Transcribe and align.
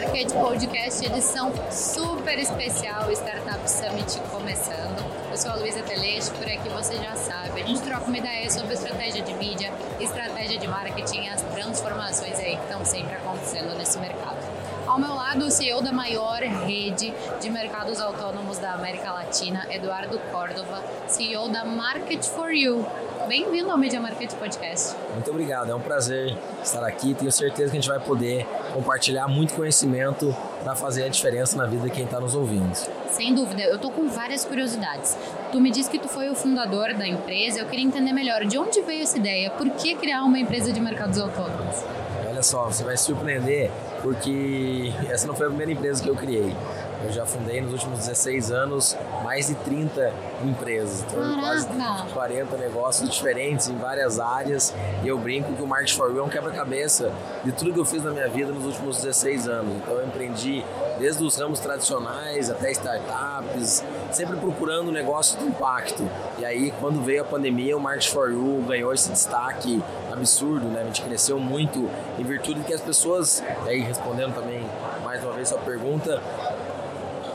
Market 0.00 0.32
Podcast, 0.32 1.04
edição 1.04 1.52
super 1.72 2.38
especial 2.38 3.10
Startup 3.10 3.68
Summit 3.68 4.20
começando. 4.30 5.04
Eu 5.28 5.36
sou 5.36 5.50
a 5.50 5.56
Luísa 5.56 5.82
Teleste, 5.82 6.30
por 6.30 6.46
aqui 6.46 6.68
você 6.68 6.94
já 6.98 7.16
sabe. 7.16 7.62
A 7.62 7.66
gente 7.66 7.82
troca 7.82 8.04
uma 8.04 8.16
ideia 8.16 8.48
sobre 8.48 8.74
estratégia 8.74 9.22
de 9.22 9.34
mídia, 9.34 9.72
estratégia 9.98 10.56
de 10.56 10.68
marketing 10.68 11.22
e 11.22 11.28
as 11.28 11.42
transformações 11.42 12.38
aí 12.38 12.56
que 12.56 12.62
estão 12.62 12.84
sempre 12.84 13.16
acontecendo 13.16 13.76
nesse 13.76 13.98
mercado. 13.98 14.38
Ao 14.86 15.00
meu 15.00 15.12
lado, 15.12 15.44
o 15.46 15.50
CEO 15.50 15.82
da 15.82 15.90
maior 15.90 16.42
rede 16.42 17.12
de 17.40 17.50
mercados 17.50 18.00
autônomos 18.00 18.58
da 18.58 18.74
América 18.74 19.10
Latina, 19.10 19.66
Eduardo 19.68 20.16
Córdova, 20.30 20.80
CEO 21.08 21.48
da 21.48 21.64
Market 21.64 22.24
for 22.24 22.52
You. 22.52 22.86
Bem-vindo 23.28 23.70
ao 23.70 23.76
Media 23.76 24.00
Market 24.00 24.32
Podcast. 24.36 24.96
Muito 25.12 25.30
obrigado, 25.30 25.70
é 25.70 25.74
um 25.74 25.80
prazer 25.80 26.34
estar 26.64 26.82
aqui. 26.82 27.12
Tenho 27.12 27.30
certeza 27.30 27.70
que 27.70 27.76
a 27.76 27.80
gente 27.80 27.90
vai 27.90 28.00
poder 28.00 28.46
compartilhar 28.72 29.28
muito 29.28 29.52
conhecimento 29.52 30.34
para 30.64 30.74
fazer 30.74 31.04
a 31.04 31.08
diferença 31.08 31.54
na 31.54 31.66
vida 31.66 31.84
de 31.84 31.90
quem 31.90 32.04
está 32.04 32.18
nos 32.18 32.34
ouvindo. 32.34 32.74
Sem 33.10 33.34
dúvida, 33.34 33.60
eu 33.64 33.78
tô 33.78 33.90
com 33.90 34.08
várias 34.08 34.46
curiosidades. 34.46 35.14
Tu 35.52 35.60
me 35.60 35.70
disse 35.70 35.90
que 35.90 35.98
tu 35.98 36.08
foi 36.08 36.30
o 36.30 36.34
fundador 36.34 36.94
da 36.94 37.06
empresa, 37.06 37.60
eu 37.60 37.66
queria 37.66 37.84
entender 37.84 38.14
melhor 38.14 38.46
de 38.46 38.56
onde 38.56 38.80
veio 38.80 39.02
essa 39.02 39.18
ideia, 39.18 39.50
por 39.50 39.68
que 39.72 39.94
criar 39.94 40.22
uma 40.24 40.38
empresa 40.38 40.72
de 40.72 40.80
mercados 40.80 41.18
autônomos? 41.18 41.84
Olha 42.26 42.42
só, 42.42 42.64
você 42.64 42.82
vai 42.82 42.96
se 42.96 43.04
surpreender 43.04 43.70
porque 44.00 44.90
essa 45.10 45.26
não 45.26 45.34
foi 45.34 45.46
a 45.46 45.48
primeira 45.50 45.72
empresa 45.72 46.02
que 46.02 46.08
eu 46.08 46.16
criei. 46.16 46.54
Eu 47.04 47.12
já 47.12 47.24
fundei 47.24 47.60
nos 47.60 47.72
últimos 47.72 48.00
16 48.00 48.50
anos 48.50 48.96
mais 49.22 49.46
de 49.46 49.54
30 49.54 50.12
empresas. 50.44 51.04
Então, 51.08 51.40
quase 51.40 51.68
40 52.12 52.56
negócios 52.56 53.08
diferentes 53.08 53.68
em 53.68 53.76
várias 53.76 54.18
áreas. 54.18 54.74
E 55.02 55.08
eu 55.08 55.16
brinco 55.18 55.52
que 55.54 55.62
o 55.62 55.66
Market 55.66 55.94
for 55.94 56.10
You 56.10 56.20
é 56.20 56.22
um 56.24 56.28
quebra-cabeça 56.28 57.12
de 57.44 57.52
tudo 57.52 57.72
que 57.72 57.78
eu 57.78 57.84
fiz 57.84 58.02
na 58.02 58.10
minha 58.10 58.28
vida 58.28 58.50
nos 58.52 58.64
últimos 58.64 58.96
16 58.96 59.48
anos. 59.48 59.76
Então 59.76 59.94
eu 59.94 60.06
empreendi 60.06 60.64
desde 60.98 61.22
os 61.22 61.36
ramos 61.36 61.60
tradicionais 61.60 62.50
até 62.50 62.72
startups, 62.72 63.84
sempre 64.10 64.36
procurando 64.36 64.90
negócios 64.90 65.38
de 65.38 65.46
impacto. 65.46 66.08
E 66.38 66.44
aí, 66.44 66.72
quando 66.80 67.00
veio 67.02 67.22
a 67.22 67.24
pandemia, 67.24 67.76
o 67.76 67.80
Market 67.80 68.10
for 68.10 68.30
You 68.30 68.64
ganhou 68.66 68.92
esse 68.92 69.10
destaque 69.10 69.82
absurdo, 70.12 70.66
né? 70.66 70.82
A 70.82 70.84
gente 70.84 71.02
cresceu 71.02 71.38
muito 71.38 71.88
em 72.18 72.24
virtude 72.24 72.60
que 72.60 72.74
as 72.74 72.80
pessoas, 72.80 73.42
e 73.66 73.68
aí 73.68 73.80
respondendo 73.80 74.34
também 74.34 74.66
mais 75.04 75.22
uma 75.22 75.32
vez 75.32 75.52
a 75.52 75.58
pergunta, 75.58 76.20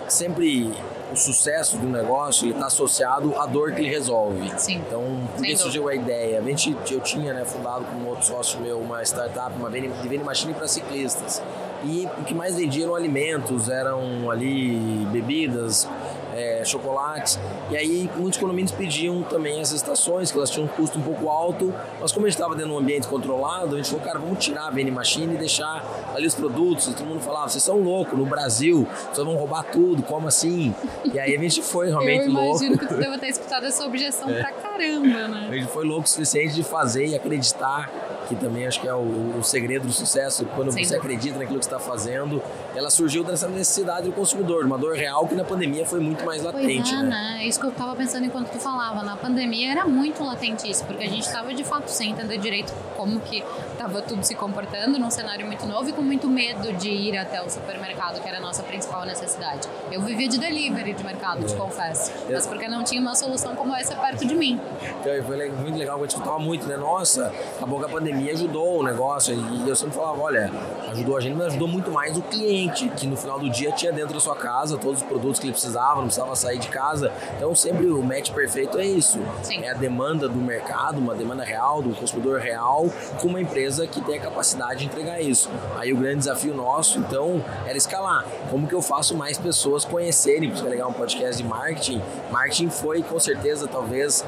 sempre 0.07 0.73
o 1.11 1.15
sucesso 1.15 1.77
de 1.77 1.85
um 1.85 1.91
negócio 1.91 2.49
está 2.49 2.65
associado 2.65 3.35
à 3.37 3.45
dor 3.45 3.71
que 3.73 3.81
ele 3.81 3.89
resolve. 3.89 4.51
Sim. 4.57 4.77
Então, 4.87 5.03
por 5.35 5.45
que 5.45 5.55
surgiu 5.55 5.87
a 5.87 5.95
ideia? 5.95 6.39
A 6.39 6.43
gente, 6.43 6.75
eu 6.91 6.99
tinha 6.99 7.33
né, 7.33 7.45
fundado 7.45 7.85
com 7.85 7.97
um 7.97 8.07
outro 8.07 8.25
sócio 8.25 8.59
meu 8.59 8.79
uma 8.79 9.03
startup, 9.03 9.55
uma 9.55 9.69
vending 9.69 10.23
machine 10.23 10.53
para 10.53 10.67
ciclistas. 10.67 11.41
E 11.83 12.07
o 12.19 12.23
que 12.23 12.33
mais 12.33 12.55
vendia 12.55 12.85
eram 12.85 12.95
alimentos, 12.95 13.69
eram 13.69 14.31
ali 14.31 15.05
bebidas, 15.11 15.87
é, 16.33 16.63
chocolates. 16.65 17.39
E 17.69 17.77
aí 17.77 18.09
muitos 18.15 18.39
condomínios 18.39 18.71
pediam 18.71 19.23
também 19.23 19.59
essas 19.59 19.77
estações, 19.77 20.31
que 20.31 20.37
elas 20.37 20.49
tinham 20.49 20.65
um 20.65 20.67
custo 20.67 20.99
um 20.99 21.01
pouco 21.01 21.29
alto, 21.29 21.73
mas 21.99 22.11
como 22.11 22.25
a 22.25 22.29
gente 22.29 22.37
estava 22.37 22.55
dentro 22.55 22.71
de 22.71 22.75
um 22.75 22.79
ambiente 22.79 23.07
controlado, 23.07 23.75
a 23.75 23.77
gente 23.77 23.89
falou, 23.89 24.05
cara, 24.05 24.19
vamos 24.19 24.43
tirar 24.43 24.67
a 24.67 24.69
vending 24.69 24.91
machine 24.91 25.33
e 25.35 25.37
deixar 25.37 25.83
ali 26.13 26.27
os 26.27 26.35
produtos. 26.35 26.87
E 26.87 26.93
todo 26.93 27.05
mundo 27.05 27.21
falava, 27.21 27.49
vocês 27.49 27.63
são 27.63 27.79
loucos, 27.79 28.17
no 28.17 28.25
Brasil, 28.25 28.87
vocês 29.11 29.25
vão 29.25 29.35
roubar 29.35 29.63
tudo, 29.63 30.03
como 30.03 30.27
assim? 30.27 30.73
E 31.05 31.19
aí 31.19 31.35
a 31.35 31.39
gente 31.39 31.61
foi 31.61 31.89
realmente 31.89 32.27
louco. 32.27 32.39
Eu 32.39 32.49
imagino 32.49 32.69
louco. 32.71 32.87
que 32.87 32.93
tu 32.93 32.99
deva 32.99 33.17
ter 33.19 33.27
escutado 33.27 33.65
essa 33.65 33.85
objeção 33.85 34.29
é. 34.29 34.41
pra 34.41 34.51
caramba, 34.51 35.27
né? 35.27 35.47
A 35.49 35.53
gente 35.53 35.67
foi 35.67 35.85
louco 35.85 36.05
o 36.05 36.09
suficiente 36.09 36.55
de 36.55 36.63
fazer 36.63 37.07
e 37.07 37.15
acreditar 37.15 37.89
que 38.35 38.41
também 38.41 38.67
acho 38.67 38.79
que 38.81 38.87
é 38.87 38.93
o, 38.93 39.37
o 39.39 39.43
segredo 39.43 39.87
do 39.87 39.93
sucesso, 39.93 40.45
quando 40.55 40.71
Sem 40.71 40.83
você 40.83 40.95
dúvida. 40.95 41.13
acredita 41.13 41.39
naquilo 41.39 41.59
que 41.59 41.65
está 41.65 41.79
fazendo, 41.79 42.41
ela 42.75 42.89
surgiu 42.89 43.23
dessa 43.23 43.47
necessidade 43.47 44.07
do 44.07 44.13
consumidor, 44.13 44.65
uma 44.65 44.77
dor 44.77 44.95
real 44.95 45.27
que 45.27 45.35
na 45.35 45.43
pandemia 45.43 45.85
foi 45.85 45.99
muito 45.99 46.25
mais 46.25 46.41
latente. 46.41 46.89
Pois 46.89 46.91
é, 46.91 47.03
né? 47.03 47.09
né? 47.09 47.45
Isso 47.45 47.59
que 47.59 47.65
eu 47.65 47.71
estava 47.71 47.95
pensando 47.95 48.25
enquanto 48.25 48.49
tu 48.49 48.59
falava, 48.59 49.03
na 49.03 49.15
pandemia 49.15 49.71
era 49.71 49.85
muito 49.85 50.23
latente 50.23 50.69
isso, 50.69 50.83
porque 50.85 51.03
a 51.03 51.09
gente 51.09 51.25
estava 51.25 51.53
de 51.53 51.63
fato 51.63 51.89
sem 51.89 52.11
entender 52.11 52.37
direito 52.37 52.73
como 52.95 53.19
que 53.19 53.43
estava 53.83 54.01
tudo 54.01 54.23
se 54.23 54.33
comportando 54.33 54.97
num 54.97 55.11
cenário 55.11 55.45
muito 55.45 55.65
novo 55.65 55.89
e 55.89 55.91
com 55.91 56.01
muito 56.01 56.29
medo 56.29 56.71
de 56.73 56.89
ir 56.89 57.17
até 57.17 57.41
o 57.41 57.49
supermercado, 57.49 58.21
que 58.21 58.27
era 58.27 58.37
a 58.37 58.41
nossa 58.41 58.63
principal 58.63 59.05
necessidade. 59.05 59.67
Eu 59.91 60.01
vivia 60.01 60.29
de 60.29 60.39
delivery 60.39 60.93
de 60.93 61.03
mercado, 61.03 61.45
te 61.45 61.53
confesso, 61.53 62.11
mas 62.29 62.47
porque 62.47 62.67
não 62.69 62.83
tinha 62.83 63.01
uma 63.01 63.13
solução 63.13 63.55
como 63.55 63.75
essa 63.75 63.95
perto 63.95 64.25
de 64.25 64.35
mim. 64.35 64.59
Então, 65.01 65.23
foi 65.25 65.51
muito 65.51 65.77
legal, 65.77 65.99
eu 65.99 66.05
escutava 66.05 66.39
muito, 66.39 66.65
né? 66.65 66.77
Nossa, 66.77 67.33
acabou 67.57 67.79
que 67.79 67.85
a 67.85 67.89
pandemia 67.89 68.31
ajudou 68.31 68.79
o 68.79 68.83
negócio 68.83 69.33
e 69.35 69.67
eu 69.67 69.75
sempre 69.75 69.95
falava, 69.95 70.21
olha, 70.21 70.49
ajudou 70.91 71.17
a 71.17 71.21
gente, 71.21 71.35
mas 71.35 71.47
ajudou 71.47 71.67
muito 71.67 71.91
mais 71.91 72.17
o 72.17 72.21
cliente, 72.21 72.87
que 72.89 73.05
no 73.05 73.17
final 73.17 73.37
do 73.37 73.49
dia 73.49 73.71
tinha 73.73 73.91
dentro 73.91 74.13
da 74.13 74.19
sua 74.21 74.35
casa 74.35 74.77
todos 74.77 75.01
os 75.01 75.07
produtos 75.07 75.39
que 75.39 75.47
ele 75.47 75.53
precisava, 75.53 75.95
não 75.95 76.05
precisava 76.05 76.33
sair 76.37 76.59
de 76.59 76.69
casa. 76.69 77.11
Então 77.35 77.53
sempre 77.53 77.87
o 77.87 78.01
match 78.01 78.31
perfeito 78.31 78.77
é 78.77 78.85
isso. 78.85 79.19
Sim. 79.41 79.61
É 79.61 79.71
a 79.71 79.73
demanda 79.73 80.29
do 80.29 80.39
mercado, 80.39 80.99
uma 80.99 81.13
demanda 81.13 81.43
real, 81.43 81.81
do 81.81 81.93
consumidor 81.93 82.39
real, 82.39 82.85
com 83.19 83.27
uma 83.27 83.41
empresa 83.41 83.72
que 83.87 84.01
tem 84.01 84.17
a 84.17 84.21
capacidade 84.21 84.81
de 84.81 84.85
entregar 84.85 85.21
isso. 85.21 85.49
Aí 85.75 85.91
o 85.91 85.97
grande 85.97 86.19
desafio 86.19 86.53
nosso, 86.53 86.99
então, 86.99 87.43
era 87.65 87.77
escalar. 87.77 88.25
Como 88.49 88.67
que 88.67 88.73
eu 88.73 88.81
faço 88.81 89.15
mais 89.15 89.37
pessoas 89.37 89.83
conhecerem, 89.83 90.49
por 90.49 90.55
isso 90.55 90.65
é 90.65 90.69
legal 90.69 90.89
um 90.89 90.93
podcast 90.93 91.41
de 91.41 91.47
marketing. 91.47 92.01
Marketing 92.31 92.69
foi 92.69 93.01
com 93.01 93.19
certeza 93.19 93.67
talvez 93.67 94.23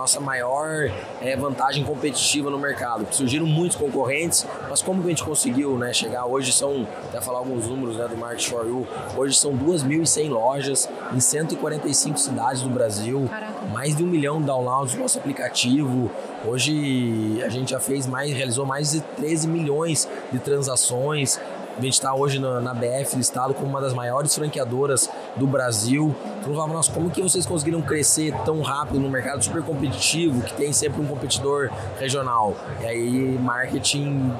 nossa 0.00 0.18
maior 0.18 0.90
é, 1.20 1.36
vantagem 1.36 1.84
competitiva 1.84 2.48
no 2.50 2.58
mercado. 2.58 3.06
Surgiram 3.10 3.46
muitos 3.46 3.76
concorrentes, 3.76 4.46
mas 4.68 4.80
como 4.80 5.02
que 5.02 5.08
a 5.08 5.10
gente 5.10 5.22
conseguiu 5.22 5.76
né, 5.76 5.92
chegar? 5.92 6.24
Hoje 6.24 6.52
são, 6.52 6.88
até 7.04 7.20
falar 7.20 7.38
alguns 7.38 7.66
números 7.66 7.96
né, 7.96 8.08
do 8.08 8.16
Market 8.16 8.48
for 8.48 8.66
You, 8.66 8.86
hoje 9.14 9.36
são 9.36 9.52
2.100 9.52 10.30
lojas 10.30 10.88
em 11.14 11.20
145 11.20 12.18
cidades 12.18 12.62
do 12.62 12.70
Brasil, 12.70 13.26
Caraca. 13.28 13.66
mais 13.66 13.94
de 13.94 14.02
um 14.02 14.06
milhão 14.06 14.40
de 14.40 14.46
downloads 14.46 14.94
do 14.94 15.00
nosso 15.00 15.18
aplicativo. 15.18 16.10
Hoje 16.46 17.42
a 17.44 17.50
gente 17.50 17.72
já 17.72 17.80
fez 17.80 18.06
mais, 18.06 18.32
realizou 18.32 18.64
mais 18.64 18.92
de 18.92 19.00
13 19.00 19.48
milhões 19.48 20.08
de 20.32 20.38
transações. 20.38 21.38
A 21.80 21.82
gente 21.82 21.94
está 21.94 22.14
hoje 22.14 22.38
na, 22.38 22.60
na, 22.60 22.74
BF 22.74 23.16
listado 23.16 23.54
como 23.54 23.66
uma 23.66 23.80
das 23.80 23.94
maiores 23.94 24.34
franqueadoras 24.34 25.08
do 25.34 25.46
Brasil. 25.46 26.14
Então 26.38 26.52
falava, 26.52 26.74
nossa, 26.74 26.92
como 26.92 27.10
que 27.10 27.22
vocês 27.22 27.46
conseguiram 27.46 27.80
crescer 27.80 28.34
tão 28.44 28.60
rápido 28.60 29.00
no 29.00 29.08
mercado 29.08 29.42
super 29.42 29.62
competitivo, 29.62 30.42
que 30.42 30.52
tem 30.52 30.74
sempre 30.74 31.00
um 31.00 31.06
competidor 31.06 31.70
regional? 31.98 32.54
E 32.82 32.84
aí, 32.84 33.38
marketing 33.38 34.30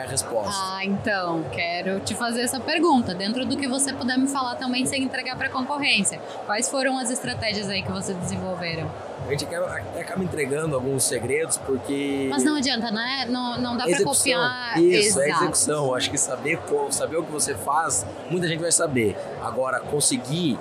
é 0.00 0.04
a 0.04 0.08
resposta. 0.08 0.52
Ah, 0.54 0.84
então, 0.84 1.44
quero 1.52 2.00
te 2.00 2.14
fazer 2.14 2.42
essa 2.42 2.58
pergunta. 2.58 3.14
Dentro 3.14 3.44
do 3.44 3.56
que 3.56 3.68
você 3.68 3.92
puder 3.92 4.18
me 4.18 4.26
falar 4.26 4.56
também 4.56 4.86
sem 4.86 5.02
entregar 5.02 5.36
para 5.36 5.48
a 5.48 5.50
concorrência, 5.50 6.18
quais 6.46 6.68
foram 6.68 6.98
as 6.98 7.10
estratégias 7.10 7.68
aí 7.68 7.82
que 7.82 7.92
vocês 7.92 8.16
desenvolveram? 8.18 8.90
A 9.26 9.30
gente 9.30 9.44
acaba, 9.44 9.66
acaba 10.00 10.24
entregando 10.24 10.74
alguns 10.74 11.04
segredos 11.04 11.56
porque. 11.58 12.26
Mas 12.30 12.42
não 12.42 12.56
adianta, 12.56 12.90
né? 12.90 13.26
Não, 13.28 13.60
não 13.60 13.76
dá 13.76 13.84
para 13.84 14.02
copiar. 14.02 14.80
Isso, 14.80 15.20
Exato. 15.20 15.20
é 15.20 15.30
execução. 15.30 15.94
Acho 15.94 16.10
que 16.10 16.18
saber, 16.18 16.58
saber 16.90 17.16
o 17.18 17.22
que 17.22 17.30
você 17.30 17.54
faz, 17.54 18.06
muita 18.30 18.48
gente 18.48 18.60
vai 18.60 18.72
saber. 18.72 19.16
Agora, 19.42 19.78
conseguir 19.80 20.58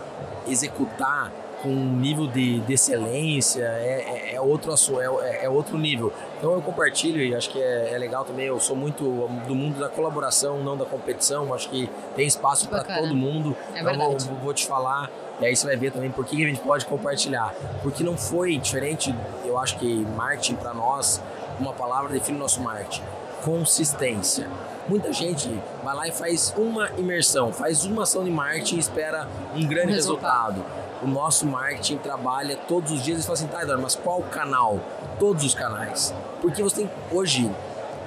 executar 0.48 1.32
com 1.62 1.70
um 1.70 1.96
nível 1.96 2.28
de, 2.28 2.60
de 2.62 2.74
excelência 2.74 3.64
é, 3.64 4.32
é, 4.32 4.36
é 4.36 4.42
outro 4.42 4.74
é, 5.22 5.46
é, 5.46 5.50
outro 5.50 5.78
nível. 5.78 6.14
Então 6.38 6.54
eu 6.54 6.62
compartilho 6.62 7.22
e 7.22 7.36
acho 7.36 7.50
que 7.50 7.62
é, 7.62 7.94
é, 7.94 7.98
legal 7.98 8.24
também. 8.24 8.46
Eu 8.46 8.60
sou 8.60 8.76
muito 8.76 9.04
do 9.48 9.56
mundo 9.56 9.80
da 9.80 9.90
colaboração, 9.90 10.64
não 10.64 10.78
da 10.78 10.86
competição. 10.86 11.54
Acho 11.54 11.70
que 11.70 11.90
tem 12.16 12.26
espaço 12.26 12.68
para 12.68 12.84
todo 12.84 13.16
mundo. 13.16 13.56
É 13.74 13.82
então 13.82 13.96
vou, 13.96 14.18
vou 14.38 14.54
te 14.54 14.66
falar 14.66 15.10
e 15.40 15.46
aí 15.46 15.56
você 15.56 15.66
vai 15.66 15.78
ver 15.78 15.92
também 15.92 16.12
por 16.12 16.26
que 16.26 16.44
a 16.44 16.48
gente 16.48 16.60
pode 16.60 16.86
compartilhar. 16.86 17.54
Porque 17.82 18.04
não 18.04 18.18
foi 18.18 18.58
diferente, 18.58 19.16
eu 19.46 19.58
acho 19.58 19.78
que 19.78 20.06
marketing 20.16 20.56
para 20.56 20.74
nós, 20.74 21.22
uma 21.60 21.74
palavra 21.74 22.12
define 22.12 22.38
o 22.38 22.42
nosso 22.42 22.62
marketing: 22.62 23.04
consistência. 23.44 24.50
Muita 24.88 25.14
gente 25.14 25.48
vai 25.84 25.96
lá 25.96 26.08
e 26.08 26.12
faz 26.12 26.54
uma 26.58 26.90
imersão, 26.98 27.54
faz 27.54 27.86
uma 27.86 28.04
ação 28.04 28.24
de 28.24 28.32
marketing 28.32 28.78
e 28.78 28.80
espera 28.80 29.30
um 29.56 29.66
grande 29.66 29.94
resultado. 29.94 30.62
resultado. 30.62 30.89
O 31.02 31.08
nosso 31.08 31.46
marketing 31.46 31.98
trabalha 31.98 32.58
todos 32.68 32.92
os 32.92 33.02
dias 33.02 33.20
e 33.20 33.24
fala 33.24 33.34
assim, 33.34 33.48
tá, 33.48 33.62
Eduardo, 33.62 33.82
mas 33.82 33.96
qual 33.96 34.22
canal? 34.24 34.80
Todos 35.18 35.44
os 35.46 35.54
canais. 35.54 36.14
Porque 36.42 36.62
você 36.62 36.78
tem 36.78 36.92
hoje 37.12 37.50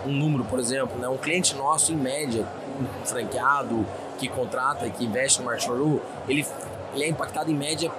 um 0.04 0.12
número, 0.12 0.44
por 0.44 0.58
exemplo, 0.58 0.98
né, 0.98 1.08
um 1.08 1.16
cliente 1.16 1.54
nosso, 1.54 1.92
em 1.92 1.96
média, 1.96 2.46
um 2.78 3.06
franqueado 3.06 3.86
que 4.18 4.28
contrata 4.28 4.88
que 4.90 5.04
investe 5.04 5.40
no 5.40 5.46
Marketing 5.46 6.00
ele 6.28 6.46
ele 6.94 7.04
é 7.04 7.08
impactado 7.08 7.50
em 7.50 7.54
média 7.54 7.90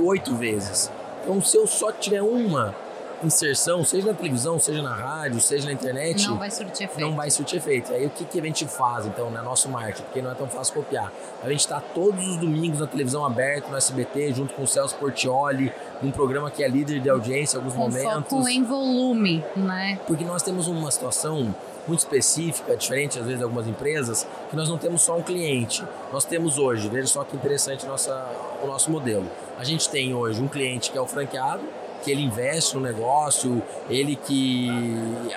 oito 0.00 0.34
vezes. 0.34 0.90
Então, 1.22 1.42
se 1.42 1.56
eu 1.56 1.66
só 1.66 1.90
tiver 1.90 2.22
uma 2.22 2.74
inserção, 3.22 3.84
seja 3.84 4.08
na 4.08 4.14
televisão, 4.14 4.58
seja 4.58 4.82
na 4.82 4.94
rádio, 4.94 5.40
seja 5.40 5.66
na 5.66 5.72
internet, 5.72 6.26
não 6.26 6.38
vai 6.38 6.50
surtir 6.50 6.84
efeito. 6.84 7.00
Não 7.00 7.16
vai 7.16 7.30
surtir 7.30 7.58
efeito. 7.58 7.92
Aí 7.92 8.06
o 8.06 8.10
que, 8.10 8.24
que 8.24 8.40
a 8.40 8.42
gente 8.42 8.66
faz, 8.66 9.06
então, 9.06 9.30
né, 9.30 9.40
nosso 9.42 9.68
marketing? 9.68 10.02
Porque 10.02 10.22
não 10.22 10.30
é 10.30 10.34
tão 10.34 10.48
fácil 10.48 10.74
copiar. 10.74 11.12
A 11.42 11.48
gente 11.48 11.60
está 11.60 11.80
todos 11.80 12.26
os 12.26 12.36
domingos 12.36 12.80
na 12.80 12.86
televisão 12.86 13.24
aberta, 13.24 13.68
no 13.68 13.76
SBT, 13.76 14.32
junto 14.34 14.54
com 14.54 14.62
o 14.62 14.66
Celso 14.66 14.94
Portioli, 14.96 15.72
num 16.02 16.10
programa 16.10 16.50
que 16.50 16.62
é 16.62 16.68
líder 16.68 17.00
de 17.00 17.10
audiência 17.10 17.56
em 17.56 17.58
alguns 17.58 17.74
com 17.74 17.80
momentos. 17.80 18.30
Foco 18.30 18.48
em 18.48 18.64
volume, 18.64 19.44
né? 19.56 19.98
Porque 20.06 20.24
nós 20.24 20.42
temos 20.42 20.68
uma 20.68 20.90
situação 20.90 21.54
muito 21.88 22.00
específica, 22.00 22.76
diferente 22.76 23.18
às 23.18 23.24
vezes 23.24 23.38
de 23.38 23.44
algumas 23.44 23.66
empresas, 23.66 24.26
que 24.50 24.54
nós 24.54 24.68
não 24.68 24.76
temos 24.76 25.02
só 25.02 25.16
um 25.16 25.22
cliente. 25.22 25.82
Nós 26.12 26.24
temos 26.24 26.58
hoje, 26.58 26.88
veja 26.88 27.08
só 27.08 27.24
que 27.24 27.34
interessante 27.34 27.86
nossa, 27.86 28.30
o 28.62 28.66
nosso 28.66 28.90
modelo. 28.90 29.26
A 29.58 29.64
gente 29.64 29.88
tem 29.88 30.14
hoje 30.14 30.40
um 30.40 30.48
cliente 30.48 30.90
que 30.90 30.98
é 30.98 31.00
o 31.00 31.06
franqueado, 31.06 31.62
que 32.02 32.10
ele 32.10 32.22
investe 32.22 32.74
no 32.74 32.80
negócio, 32.80 33.62
ele 33.88 34.16
que 34.16 34.68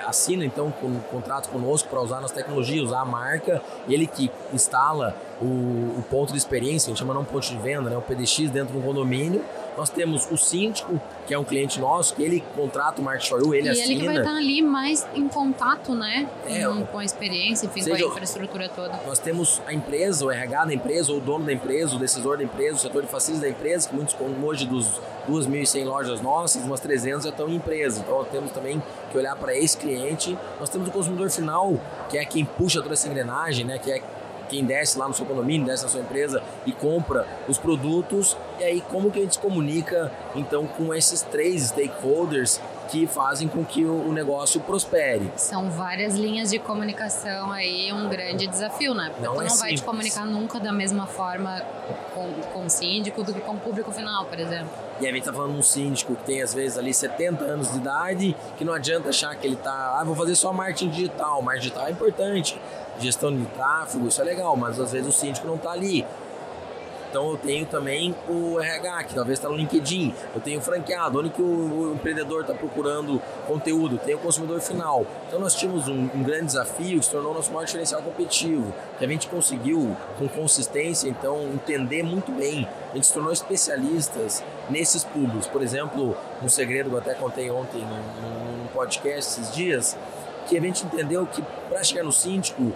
assina 0.06 0.44
então 0.44 0.72
um 0.82 1.00
contrato 1.10 1.48
conosco 1.48 1.88
para 1.88 2.00
usar 2.00 2.20
nossa 2.20 2.34
tecnologia, 2.34 2.82
usar 2.82 3.00
a 3.00 3.04
marca, 3.04 3.62
ele 3.88 4.06
que 4.06 4.30
instala 4.52 5.16
o, 5.40 5.44
o 5.44 6.04
ponto 6.08 6.32
de 6.32 6.38
experiência, 6.38 6.88
a 6.88 6.90
gente 6.90 6.98
chama 6.98 7.14
não 7.14 7.24
ponto 7.24 7.48
de 7.48 7.56
venda, 7.58 7.90
né, 7.90 7.96
o 7.96 8.02
PDX 8.02 8.50
dentro 8.50 8.74
do 8.74 8.82
condomínio. 8.82 9.44
Nós 9.76 9.88
temos 9.88 10.30
o 10.30 10.36
síndico, 10.36 11.00
que 11.26 11.32
é 11.32 11.38
um 11.38 11.44
cliente 11.44 11.80
nosso, 11.80 12.14
que 12.14 12.22
ele 12.22 12.44
contrata 12.54 13.00
o 13.00 13.04
Market 13.04 13.28
for 13.28 13.40
You, 13.40 13.54
ele 13.54 13.68
e 13.68 13.70
assina. 13.70 13.86
E 13.86 13.90
ele 13.90 14.00
que 14.00 14.06
vai 14.06 14.18
estar 14.18 14.36
ali 14.36 14.62
mais 14.62 15.06
em 15.14 15.28
contato, 15.28 15.94
né? 15.94 16.28
É, 16.46 16.66
com, 16.66 16.84
com 16.86 16.98
a 16.98 17.04
experiência, 17.04 17.66
enfim, 17.66 17.84
com 17.84 17.94
a 17.94 18.00
infraestrutura 18.00 18.68
toda. 18.68 19.00
Nós 19.06 19.18
temos 19.18 19.62
a 19.66 19.72
empresa, 19.72 20.24
o 20.24 20.30
RH 20.30 20.64
da 20.66 20.74
empresa, 20.74 21.12
ou 21.12 21.18
o 21.18 21.20
dono 21.20 21.44
da 21.44 21.52
empresa, 21.52 21.96
o 21.96 21.98
decisor 21.98 22.36
da 22.36 22.44
empresa, 22.44 22.76
o 22.76 22.78
setor 22.78 23.02
de 23.02 23.08
facilities 23.08 23.42
da 23.42 23.48
empresa, 23.48 23.88
que 23.88 23.94
muitos, 23.94 24.16
hoje 24.42 24.66
dos 24.66 25.00
2.100 25.28 25.84
lojas 25.84 26.20
nossas, 26.20 26.62
umas 26.64 26.80
300 26.80 27.24
já 27.24 27.30
estão 27.30 27.48
em 27.48 27.56
empresa. 27.56 28.00
Então 28.00 28.24
temos 28.24 28.50
também 28.52 28.82
que 29.10 29.16
olhar 29.16 29.36
para 29.36 29.56
esse 29.56 29.76
cliente. 29.76 30.36
Nós 30.58 30.68
temos 30.68 30.88
o 30.88 30.90
consumidor 30.90 31.30
final, 31.30 31.80
que 32.08 32.18
é 32.18 32.24
quem 32.24 32.44
puxa 32.44 32.82
toda 32.82 32.94
essa 32.94 33.08
engrenagem, 33.08 33.64
né? 33.64 33.78
que 33.78 33.90
é 33.90 34.02
quem 34.52 34.66
desce 34.66 34.98
lá 34.98 35.08
no 35.08 35.14
seu 35.14 35.24
condomínio, 35.24 35.66
desce 35.66 35.84
na 35.84 35.88
sua 35.88 36.02
empresa 36.02 36.42
e 36.66 36.72
compra 36.72 37.26
os 37.48 37.56
produtos. 37.56 38.36
E 38.60 38.64
aí, 38.64 38.80
como 38.82 39.10
que 39.10 39.18
a 39.18 39.22
gente 39.22 39.32
se 39.32 39.38
comunica, 39.38 40.12
então, 40.34 40.66
com 40.66 40.92
esses 40.92 41.22
três 41.22 41.62
stakeholders 41.62 42.60
que 42.90 43.06
fazem 43.06 43.48
com 43.48 43.64
que 43.64 43.86
o 43.86 44.12
negócio 44.12 44.60
prospere. 44.60 45.32
São 45.36 45.70
várias 45.70 46.14
linhas 46.14 46.50
de 46.50 46.58
comunicação 46.58 47.50
aí, 47.50 47.90
um 47.90 48.06
grande 48.06 48.46
desafio, 48.46 48.92
né? 48.92 49.08
Porque 49.08 49.24
não 49.24 49.34
tu 49.36 49.40
é 49.40 49.48
não 49.48 49.56
vai 49.56 49.74
te 49.74 49.82
comunicar 49.82 50.26
nunca 50.26 50.60
da 50.60 50.70
mesma 50.70 51.06
forma 51.06 51.62
com, 52.12 52.30
com 52.52 52.66
o 52.66 52.68
síndico 52.68 53.22
do 53.22 53.32
que 53.32 53.40
com 53.40 53.52
o 53.52 53.58
público 53.58 53.90
final, 53.90 54.26
por 54.26 54.38
exemplo. 54.38 54.68
E 55.00 55.06
a 55.06 55.12
gente 55.12 55.24
tá 55.24 55.32
falando 55.32 55.52
de 55.52 55.58
um 55.58 55.62
síndico 55.62 56.14
que 56.14 56.24
tem 56.24 56.42
às 56.42 56.52
vezes 56.52 56.76
ali 56.76 56.92
70 56.92 57.42
anos 57.42 57.72
de 57.72 57.78
idade, 57.78 58.36
que 58.58 58.64
não 58.64 58.74
adianta 58.74 59.08
achar 59.08 59.34
que 59.36 59.46
ele 59.46 59.56
tá, 59.56 59.98
ah, 59.98 60.04
vou 60.04 60.14
fazer 60.14 60.34
só 60.34 60.52
marketing 60.52 60.90
digital. 60.90 61.40
Marketing 61.40 61.68
digital 61.68 61.86
é 61.86 61.90
importante, 61.92 62.60
gestão 62.98 63.34
de 63.34 63.44
tráfego, 63.46 64.08
isso 64.08 64.20
é 64.20 64.24
legal, 64.24 64.56
mas 64.56 64.78
às 64.78 64.92
vezes 64.92 65.08
o 65.08 65.12
síndico 65.12 65.46
não 65.46 65.56
está 65.56 65.72
ali. 65.72 66.04
Então 67.12 67.30
eu 67.30 67.36
tenho 67.36 67.66
também 67.66 68.14
o 68.26 68.58
RH, 68.58 69.04
que 69.04 69.14
talvez 69.14 69.38
está 69.38 69.46
no 69.46 69.54
LinkedIn. 69.54 70.14
Eu 70.34 70.40
tenho 70.40 70.58
o 70.58 70.62
franqueado, 70.62 71.20
onde 71.20 71.28
que 71.28 71.42
o, 71.42 71.92
empreendedor 71.94 72.40
está 72.40 72.54
procurando 72.54 73.20
conteúdo. 73.46 73.98
Tem 73.98 74.14
o 74.14 74.18
consumidor 74.18 74.62
final. 74.62 75.04
Então 75.28 75.38
nós 75.38 75.54
tínhamos 75.54 75.88
um, 75.88 76.08
um, 76.14 76.22
grande 76.22 76.46
desafio 76.46 76.98
que 76.98 77.04
se 77.04 77.10
tornou 77.10 77.34
nosso 77.34 77.52
maior 77.52 77.66
diferencial 77.66 78.00
competitivo. 78.00 78.72
Que 78.98 79.04
a 79.04 79.08
gente 79.08 79.28
conseguiu, 79.28 79.94
com 80.18 80.26
consistência, 80.26 81.06
então, 81.06 81.50
entender 81.52 82.02
muito 82.02 82.32
bem. 82.32 82.66
A 82.92 82.94
gente 82.94 83.06
se 83.06 83.12
tornou 83.12 83.30
especialistas 83.30 84.42
nesses 84.70 85.04
públicos. 85.04 85.46
Por 85.46 85.60
exemplo, 85.60 86.16
um 86.42 86.48
segredo 86.48 86.88
que 86.88 86.96
eu 86.96 86.98
até 86.98 87.12
contei 87.12 87.50
ontem 87.50 87.82
num, 87.82 88.62
num 88.62 88.66
podcast 88.68 89.38
esses 89.38 89.54
dias, 89.54 89.98
que 90.46 90.56
a 90.56 90.60
gente 90.60 90.84
entendeu 90.84 91.26
que 91.26 91.42
para 91.68 91.82
chegar 91.82 92.04
no 92.04 92.12
síndico, 92.12 92.72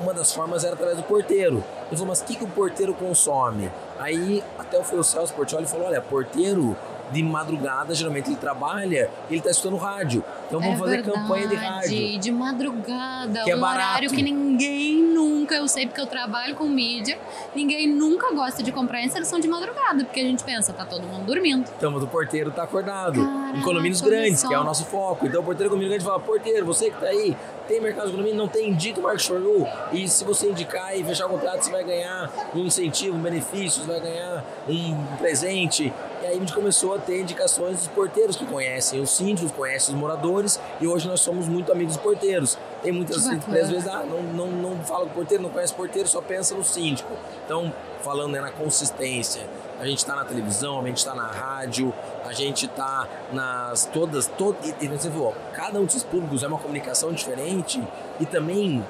uma 0.00 0.12
das 0.12 0.32
formas 0.32 0.64
era 0.64 0.74
através 0.74 0.96
do 0.96 1.04
porteiro. 1.04 1.64
Ele 1.86 1.96
falou, 1.96 2.06
mas 2.08 2.20
o 2.20 2.24
que, 2.24 2.36
que 2.36 2.44
o 2.44 2.48
porteiro 2.48 2.94
consome? 2.94 3.70
Aí 3.98 4.42
até 4.58 4.82
foi 4.82 4.98
o 4.98 5.04
Celso 5.04 5.32
Portioli 5.32 5.66
falou, 5.66 5.86
olha, 5.86 6.00
porteiro 6.00 6.76
de 7.12 7.22
madrugada, 7.22 7.94
geralmente 7.94 8.28
ele 8.30 8.36
trabalha 8.36 9.10
ele 9.28 9.38
está 9.38 9.50
escutando 9.50 9.76
rádio. 9.76 10.24
Então 10.46 10.60
vamos 10.60 10.76
é 10.76 10.78
fazer 10.78 10.96
verdade, 11.02 11.18
campanha 11.18 11.46
de 11.46 11.54
rádio. 11.54 12.18
De 12.18 12.32
madrugada, 12.32 13.44
que 13.44 13.50
é 13.50 13.56
um 13.56 13.60
barato. 13.60 13.88
horário 13.88 14.10
que 14.10 14.22
ninguém 14.22 15.02
nunca, 15.02 15.54
eu 15.54 15.68
sei 15.68 15.86
porque 15.86 16.00
eu 16.00 16.06
trabalho 16.06 16.54
com 16.54 16.68
mídia, 16.68 17.18
ninguém 17.54 17.86
nunca 17.86 18.32
gosta 18.34 18.62
de 18.62 18.72
comprar 18.72 19.02
inserção 19.02 19.38
de 19.38 19.48
madrugada, 19.48 20.04
porque 20.04 20.20
a 20.20 20.24
gente 20.24 20.42
pensa, 20.42 20.72
tá 20.72 20.84
todo 20.84 21.06
mundo 21.06 21.24
dormindo. 21.24 21.70
Então, 21.76 21.90
mas 21.90 22.02
o 22.02 22.06
porteiro 22.06 22.50
tá 22.50 22.64
acordado. 22.64 23.20
Caraca, 23.20 23.43
em 23.54 23.60
condomínios 23.60 24.00
grandes, 24.00 24.42
que 24.42 24.52
é 24.52 24.58
o 24.58 24.64
nosso 24.64 24.84
foco. 24.86 25.26
Então 25.26 25.40
o 25.40 25.44
porteiro 25.44 25.70
condomínio 25.70 25.90
grande 25.90 26.04
fala, 26.04 26.20
porteiro, 26.20 26.66
você 26.66 26.90
que 26.90 27.00
tá 27.00 27.06
aí, 27.06 27.36
tem 27.68 27.80
mercado 27.80 28.06
de 28.06 28.12
condomínio, 28.12 28.36
não 28.36 28.48
tem, 28.48 28.70
indica 28.70 29.00
o 29.00 29.12
You. 29.12 29.66
E 29.92 30.08
se 30.08 30.24
você 30.24 30.50
indicar 30.50 30.98
e 30.98 31.04
fechar 31.04 31.26
o 31.26 31.30
contrato, 31.30 31.62
você 31.62 31.70
vai 31.70 31.84
ganhar 31.84 32.30
um 32.54 32.60
incentivo, 32.60 33.16
um 33.16 33.20
benefício, 33.20 33.82
você 33.82 33.88
vai 33.88 34.00
ganhar 34.00 34.44
um 34.68 35.16
presente. 35.16 35.92
E 36.22 36.26
aí 36.26 36.36
a 36.36 36.38
gente 36.38 36.52
começou 36.52 36.94
a 36.94 36.98
ter 36.98 37.20
indicações 37.20 37.78
dos 37.78 37.88
porteiros 37.88 38.36
que 38.36 38.44
conhecem 38.44 39.00
os 39.00 39.10
síndicos, 39.10 39.52
conhecem 39.52 39.94
os 39.94 40.00
moradores, 40.00 40.60
e 40.80 40.86
hoje 40.86 41.06
nós 41.06 41.20
somos 41.20 41.46
muito 41.46 41.70
amigos 41.70 41.94
dos 41.94 42.02
porteiros. 42.02 42.58
Tem 42.82 42.92
muitas 42.92 43.26
empresas, 43.26 43.64
às 43.64 43.70
vezes, 43.70 43.88
ah, 43.88 44.04
não, 44.04 44.22
não, 44.22 44.46
não 44.48 44.84
fala 44.84 45.04
com 45.06 45.12
o 45.12 45.14
porteiro, 45.14 45.42
não 45.42 45.50
conhece 45.50 45.72
o 45.72 45.76
porteiro, 45.76 46.08
só 46.08 46.20
pensa 46.20 46.54
no 46.54 46.64
síndico. 46.64 47.12
Então, 47.44 47.72
falando 48.02 48.32
né, 48.32 48.40
na 48.40 48.50
consistência, 48.50 49.46
a 49.84 49.86
gente 49.86 49.98
está 49.98 50.16
na 50.16 50.24
televisão, 50.24 50.80
a 50.80 50.86
gente 50.86 50.96
está 50.96 51.14
na 51.14 51.26
rádio, 51.26 51.92
a 52.24 52.32
gente 52.32 52.64
está 52.64 53.06
nas 53.32 53.84
todas, 53.92 54.26
todas 54.26 54.74
e, 54.80 54.88
você 54.88 55.10
falou, 55.10 55.34
cada 55.52 55.78
um 55.78 55.84
desses 55.84 56.02
públicos 56.02 56.42
é 56.42 56.46
uma 56.48 56.58
comunicação 56.58 57.12
diferente 57.12 57.82
e 58.18 58.24
também 58.24 58.82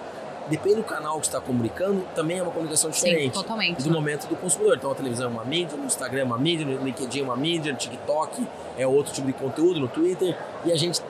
depende 0.48 0.76
do 0.76 0.84
canal 0.84 1.18
que 1.18 1.26
está 1.26 1.40
comunicando, 1.40 2.06
também 2.14 2.38
é 2.38 2.42
uma 2.42 2.52
comunicação 2.52 2.90
diferente. 2.90 3.34
Sim, 3.34 3.42
totalmente. 3.42 3.82
Do 3.82 3.90
momento 3.90 4.28
do 4.28 4.36
consumidor. 4.36 4.76
Então 4.76 4.92
a 4.92 4.94
televisão 4.94 5.26
é 5.26 5.30
uma 5.30 5.44
mídia, 5.44 5.76
no 5.76 5.84
Instagram 5.84 6.20
é 6.20 6.24
uma 6.24 6.38
mídia, 6.38 6.64
no 6.64 6.84
LinkedIn 6.84 7.20
é 7.20 7.24
uma 7.24 7.36
mídia, 7.36 7.72
no 7.72 7.78
TikTok 7.78 8.46
é 8.78 8.86
outro 8.86 9.12
tipo 9.12 9.26
de 9.26 9.32
conteúdo, 9.32 9.80
no 9.80 9.88
Twitter, 9.88 10.38
e 10.64 10.70
a 10.70 10.76
gente 10.76 11.02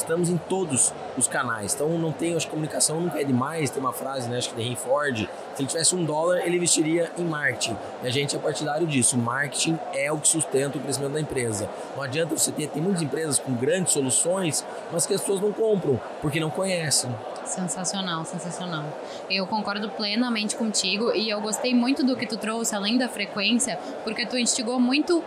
estamos 0.00 0.28
em 0.28 0.36
todos 0.36 0.92
os 1.16 1.26
canais. 1.26 1.74
Então 1.74 1.88
não 1.98 2.12
tem, 2.12 2.34
acho 2.34 2.46
que 2.46 2.50
comunicação 2.50 3.00
nunca 3.00 3.20
é 3.20 3.24
demais. 3.24 3.70
Tem 3.70 3.80
uma 3.80 3.92
frase, 3.92 4.28
né, 4.28 4.38
acho 4.38 4.50
que 4.50 4.56
de 4.56 4.62
Henry 4.62 4.76
Ford, 4.76 5.16
se 5.18 5.62
ele 5.62 5.68
tivesse 5.68 5.94
um 5.94 6.04
dólar, 6.04 6.40
ele 6.46 6.56
investiria 6.56 7.10
em 7.18 7.24
marketing. 7.24 7.76
E 8.02 8.06
a 8.06 8.10
gente 8.10 8.36
é 8.36 8.38
partidário 8.38 8.86
disso. 8.86 9.16
O 9.16 9.18
marketing 9.18 9.78
é 9.94 10.10
o 10.12 10.18
que 10.18 10.28
sustenta 10.28 10.78
o 10.78 10.80
crescimento 10.80 11.12
da 11.12 11.20
empresa. 11.20 11.68
Não 11.94 12.02
adianta 12.02 12.36
você 12.36 12.52
ter, 12.52 12.68
tem 12.68 12.82
muitas 12.82 13.02
empresas 13.02 13.38
com 13.38 13.54
grandes 13.54 13.92
soluções, 13.92 14.64
mas 14.92 15.06
que 15.06 15.14
as 15.14 15.20
pessoas 15.20 15.40
não 15.40 15.52
compram, 15.52 16.00
porque 16.20 16.38
não 16.38 16.50
conhecem. 16.50 17.14
Sensacional, 17.44 18.24
sensacional. 18.24 18.84
Eu 19.30 19.46
concordo 19.46 19.88
plenamente 19.90 20.56
contigo 20.56 21.12
e 21.12 21.30
eu 21.30 21.40
gostei 21.40 21.74
muito 21.74 22.04
do 22.04 22.16
que 22.16 22.26
tu 22.26 22.36
trouxe, 22.36 22.74
além 22.74 22.98
da 22.98 23.08
frequência, 23.08 23.78
porque 24.04 24.26
tu 24.26 24.36
instigou 24.36 24.80
muito 24.80 25.22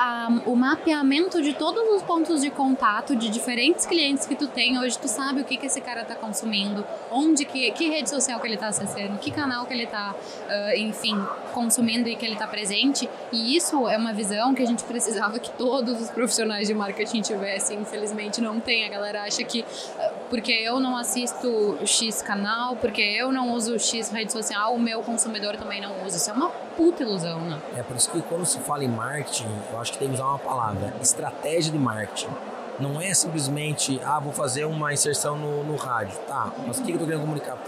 a, 0.00 0.28
o 0.46 0.56
mapeamento 0.56 1.42
de 1.42 1.52
todos 1.52 1.82
os 1.94 2.02
pontos 2.02 2.40
de 2.40 2.50
contato 2.50 3.14
de 3.14 3.28
diferentes 3.28 3.84
clientes 3.84 4.24
que 4.24 4.34
tu 4.34 4.48
tem. 4.48 4.78
Hoje 4.78 4.98
tu 4.98 5.06
sabe 5.06 5.42
o 5.42 5.44
que, 5.44 5.58
que 5.58 5.66
esse 5.66 5.78
cara 5.82 6.00
está 6.00 6.14
consumindo, 6.14 6.82
onde 7.10 7.44
que, 7.44 7.70
que 7.72 7.90
rede 7.90 8.08
social 8.08 8.40
que 8.40 8.46
ele 8.46 8.54
está 8.54 8.68
acessando, 8.68 9.18
que 9.18 9.30
canal 9.30 9.66
que 9.66 9.74
ele 9.74 9.84
está, 9.84 10.14
uh, 10.14 10.78
enfim, 10.78 11.22
consumindo 11.52 12.08
e 12.08 12.16
que 12.16 12.24
ele 12.24 12.32
está 12.32 12.46
presente. 12.46 13.10
E 13.30 13.54
isso 13.54 13.86
é 13.86 13.98
uma 13.98 14.14
visão 14.14 14.54
que 14.54 14.62
a 14.62 14.66
gente 14.66 14.84
precisava 14.84 15.38
que 15.38 15.50
todos 15.50 16.00
os 16.00 16.10
profissionais 16.10 16.66
de 16.66 16.72
marketing 16.72 17.20
tivessem. 17.20 17.78
Infelizmente 17.80 18.40
não 18.40 18.58
tem. 18.58 18.86
A 18.86 18.88
galera 18.88 19.24
acha 19.24 19.44
que 19.44 19.60
uh, 19.60 20.14
porque 20.30 20.52
eu 20.52 20.80
não 20.80 20.96
assisto 20.96 21.78
X 21.84 22.22
canal, 22.22 22.74
porque 22.76 23.02
eu 23.02 23.30
não 23.30 23.52
uso 23.52 23.78
X 23.78 24.10
rede 24.10 24.32
social, 24.32 24.74
o 24.74 24.78
meu 24.78 25.02
consumidor 25.02 25.58
também 25.58 25.82
não 25.82 26.06
usa. 26.06 26.16
Isso 26.16 26.30
é 26.30 26.32
uma 26.32 26.48
puta 26.80 27.02
ilusão, 27.02 27.40
né? 27.42 27.60
É 27.76 27.82
por 27.82 27.94
isso 27.94 28.10
que 28.10 28.22
quando 28.22 28.46
se 28.46 28.58
fala 28.60 28.82
em 28.82 28.88
marketing, 28.88 29.48
eu 29.70 29.78
acho 29.78 29.92
que 29.92 29.98
tem 29.98 30.08
que 30.08 30.14
usar 30.14 30.26
uma 30.26 30.38
palavra: 30.38 30.94
estratégia 31.02 31.70
de 31.70 31.78
marketing. 31.78 32.30
Não 32.78 32.98
é 32.98 33.12
simplesmente, 33.12 34.00
ah, 34.02 34.18
vou 34.18 34.32
fazer 34.32 34.64
uma 34.64 34.90
inserção 34.90 35.36
no, 35.36 35.62
no 35.62 35.76
rádio. 35.76 36.18
Tá, 36.26 36.50
mas 36.66 36.78
o 36.78 36.82
que 36.82 36.92
eu 36.92 36.98
tô 36.98 37.04
querendo 37.04 37.20
comunicar? 37.20 37.58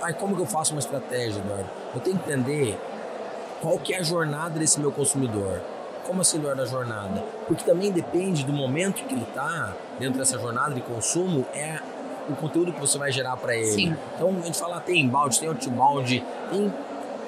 Aí 0.00 0.14
como 0.14 0.34
que 0.34 0.40
eu 0.40 0.46
faço 0.46 0.72
uma 0.72 0.78
estratégia, 0.78 1.40
Eduardo? 1.40 1.68
Eu 1.94 2.00
tenho 2.00 2.16
que 2.16 2.30
entender 2.30 2.80
qual 3.60 3.78
que 3.78 3.92
é 3.92 3.98
a 3.98 4.02
jornada 4.02 4.58
desse 4.58 4.80
meu 4.80 4.90
consumidor. 4.90 5.60
Como 6.06 6.22
assim, 6.22 6.38
Eduardo, 6.38 6.62
a 6.62 6.64
jornada? 6.64 7.22
Porque 7.46 7.62
também 7.62 7.92
depende 7.92 8.42
do 8.42 8.52
momento 8.52 9.04
que 9.04 9.12
ele 9.12 9.24
está 9.24 9.74
dentro 9.98 10.18
dessa 10.18 10.38
jornada 10.38 10.74
de 10.74 10.80
consumo, 10.80 11.44
é 11.52 11.80
o 12.30 12.34
conteúdo 12.34 12.72
que 12.72 12.80
você 12.80 12.96
vai 12.96 13.12
gerar 13.12 13.36
para 13.36 13.54
ele. 13.54 13.66
Sim. 13.66 13.96
Então 14.14 14.34
a 14.34 14.46
gente 14.46 14.58
fala, 14.58 14.80
tem 14.80 15.02
inbound, 15.02 15.38
tem 15.38 15.48
outbound, 15.48 16.24
tem 16.50 16.72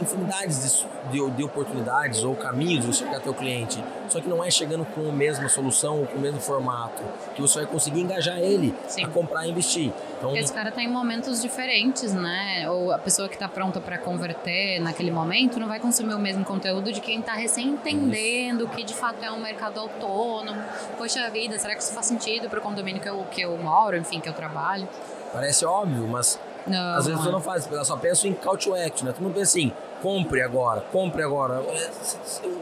infinidades 0.00 0.86
de, 1.10 1.10
de, 1.10 1.30
de, 1.30 1.44
oportunidades 1.44 2.22
ou 2.24 2.34
caminhos 2.34 2.86
de 2.86 2.94
chegar 2.94 3.18
até 3.18 3.30
o 3.30 3.34
cliente. 3.34 3.82
Só 4.08 4.20
que 4.20 4.28
não 4.28 4.42
é 4.42 4.50
chegando 4.50 4.84
com 4.84 5.08
a 5.08 5.12
mesma 5.12 5.48
solução 5.48 6.00
ou 6.00 6.06
com 6.06 6.18
o 6.18 6.20
mesmo 6.20 6.40
formato 6.40 7.02
que 7.34 7.40
você 7.40 7.60
vai 7.60 7.66
conseguir 7.66 8.00
engajar 8.00 8.38
ele 8.38 8.74
Sim. 8.88 9.04
a 9.04 9.08
comprar 9.08 9.46
e 9.46 9.50
investir. 9.50 9.92
Então, 10.18 10.30
Porque 10.30 10.38
esse 10.38 10.52
cara 10.52 10.68
está 10.70 10.82
em 10.82 10.88
momentos 10.88 11.40
diferentes, 11.40 12.12
né? 12.12 12.68
Ou 12.70 12.92
a 12.92 12.98
pessoa 12.98 13.28
que 13.28 13.34
está 13.34 13.48
pronta 13.48 13.80
para 13.80 13.98
converter 13.98 14.80
naquele 14.80 15.10
momento 15.10 15.58
não 15.58 15.68
vai 15.68 15.80
consumir 15.80 16.14
o 16.14 16.18
mesmo 16.18 16.44
conteúdo 16.44 16.92
de 16.92 17.00
quem 17.00 17.20
está 17.20 17.34
recém 17.34 17.68
entendendo 17.68 18.68
que 18.68 18.82
de 18.82 18.94
fato 18.94 19.24
é 19.24 19.30
um 19.30 19.40
mercado 19.40 19.80
autônomo. 19.80 20.60
Poxa 20.98 21.28
vida, 21.30 21.58
será 21.58 21.74
que 21.74 21.82
isso 21.82 21.92
faz 21.92 22.06
sentido 22.06 22.48
para 22.48 22.58
o 22.58 22.62
condomínio 22.62 23.00
que 23.00 23.08
eu, 23.08 23.24
que 23.30 23.40
eu 23.40 23.56
moro, 23.56 23.96
enfim, 23.96 24.20
que 24.20 24.28
eu 24.28 24.34
trabalho? 24.34 24.88
Parece 25.32 25.64
óbvio, 25.64 26.08
mas 26.08 26.38
não, 26.66 26.94
às 26.94 27.06
vezes 27.06 27.20
você 27.22 27.30
não 27.30 27.40
faz, 27.40 27.70
ela 27.70 27.84
só 27.84 27.96
pensa 27.96 28.28
em 28.28 28.34
call 28.34 28.56
to 28.56 28.74
action, 28.74 29.06
né? 29.06 29.12
Todo 29.12 29.22
mundo 29.22 29.34
pensa 29.34 29.58
assim, 29.58 29.72
compre 30.00 30.42
agora, 30.42 30.80
compre 30.92 31.22
agora. 31.22 31.62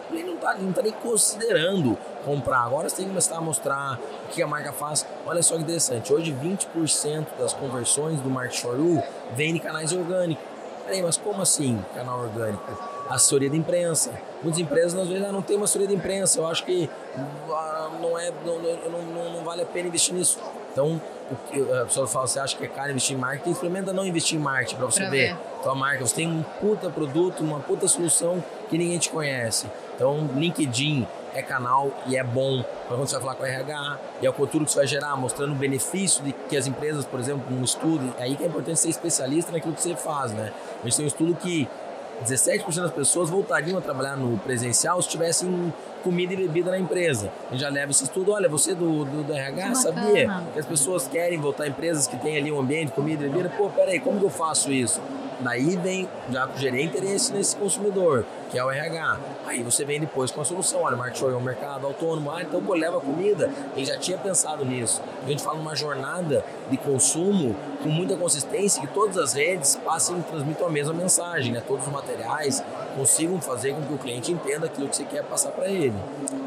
Cliente 0.09 0.27
não 0.27 0.35
está 0.35 0.55
tá 0.55 0.83
nem 0.83 0.93
considerando 0.93 1.97
comprar. 2.25 2.61
Agora 2.61 2.89
você 2.89 2.97
tem 2.97 3.05
que 3.05 3.11
começar 3.11 3.37
a 3.37 3.41
mostrar 3.41 3.99
o 4.27 4.29
que 4.29 4.43
a 4.43 4.47
marca 4.47 4.73
faz. 4.73 5.07
Olha 5.27 5.43
só 5.43 5.57
que 5.57 5.63
interessante, 5.63 6.13
hoje 6.13 6.33
20% 6.33 7.27
das 7.39 7.53
conversões 7.53 8.21
do 8.21 8.31
Market 8.31 8.61
for 8.61 8.77
You 8.77 9.03
vem 9.35 9.55
de 9.55 9.61
canais 9.61 9.93
orgânicos. 9.93 10.45
Peraí, 10.85 11.03
mas 11.03 11.19
como 11.19 11.43
assim 11.43 11.85
canal 11.95 12.21
orgânico? 12.21 12.65
Assessoria 13.11 13.51
de 13.51 13.57
imprensa. 13.57 14.11
Muitas 14.43 14.59
empresas 14.59 14.99
às 14.99 15.09
vezes 15.09 15.33
não 15.33 15.43
tem 15.43 15.57
uma 15.57 15.65
assessoria 15.65 15.87
de 15.87 15.95
imprensa. 15.95 16.39
Eu 16.39 16.47
acho 16.47 16.65
que 16.65 16.89
ah, 17.51 17.91
não, 18.01 18.19
é, 18.19 18.33
não, 18.45 18.59
não, 19.03 19.33
não 19.33 19.45
vale 19.45 19.63
a 19.63 19.67
pena 19.67 19.89
investir 19.89 20.15
nisso. 20.15 20.39
Então, 20.73 21.01
a 21.81 21.85
pessoa 21.85 22.07
fala, 22.07 22.27
você 22.27 22.41
acha 22.41 22.57
que 22.57 22.65
é 22.65 22.69
caro 22.69 22.91
investir 22.91 23.17
em 23.17 23.21
marketing? 23.21 23.51
Experimenta 23.51 23.93
não 23.93 24.07
investir 24.07 24.39
em 24.39 24.43
marketing 24.43 24.77
para 24.77 24.87
você 24.87 25.01
pra 25.01 25.11
ver. 25.11 25.35
ver 25.35 25.39
tua 25.63 25.75
marca. 25.75 26.07
Você 26.07 26.15
tem 26.15 26.29
um 26.29 26.43
puta 26.61 26.89
produto, 26.91 27.41
uma 27.43 27.61
puta 27.61 27.89
solução 27.89 28.43
que 28.69 28.79
ninguém 28.79 28.99
te 28.99 29.11
conhece. 29.11 29.67
Então, 29.95 30.29
LinkedIn 30.35 31.07
é 31.35 31.43
canal 31.43 31.91
e 32.07 32.17
é 32.17 32.25
bom 32.25 32.65
quando 32.87 33.01
você 33.01 33.15
vai 33.15 33.23
falar 33.23 33.35
com 33.35 33.45
a 33.45 33.49
RH 33.49 33.99
e 34.23 34.27
é 34.27 34.31
o 34.31 34.33
futuro 34.33 34.65
que 34.65 34.71
você 34.71 34.79
vai 34.79 34.87
gerar, 34.87 35.17
mostrando 35.17 35.53
o 35.53 35.57
benefício 35.57 36.23
de 36.23 36.33
que 36.33 36.57
as 36.57 36.67
empresas, 36.67 37.05
por 37.05 37.21
exemplo, 37.21 37.45
um 37.55 37.63
estudo, 37.63 38.15
aí 38.19 38.37
que 38.37 38.45
é 38.45 38.47
importante 38.47 38.81
ser 38.81 38.89
especialista 38.89 39.53
naquilo 39.53 39.75
que 39.75 39.83
você 39.83 39.95
faz, 39.95 40.33
né? 40.33 40.53
A 40.81 40.85
gente 40.85 40.97
tem 40.97 41.05
um 41.05 41.09
estudo 41.09 41.35
que 41.35 41.69
17% 42.25 42.75
das 42.81 42.93
pessoas 42.93 43.31
voltariam 43.31 43.79
a 43.79 43.81
trabalhar 43.81 44.17
no 44.17 44.39
presencial 44.39 45.01
se 45.03 45.09
tivessem 45.09 45.73
comida 46.09 46.33
e 46.33 46.37
bebida 46.37 46.71
na 46.71 46.79
empresa. 46.79 47.31
A 47.49 47.53
gente 47.53 47.61
já 47.61 47.69
leva 47.69 47.91
esse 47.91 48.03
estudo, 48.05 48.33
olha, 48.33 48.49
você 48.49 48.75
do, 48.75 49.05
do, 49.05 49.25
do 49.25 49.33
RH 49.33 49.75
sabia 49.75 50.43
que 50.55 50.59
as 50.59 50.65
pessoas 50.65 51.07
querem 51.07 51.39
voltar 51.39 51.65
a 51.65 51.69
empresas 51.69 52.07
que 52.07 52.17
têm 52.17 52.39
ali 52.39 52.51
um 52.51 52.59
ambiente, 52.59 52.93
comida 52.93 53.27
e 53.27 53.29
bebida? 53.29 53.53
Pô, 53.59 53.69
peraí, 53.69 54.01
como 54.01 54.19
que 54.19 54.25
eu 54.25 54.31
faço 54.31 54.73
isso? 54.73 55.03
Daí 55.41 55.77
vem, 55.77 56.09
já 56.31 56.49
gerei 56.57 56.85
interesse 56.85 57.33
nesse 57.33 57.55
consumidor, 57.55 58.25
que 58.51 58.59
é 58.59 58.65
o 58.65 58.71
RH. 58.71 59.19
Aí 59.47 59.63
você 59.63 59.85
vem 59.85 60.01
depois 60.01 60.33
com 60.33 60.41
a 60.41 60.45
solução, 60.45 60.83
olha, 60.83 60.97
o 60.97 60.99
market 60.99 61.23
é 61.23 61.27
um 61.27 61.41
mercado 61.41 61.87
autônomo, 61.87 62.33
ah, 62.33 62.43
então 62.43 62.61
pô, 62.61 62.75
leva 62.75 62.99
comida. 63.01 63.49
Ele 63.77 63.85
já 63.85 63.97
tinha 63.99 64.19
pensado 64.19 64.65
nisso. 64.65 65.01
A 65.25 65.29
gente 65.29 65.43
fala 65.43 65.61
uma 65.61 65.77
jornada 65.77 66.45
de 66.71 66.77
consumo 66.79 67.55
com 67.83 67.89
muita 67.89 68.17
consistência, 68.17 68.81
que 68.81 68.89
todas 68.89 69.17
as 69.17 69.35
redes 69.35 69.77
passem 69.77 70.19
e 70.19 70.23
transmitam 70.23 70.67
a 70.67 70.71
mesma 70.71 70.93
mensagem, 70.93 71.53
né? 71.53 71.63
Todos 71.65 71.87
os 71.87 71.93
materiais 71.93 72.65
consigam 72.99 73.41
fazer 73.41 73.75
com 73.75 73.83
que 73.83 73.95
o 73.95 73.99
cliente 73.99 74.33
entenda 74.33 74.67
aquilo 74.67 74.89
que 74.89 74.97
você 74.97 75.05
quer 75.05 75.23
passar 75.23 75.53
para 75.53 75.69
ele. 75.69 75.95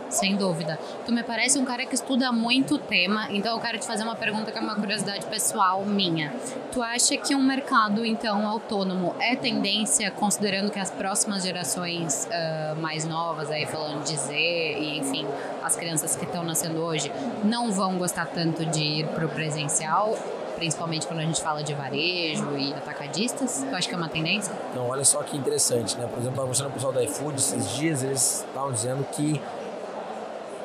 Sem 0.10 0.36
dúvida. 0.36 0.78
Tu 1.06 1.14
me 1.14 1.24
parece 1.24 1.58
um 1.58 1.64
cara 1.64 1.86
que 1.86 1.96
estuda 1.96 2.34
muito 2.34 2.76
o 2.76 2.78
tema, 2.78 3.28
então 3.32 3.56
eu 3.56 3.62
quero 3.62 3.78
te 3.80 3.88
fazer 3.88 4.04
uma 4.04 4.16
pergunta 4.16 4.52
que 4.52 4.58
é 4.58 4.62
uma 4.62 4.76
curiosidade 4.76 5.26
pessoal 5.28 5.86
minha. 5.86 6.34
Tu 6.74 6.82
acha 6.84 7.16
que 7.16 7.34
um 7.34 7.42
mercado, 7.42 8.06
então, 8.06 8.46
autônomo 8.46 9.16
é 9.22 9.38
tendência, 9.38 10.12
considerando 10.12 10.70
que 10.70 10.80
as 10.80 10.92
próximas 10.92 11.44
gerações 11.44 12.28
uh, 12.28 12.80
mais 12.82 13.06
novas, 13.06 13.50
aí 13.50 13.66
falando 13.66 14.04
de 14.04 14.18
Z 14.18 14.34
e, 14.36 15.00
enfim, 15.00 15.26
as 15.64 15.78
crianças 15.78 16.18
que 16.18 16.26
estão 16.26 16.44
nascendo 16.44 16.82
hoje, 16.82 17.10
não 17.46 17.72
vão 17.72 17.98
gostar 17.98 18.26
tanto 18.26 18.66
de 18.66 18.84
ir 18.84 19.08
para 19.08 19.26
o 19.26 19.30
presencial? 19.30 20.18
Principalmente 20.62 21.08
quando 21.08 21.22
a 21.22 21.24
gente 21.24 21.42
fala 21.42 21.64
de 21.64 21.74
varejo 21.74 22.56
e 22.56 22.72
atacadistas? 22.72 23.64
Eu 23.64 23.76
acho 23.76 23.90
que 23.90 23.96
é 23.96 23.98
uma 23.98 24.08
tendência. 24.08 24.54
Não, 24.76 24.88
olha 24.88 25.04
só 25.04 25.24
que 25.24 25.36
interessante, 25.36 25.98
né? 25.98 26.06
Por 26.06 26.20
exemplo, 26.20 26.30
estava 26.30 26.48
mostrando 26.48 26.70
o 26.70 26.74
pessoal 26.74 26.94
da 26.94 27.04
iFood 27.04 27.36
esses 27.36 27.72
dias, 27.72 28.04
eles 28.04 28.46
estavam 28.48 28.72
dizendo 28.72 29.04
que 29.12 29.42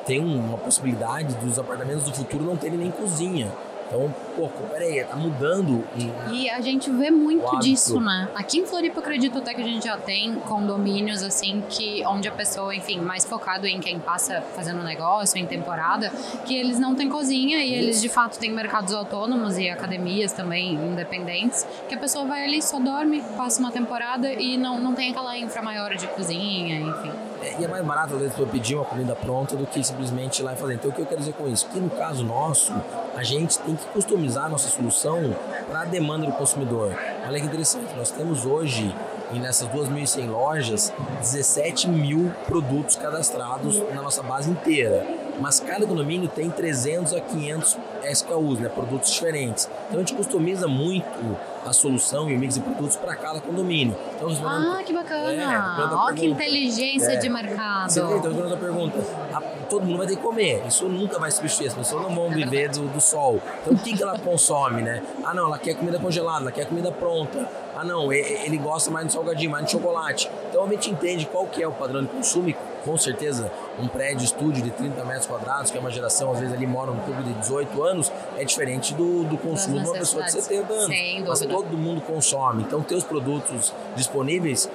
tem 0.05 0.19
uma 0.19 0.55
possibilidade 0.59 1.33
dos 1.37 1.57
apartamentos 1.57 2.03
do 2.03 2.13
futuro 2.13 2.43
não 2.43 2.55
terem 2.55 2.77
nem 2.77 2.91
cozinha. 2.91 3.51
Então, 3.87 4.13
pô, 4.35 4.49
peraí, 4.69 5.03
tá 5.05 5.15
mudando. 5.15 5.83
E, 5.95 6.43
e 6.43 6.49
a 6.49 6.59
gente 6.59 6.89
vê 6.91 7.09
muito 7.09 7.57
disso, 7.59 8.01
né? 8.01 8.27
Aqui 8.35 8.59
em 8.59 8.65
Floripa, 8.65 8.99
acredito 8.99 9.37
até 9.37 9.53
que 9.53 9.61
a 9.61 9.65
gente 9.65 9.85
já 9.85 9.97
tem 9.97 10.35
condomínios, 10.35 11.23
assim, 11.23 11.63
que 11.69 12.05
onde 12.05 12.27
a 12.27 12.31
pessoa, 12.31 12.75
enfim, 12.75 12.99
mais 12.99 13.23
focado 13.23 13.65
em 13.65 13.79
quem 13.79 13.97
passa 13.97 14.41
fazendo 14.55 14.83
negócio, 14.83 15.37
em 15.37 15.45
temporada, 15.45 16.11
que 16.45 16.55
eles 16.55 16.79
não 16.79 16.95
têm 16.95 17.07
cozinha 17.07 17.63
e 17.63 17.73
eles 17.73 18.01
de 18.01 18.09
fato 18.09 18.37
têm 18.37 18.51
mercados 18.51 18.93
autônomos 18.93 19.57
e 19.57 19.69
academias 19.69 20.33
também 20.33 20.73
independentes, 20.73 21.65
que 21.87 21.95
a 21.95 21.97
pessoa 21.97 22.25
vai 22.25 22.43
ali, 22.43 22.61
só 22.61 22.79
dorme, 22.79 23.23
passa 23.37 23.59
uma 23.59 23.71
temporada 23.71 24.31
e 24.33 24.57
não, 24.57 24.79
não 24.79 24.93
tem 24.93 25.11
aquela 25.11 25.37
infra 25.37 25.61
maior 25.61 25.95
de 25.95 26.07
cozinha, 26.07 26.79
enfim. 26.79 27.11
E 27.59 27.63
é 27.63 27.67
mais 27.67 27.85
barato, 27.85 28.15
às 28.15 28.19
vezes, 28.19 28.35
pedir 28.51 28.75
uma 28.75 28.85
comida 28.85 29.15
pronta 29.15 29.55
do 29.55 29.65
que 29.65 29.83
simplesmente 29.83 30.39
ir 30.39 30.43
lá 30.43 30.53
e 30.53 30.55
fazer. 30.55 30.73
Então, 30.73 30.89
o 30.89 30.93
que 30.93 31.01
eu 31.01 31.05
quero 31.05 31.19
dizer 31.19 31.33
com 31.33 31.47
isso? 31.47 31.67
Que 31.67 31.79
no 31.79 31.89
caso 31.89 32.23
nosso, 32.23 32.73
a 33.15 33.23
gente 33.23 33.59
tem 33.59 33.75
que 33.75 33.85
customizar 33.87 34.45
a 34.45 34.49
nossa 34.49 34.69
solução 34.69 35.35
para 35.67 35.81
a 35.81 35.85
demanda 35.85 36.25
do 36.25 36.31
consumidor. 36.33 36.95
Olha 37.25 37.39
que 37.39 37.45
interessante, 37.45 37.95
nós 37.95 38.11
temos 38.11 38.45
hoje 38.45 38.93
nessas 39.33 39.67
2.100 39.69 40.29
lojas, 40.29 40.93
17 41.19 41.89
mil 41.89 42.31
produtos 42.45 42.95
cadastrados 42.95 43.77
na 43.93 44.01
nossa 44.01 44.23
base 44.23 44.49
inteira. 44.49 45.05
Mas 45.39 45.59
cada 45.59 45.85
condomínio 45.85 46.29
tem 46.29 46.49
300 46.49 47.13
a 47.13 47.21
500 47.21 47.77
SKUs, 48.13 48.59
né, 48.59 48.69
produtos 48.69 49.11
diferentes. 49.11 49.69
Então 49.87 49.97
a 49.97 49.99
gente 49.99 50.15
customiza 50.15 50.67
muito 50.67 51.37
a 51.67 51.73
solução 51.73 52.29
e 52.29 52.35
o 52.35 52.39
mix 52.39 52.55
de 52.55 52.61
produtos 52.61 52.95
para 52.95 53.15
cada 53.15 53.39
condomínio. 53.41 53.95
Então, 54.15 54.29
ah, 54.45 54.81
que 54.85 54.93
bacana! 54.93 55.31
É, 55.31 55.95
Olha 55.95 56.15
que 56.15 56.25
inteligência 56.25 57.13
é. 57.13 57.15
de 57.17 57.29
mercado. 57.29 57.89
Você 57.89 57.99
então, 57.99 58.11
respondendo 58.13 58.53
a 58.53 58.57
pergunta, 58.57 58.97
a, 59.33 59.41
todo 59.69 59.85
mundo 59.85 59.97
vai 59.97 60.07
ter 60.07 60.15
que 60.15 60.21
comer. 60.21 60.63
Isso 60.67 60.87
nunca 60.87 61.19
vai 61.19 61.29
substituir. 61.31 61.67
As 61.67 61.73
pessoas 61.73 62.03
não 62.03 62.15
vão 62.15 62.29
viver 62.29 62.69
do, 62.69 62.87
do 62.87 63.01
sol. 63.01 63.41
Então 63.61 63.73
o 63.73 63.77
que, 63.77 63.95
que 63.95 64.03
ela 64.03 64.17
consome, 64.19 64.81
né? 64.81 65.03
Ah, 65.23 65.33
não, 65.33 65.47
ela 65.47 65.59
quer 65.59 65.75
comida 65.75 65.99
congelada, 65.99 66.41
ela 66.41 66.51
quer 66.51 66.65
comida 66.65 66.91
pronta. 66.91 67.47
Ah, 67.75 67.83
não, 67.83 68.11
ele 68.11 68.57
gosta 68.57 68.89
mais 68.89 69.07
de 69.07 69.13
salgadinho, 69.13 69.51
mais 69.51 69.65
de 69.65 69.71
chocolate. 69.71 70.29
Então 70.49 70.63
a 70.63 70.67
gente 70.69 70.89
entende 70.89 71.25
qual 71.25 71.45
que 71.45 71.61
é 71.61 71.67
o 71.67 71.71
padrão 71.71 72.01
de 72.01 72.09
consumo 72.09 72.49
com 72.83 72.97
certeza 72.97 73.51
um 73.79 73.87
prédio 73.87 74.23
estúdio 74.23 74.63
de 74.63 74.71
30 74.71 75.03
metros 75.05 75.25
quadrados, 75.27 75.71
que 75.71 75.77
é 75.77 75.79
uma 75.79 75.91
geração, 75.91 76.31
às 76.31 76.39
vezes 76.39 76.53
ali 76.53 76.65
mora 76.65 76.91
no 76.91 77.01
clube 77.03 77.23
de 77.23 77.33
18 77.33 77.83
anos, 77.83 78.11
é 78.37 78.43
diferente 78.43 78.93
do, 78.93 79.23
do 79.23 79.37
consumo 79.37 79.79
de 79.79 79.85
uma 79.85 79.93
pessoa 79.93 80.23
de 80.23 80.31
70 80.31 80.73
anos. 80.73 80.87
Mas 81.27 81.39
todo 81.41 81.77
mundo 81.77 82.01
consome. 82.01 82.63
Então 82.63 82.81
ter 82.81 82.95
os 82.95 83.03
produtos 83.03 83.73
disponíveis 83.95 84.69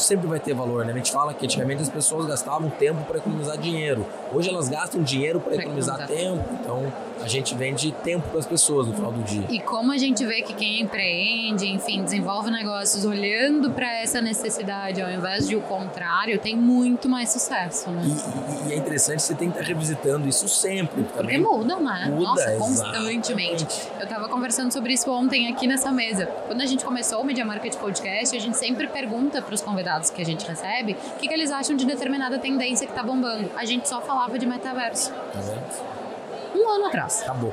sempre 0.00 0.26
vai 0.26 0.40
ter 0.40 0.54
valor, 0.54 0.84
né? 0.84 0.92
A 0.92 0.96
gente 0.96 1.12
fala 1.12 1.34
que 1.34 1.44
antigamente 1.44 1.82
as 1.82 1.88
pessoas 1.88 2.26
gastavam 2.26 2.70
tempo 2.70 3.04
para 3.04 3.18
economizar 3.18 3.58
dinheiro. 3.58 4.06
Hoje 4.32 4.48
elas 4.48 4.68
gastam 4.68 5.02
dinheiro 5.02 5.40
para 5.40 5.54
economizar 5.54 6.06
tempo. 6.06 6.44
Então 6.60 6.92
a 7.20 7.28
gente 7.28 7.54
vende 7.54 7.92
tempo 7.92 8.28
para 8.28 8.40
as 8.40 8.46
pessoas 8.46 8.86
no 8.86 8.94
final 8.94 9.12
do 9.12 9.22
dia. 9.22 9.46
E 9.48 9.60
como 9.60 9.92
a 9.92 9.98
gente 9.98 10.24
vê 10.24 10.42
que 10.42 10.54
quem 10.54 10.80
empreende, 10.80 11.68
enfim, 11.68 12.02
desenvolve 12.02 12.50
negócios 12.50 13.04
olhando 13.04 13.70
para 13.70 13.92
essa 14.00 14.20
necessidade 14.20 15.00
ao 15.00 15.10
invés 15.10 15.46
de 15.46 15.54
o 15.54 15.60
contrário, 15.60 16.38
tem 16.38 16.56
muito 16.56 17.08
mais 17.08 17.30
sucesso, 17.30 17.90
né? 17.90 18.02
E, 18.66 18.70
e 18.70 18.72
é 18.72 18.76
interessante 18.76 19.22
você 19.22 19.34
tem 19.34 19.50
que 19.50 19.58
estar 19.58 19.68
revisitando 19.68 20.28
isso 20.28 20.48
sempre. 20.48 21.04
Porque 21.04 21.38
muda, 21.38 21.76
né? 21.76 22.06
Muda, 22.08 22.22
Nossa, 22.22 22.56
constantemente. 22.56 23.88
Eu 23.98 24.04
estava 24.04 24.28
conversando 24.28 24.72
sobre 24.72 24.94
isso 24.94 25.10
ontem 25.10 25.48
aqui 25.48 25.66
nessa 25.66 25.92
mesa. 25.92 26.26
Quando 26.46 26.60
a 26.60 26.66
gente 26.66 26.84
começou 26.84 27.20
o 27.20 27.24
Media 27.24 27.44
Market 27.44 27.76
Podcast, 27.76 28.36
a 28.36 28.40
gente 28.40 28.56
sempre 28.56 28.88
pergunta 28.88 29.40
para 29.40 29.54
os 29.54 29.60
convidados 29.60 29.81
que 30.12 30.22
a 30.22 30.24
gente 30.24 30.46
recebe 30.46 30.96
o 31.14 31.18
que, 31.18 31.28
que 31.28 31.34
eles 31.34 31.50
acham 31.50 31.76
de 31.76 31.84
determinada 31.84 32.38
tendência 32.38 32.86
que 32.86 32.92
está 32.92 33.02
bombando. 33.02 33.50
A 33.56 33.64
gente 33.64 33.88
só 33.88 34.00
falava 34.00 34.38
de 34.38 34.46
metaverso. 34.46 35.12
Tá 35.32 35.40
vendo? 35.40 35.92
um 36.54 36.68
ano 36.68 36.86
atrás. 36.86 37.22
Acabou. 37.22 37.52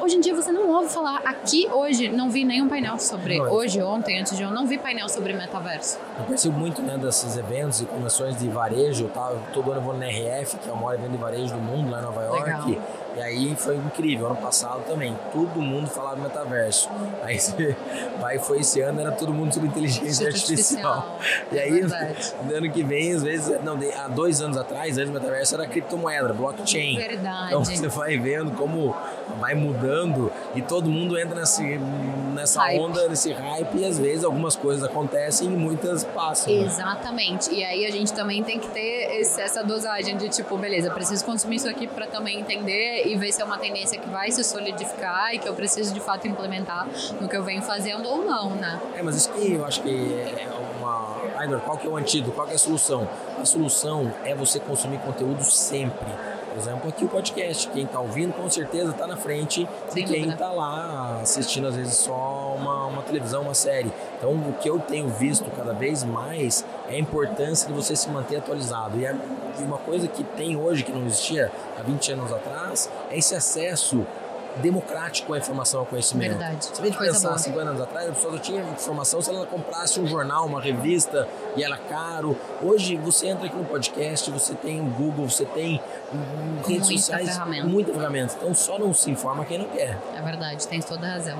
Hoje 0.00 0.16
em 0.16 0.20
dia 0.20 0.34
você 0.34 0.50
não 0.50 0.68
ouve 0.68 0.88
falar. 0.88 1.22
Aqui 1.24 1.68
hoje 1.70 2.08
não 2.08 2.28
vi 2.28 2.44
nenhum 2.44 2.68
painel 2.68 2.98
sobre. 2.98 3.38
Não, 3.38 3.46
é. 3.46 3.50
hoje, 3.50 3.80
ontem, 3.80 4.18
antes 4.18 4.36
de 4.36 4.42
eu 4.42 4.50
não 4.50 4.66
vi 4.66 4.76
painel 4.76 5.08
sobre 5.08 5.32
metaverso. 5.32 5.96
Eu 6.18 6.24
percebo 6.24 6.58
muito 6.58 6.82
né, 6.82 6.98
desses 6.98 7.36
eventos 7.36 7.80
e 7.80 7.84
convenções 7.84 8.36
de 8.36 8.48
varejo. 8.48 9.06
Tá? 9.08 9.32
Todo 9.52 9.70
ano 9.70 9.80
eu 9.80 9.84
vou 9.84 9.96
na 9.96 10.06
RF, 10.06 10.56
que 10.56 10.68
é 10.68 10.72
o 10.72 10.76
maior 10.76 10.94
evento 10.94 11.12
de 11.12 11.18
varejo 11.18 11.54
do 11.54 11.60
mundo 11.60 11.88
lá 11.88 12.00
em 12.00 12.02
Nova 12.02 12.20
York. 12.20 12.80
E 13.16 13.20
aí 13.20 13.54
foi 13.56 13.76
incrível, 13.76 14.26
ano 14.26 14.36
passado 14.36 14.84
também, 14.86 15.16
todo 15.32 15.60
mundo 15.60 15.88
falava 15.88 16.16
metaverso. 16.16 16.88
Aí 17.22 17.38
vai, 18.18 18.38
foi 18.38 18.60
esse 18.60 18.80
ano, 18.80 19.00
era 19.00 19.12
todo 19.12 19.34
mundo 19.34 19.52
sobre 19.52 19.68
inteligência 19.68 20.26
artificial. 20.28 21.18
artificial. 21.18 21.48
E 21.52 21.58
aí, 21.58 21.82
no 22.44 22.56
ano 22.56 22.70
que 22.70 22.82
vem, 22.82 23.12
às 23.14 23.22
vezes, 23.22 23.62
não, 23.62 23.78
há 23.98 24.08
dois 24.08 24.40
anos 24.40 24.56
atrás, 24.56 24.96
antes 24.96 25.10
do 25.10 25.14
metaverso, 25.14 25.54
era 25.54 25.66
criptomoeda, 25.66 26.32
blockchain. 26.32 26.96
Verdade. 26.96 27.48
Então 27.48 27.64
você 27.64 27.88
vai 27.88 28.18
vendo 28.18 28.52
como 28.52 28.94
vai 29.38 29.54
mudando 29.54 30.32
e 30.54 30.62
todo 30.62 30.88
mundo 30.88 31.18
entra 31.18 31.40
nesse, 31.40 31.62
nessa 32.34 32.62
hype. 32.62 32.80
onda, 32.80 33.08
nesse 33.08 33.32
hype, 33.32 33.78
e 33.78 33.84
às 33.84 33.98
vezes 33.98 34.24
algumas 34.24 34.56
coisas 34.56 34.84
acontecem 34.84 35.48
e 35.48 35.50
muitas 35.50 36.04
passam. 36.04 36.52
Né? 36.52 36.64
Exatamente. 36.64 37.50
Né? 37.50 37.56
E 37.56 37.64
aí 37.64 37.86
a 37.86 37.90
gente 37.90 38.12
também 38.12 38.42
tem 38.42 38.58
que 38.58 38.68
ter 38.68 39.20
esse, 39.20 39.40
essa 39.40 39.62
dosagem 39.62 40.16
de 40.16 40.28
tipo, 40.28 40.56
beleza, 40.56 40.90
preciso 40.90 41.24
consumir 41.24 41.56
isso 41.56 41.68
aqui 41.68 41.86
para 41.86 42.06
também 42.06 42.40
entender 42.40 43.01
e 43.06 43.16
ver 43.16 43.32
se 43.32 43.42
é 43.42 43.44
uma 43.44 43.58
tendência 43.58 43.98
que 43.98 44.08
vai 44.08 44.30
se 44.30 44.42
solidificar 44.44 45.34
e 45.34 45.38
que 45.38 45.48
eu 45.48 45.54
preciso 45.54 45.92
de 45.92 46.00
fato 46.00 46.26
implementar 46.26 46.86
no 47.20 47.28
que 47.28 47.36
eu 47.36 47.42
venho 47.42 47.62
fazendo 47.62 48.08
ou 48.08 48.24
não, 48.24 48.50
né? 48.50 48.80
É, 48.94 49.02
mas 49.02 49.16
isso 49.16 49.32
que 49.32 49.52
eu 49.52 49.64
acho 49.64 49.82
que 49.82 49.90
é 49.90 50.48
uma. 50.78 51.16
Ainda, 51.38 51.58
qual 51.58 51.76
que 51.76 51.86
é 51.86 51.90
o 51.90 51.96
antídoto? 51.96 52.32
Qual 52.32 52.46
que 52.46 52.52
é 52.52 52.56
a 52.56 52.58
solução? 52.58 53.08
A 53.40 53.44
solução 53.44 54.12
é 54.24 54.34
você 54.34 54.58
consumir 54.60 54.98
conteúdo 54.98 55.42
sempre 55.44 56.12
por 56.52 56.58
exemplo, 56.58 56.88
aqui 56.90 57.04
o 57.04 57.08
podcast. 57.08 57.68
Quem 57.68 57.84
está 57.84 57.98
ouvindo, 57.98 58.34
com 58.34 58.48
certeza 58.50 58.90
está 58.90 59.06
na 59.06 59.16
frente 59.16 59.66
de 59.94 60.04
quem 60.04 60.28
está 60.28 60.52
lá 60.52 61.20
assistindo, 61.22 61.66
às 61.66 61.74
vezes, 61.74 61.94
só 61.94 62.54
uma, 62.58 62.86
uma 62.86 63.02
televisão, 63.02 63.42
uma 63.42 63.54
série. 63.54 63.90
Então, 64.18 64.32
o 64.32 64.52
que 64.60 64.68
eu 64.68 64.78
tenho 64.78 65.08
visto 65.08 65.50
cada 65.56 65.72
vez 65.72 66.04
mais 66.04 66.62
é 66.88 66.94
a 66.94 66.98
importância 66.98 67.68
de 67.68 67.74
você 67.74 67.94
se 67.94 68.08
manter 68.08 68.36
atualizado. 68.36 68.98
E, 68.98 69.04
e 69.04 69.64
uma 69.64 69.78
coisa 69.78 70.08
que 70.08 70.24
tem 70.24 70.56
hoje, 70.56 70.82
que 70.82 70.92
não 70.92 71.06
existia 71.06 71.50
há 71.78 71.82
20 71.82 72.12
anos 72.12 72.32
atrás, 72.32 72.90
é 73.10 73.18
esse 73.18 73.34
acesso 73.34 74.06
democrático 74.56 75.32
a 75.32 75.38
informação 75.38 75.80
ao 75.80 75.86
conhecimento. 75.86 76.30
Verdade. 76.30 76.64
Se 76.66 76.80
a 76.80 76.84
gente 76.84 76.98
pensar 76.98 77.28
boa. 77.28 77.38
50 77.38 77.70
anos 77.70 77.80
atrás, 77.80 78.08
a 78.08 78.12
pessoa 78.12 78.32
só 78.34 78.38
tinha 78.38 78.62
informação 78.62 79.22
se 79.22 79.30
ela 79.30 79.46
comprasse 79.46 80.00
um 80.00 80.06
jornal, 80.06 80.46
uma 80.46 80.60
revista 80.60 81.26
e 81.56 81.64
era 81.64 81.76
caro. 81.76 82.36
Hoje 82.60 82.96
você 82.96 83.28
entra 83.28 83.46
aqui 83.46 83.56
no 83.56 83.64
podcast, 83.64 84.30
você 84.30 84.54
tem 84.54 84.80
o 84.80 84.84
Google, 84.84 85.28
você 85.28 85.44
tem 85.44 85.80
redes 86.66 86.88
muita 86.88 87.00
sociais, 87.00 87.28
ferramenta. 87.30 87.66
muita 87.66 87.92
ferramenta. 87.92 88.34
Então 88.36 88.54
só 88.54 88.78
não 88.78 88.92
se 88.92 89.10
informa 89.10 89.44
quem 89.44 89.58
não 89.58 89.68
quer. 89.68 89.96
É 90.14 90.20
verdade, 90.20 90.66
tem 90.68 90.80
toda 90.80 91.06
a 91.06 91.12
razão. 91.12 91.38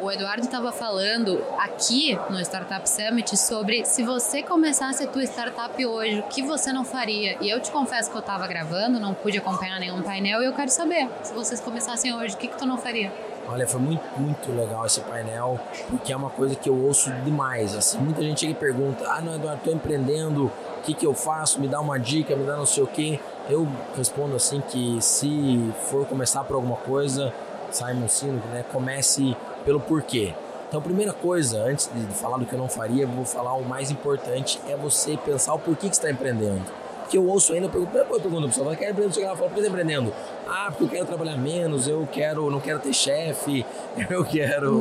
O 0.00 0.10
Eduardo 0.10 0.40
estava 0.40 0.72
falando 0.72 1.44
aqui 1.58 2.18
no 2.30 2.40
Startup 2.40 2.88
Summit 2.88 3.36
sobre 3.36 3.84
se 3.84 4.02
você 4.02 4.42
começasse 4.42 5.04
a 5.04 5.06
tua 5.06 5.24
startup 5.24 5.84
hoje, 5.84 6.20
o 6.20 6.22
que 6.22 6.42
você 6.42 6.72
não 6.72 6.86
faria? 6.86 7.36
E 7.38 7.50
eu 7.50 7.60
te 7.60 7.70
confesso 7.70 8.10
que 8.10 8.16
eu 8.16 8.20
estava 8.20 8.46
gravando, 8.46 8.98
não 8.98 9.12
pude 9.12 9.36
acompanhar 9.36 9.78
nenhum 9.78 10.00
painel 10.00 10.42
e 10.42 10.46
eu 10.46 10.54
quero 10.54 10.70
saber, 10.70 11.06
se 11.22 11.34
vocês 11.34 11.60
começassem 11.60 12.14
hoje, 12.14 12.34
o 12.34 12.38
que, 12.38 12.48
que 12.48 12.56
tu 12.56 12.64
não 12.64 12.78
faria? 12.78 13.12
Olha, 13.46 13.66
foi 13.66 13.78
muito, 13.78 14.02
muito 14.18 14.50
legal 14.52 14.86
esse 14.86 15.02
painel, 15.02 15.60
porque 15.90 16.14
é 16.14 16.16
uma 16.16 16.30
coisa 16.30 16.54
que 16.54 16.70
eu 16.70 16.82
ouço 16.82 17.10
demais. 17.22 17.74
Assim, 17.74 17.98
muita 17.98 18.22
gente 18.22 18.40
chega 18.40 18.52
e 18.52 18.54
pergunta: 18.54 19.04
Ah, 19.06 19.20
não, 19.20 19.34
Eduardo, 19.34 19.58
estou 19.58 19.74
empreendendo, 19.74 20.46
o 20.78 20.82
que, 20.82 20.94
que 20.94 21.06
eu 21.06 21.12
faço? 21.12 21.60
Me 21.60 21.68
dá 21.68 21.78
uma 21.78 21.98
dica, 21.98 22.34
me 22.34 22.46
dá 22.46 22.56
não 22.56 22.64
sei 22.64 22.82
o 22.82 22.86
quê. 22.86 23.20
Eu 23.50 23.68
respondo 23.94 24.34
assim 24.34 24.62
que 24.62 24.98
se 25.02 25.72
for 25.90 26.06
começar 26.06 26.44
por 26.44 26.54
alguma 26.54 26.76
coisa, 26.76 27.34
Simon 27.70 28.08
Sinek, 28.08 28.46
né, 28.48 28.64
comece 28.72 29.36
pelo 29.64 29.80
porquê. 29.80 30.34
Então, 30.68 30.78
a 30.78 30.82
primeira 30.82 31.12
coisa, 31.12 31.62
antes 31.62 31.90
de 31.92 32.14
falar 32.14 32.38
do 32.38 32.46
que 32.46 32.52
eu 32.52 32.58
não 32.58 32.68
faria, 32.68 33.06
vou 33.06 33.24
falar 33.24 33.54
o 33.54 33.64
mais 33.64 33.90
importante, 33.90 34.60
é 34.68 34.76
você 34.76 35.16
pensar 35.16 35.54
o 35.54 35.58
porquê 35.58 35.88
que 35.88 35.94
está 35.94 36.10
empreendendo 36.10 36.80
que 37.10 37.18
eu 37.18 37.26
ouço 37.26 37.52
ainda, 37.52 37.66
eu 37.66 37.70
pergunto, 37.70 37.96
eu 37.98 38.20
pergunto 38.20 38.44
a 38.44 38.48
pessoa, 38.48 38.76
quer 38.76 38.90
empreender? 38.90 39.12
Chega 39.12 39.26
lá 39.26 39.34
e 39.34 39.36
fala, 39.36 39.50
por 39.50 39.56
que 39.56 39.62
tá 39.62 39.68
empreendendo? 39.68 40.12
Ah, 40.46 40.68
porque 40.70 40.84
eu 40.84 40.88
quero 40.88 41.06
trabalhar 41.06 41.36
menos, 41.36 41.88
eu 41.88 42.08
quero, 42.10 42.48
não 42.50 42.60
quero 42.60 42.78
ter 42.78 42.92
chefe, 42.92 43.66
eu 44.08 44.24
quero 44.24 44.80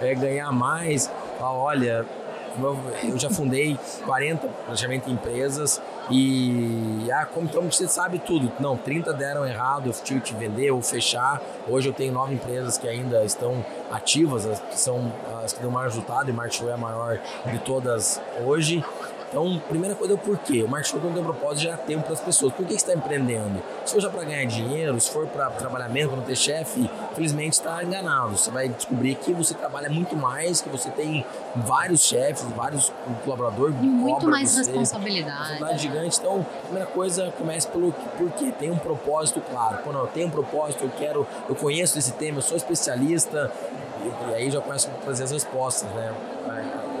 é, 0.00 0.14
ganhar 0.14 0.52
mais. 0.52 1.10
Fala, 1.38 1.58
olha, 1.58 2.06
eu 3.04 3.18
já 3.18 3.30
fundei 3.30 3.78
40 4.04 4.48
praticamente 4.64 5.10
empresas 5.10 5.80
e 6.10 7.08
ah, 7.12 7.26
como 7.26 7.46
então 7.46 7.70
você 7.70 7.88
sabe 7.88 8.18
tudo. 8.18 8.52
Não, 8.60 8.76
30 8.76 9.12
deram 9.12 9.46
errado, 9.46 9.88
eu 9.88 9.92
tive 9.92 10.20
que 10.20 10.34
vender 10.34 10.70
ou 10.70 10.80
fechar. 10.80 11.42
Hoje 11.68 11.88
eu 11.88 11.92
tenho 11.92 12.12
nove 12.12 12.34
empresas 12.34 12.78
que 12.78 12.88
ainda 12.88 13.24
estão 13.24 13.64
ativas, 13.90 14.46
que 14.70 14.78
são 14.78 15.12
as 15.44 15.52
que 15.52 15.60
dão 15.60 15.70
maior 15.70 15.88
resultado 15.88 16.30
e 16.30 16.32
Marshall 16.32 16.70
é 16.70 16.74
a 16.74 16.76
maior 16.76 17.20
de 17.50 17.58
todas 17.60 18.20
hoje. 18.44 18.84
Então, 19.28 19.60
primeira 19.68 19.94
coisa 19.94 20.14
é 20.14 20.16
o 20.16 20.18
porquê. 20.18 20.62
O 20.62 20.68
marketing 20.68 20.98
não 20.98 21.12
tem 21.12 21.22
propósito 21.22 21.64
já 21.64 21.76
tempo 21.76 22.04
para 22.04 22.12
as 22.12 22.20
pessoas. 22.20 22.52
Por 22.52 22.64
que 22.64 22.72
você 22.72 22.76
está 22.76 22.94
empreendendo? 22.94 23.60
Se 23.84 23.92
for 23.94 24.00
já 24.00 24.08
para 24.08 24.24
ganhar 24.24 24.44
dinheiro, 24.46 24.98
se 25.00 25.10
for 25.10 25.26
para 25.26 25.50
trabalhar 25.50 25.88
mesmo, 25.88 26.10
para 26.10 26.20
não 26.20 26.26
ter 26.26 26.36
chefe, 26.36 26.88
infelizmente 27.12 27.54
está 27.54 27.82
enganado. 27.82 28.36
Você 28.36 28.50
vai 28.50 28.68
descobrir 28.68 29.16
que 29.16 29.32
você 29.32 29.54
trabalha 29.54 29.90
muito 29.90 30.16
mais, 30.16 30.60
que 30.60 30.68
você 30.68 30.90
tem 30.90 31.24
vários 31.56 32.02
chefes, 32.02 32.42
vários 32.56 32.92
colaboradores. 33.24 33.74
E 33.80 33.86
muito 33.86 34.28
mais 34.28 34.50
você, 34.50 34.70
responsabilidade. 34.70 35.38
Responsabilidade 35.38 35.82
gigante. 35.82 36.18
Então, 36.18 36.46
a 36.58 36.62
primeira 36.62 36.86
coisa 36.86 37.32
começa 37.36 37.68
pelo 37.68 37.92
porquê. 37.92 38.52
Tem 38.52 38.70
um 38.70 38.78
propósito 38.78 39.40
claro. 39.40 39.78
Quando 39.82 39.98
eu 39.98 40.06
tenho 40.06 40.28
um 40.28 40.30
propósito, 40.30 40.84
eu 40.84 40.90
quero, 40.96 41.26
eu 41.48 41.54
conheço 41.54 41.98
esse 41.98 42.12
tema, 42.12 42.38
eu 42.38 42.42
sou 42.42 42.56
especialista, 42.56 43.50
e, 44.02 44.30
e 44.30 44.34
aí 44.34 44.50
já 44.50 44.60
começo 44.60 44.88
a 44.88 45.02
trazer 45.02 45.24
as 45.24 45.32
respostas, 45.32 45.90
né? 45.90 46.14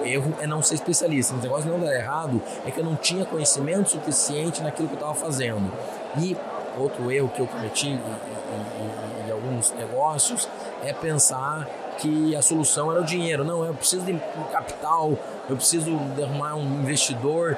Erro 0.04 0.34
é 0.40 0.46
não 0.46 0.62
ser 0.62 0.74
especialista. 0.74 1.34
O 1.34 1.38
negócio 1.38 1.70
não 1.70 1.78
dar 1.78 1.94
errado 1.94 2.40
é 2.64 2.70
que 2.70 2.78
eu 2.80 2.84
não 2.84 2.96
tinha 2.96 3.24
conhecimento 3.24 3.90
suficiente 3.90 4.62
naquilo 4.62 4.88
que 4.88 4.94
eu 4.94 4.98
estava 4.98 5.14
fazendo. 5.14 5.72
E 6.18 6.36
outro 6.78 7.10
erro 7.10 7.28
que 7.28 7.40
eu 7.40 7.46
cometi 7.46 7.88
em, 7.88 7.94
em, 7.94 9.28
em, 9.28 9.32
alguns 9.32 9.72
negócios 9.72 10.48
é 10.82 10.92
pensar 10.92 11.66
que 11.98 12.36
a 12.36 12.42
solução 12.42 12.90
era 12.90 13.00
o 13.00 13.04
dinheiro. 13.04 13.44
Não, 13.44 13.64
eu 13.64 13.74
preciso 13.74 14.04
de 14.04 14.18
capital, 14.52 15.16
eu 15.48 15.56
preciso 15.56 15.90
arrumar 16.22 16.54
um 16.54 16.80
investidor 16.80 17.56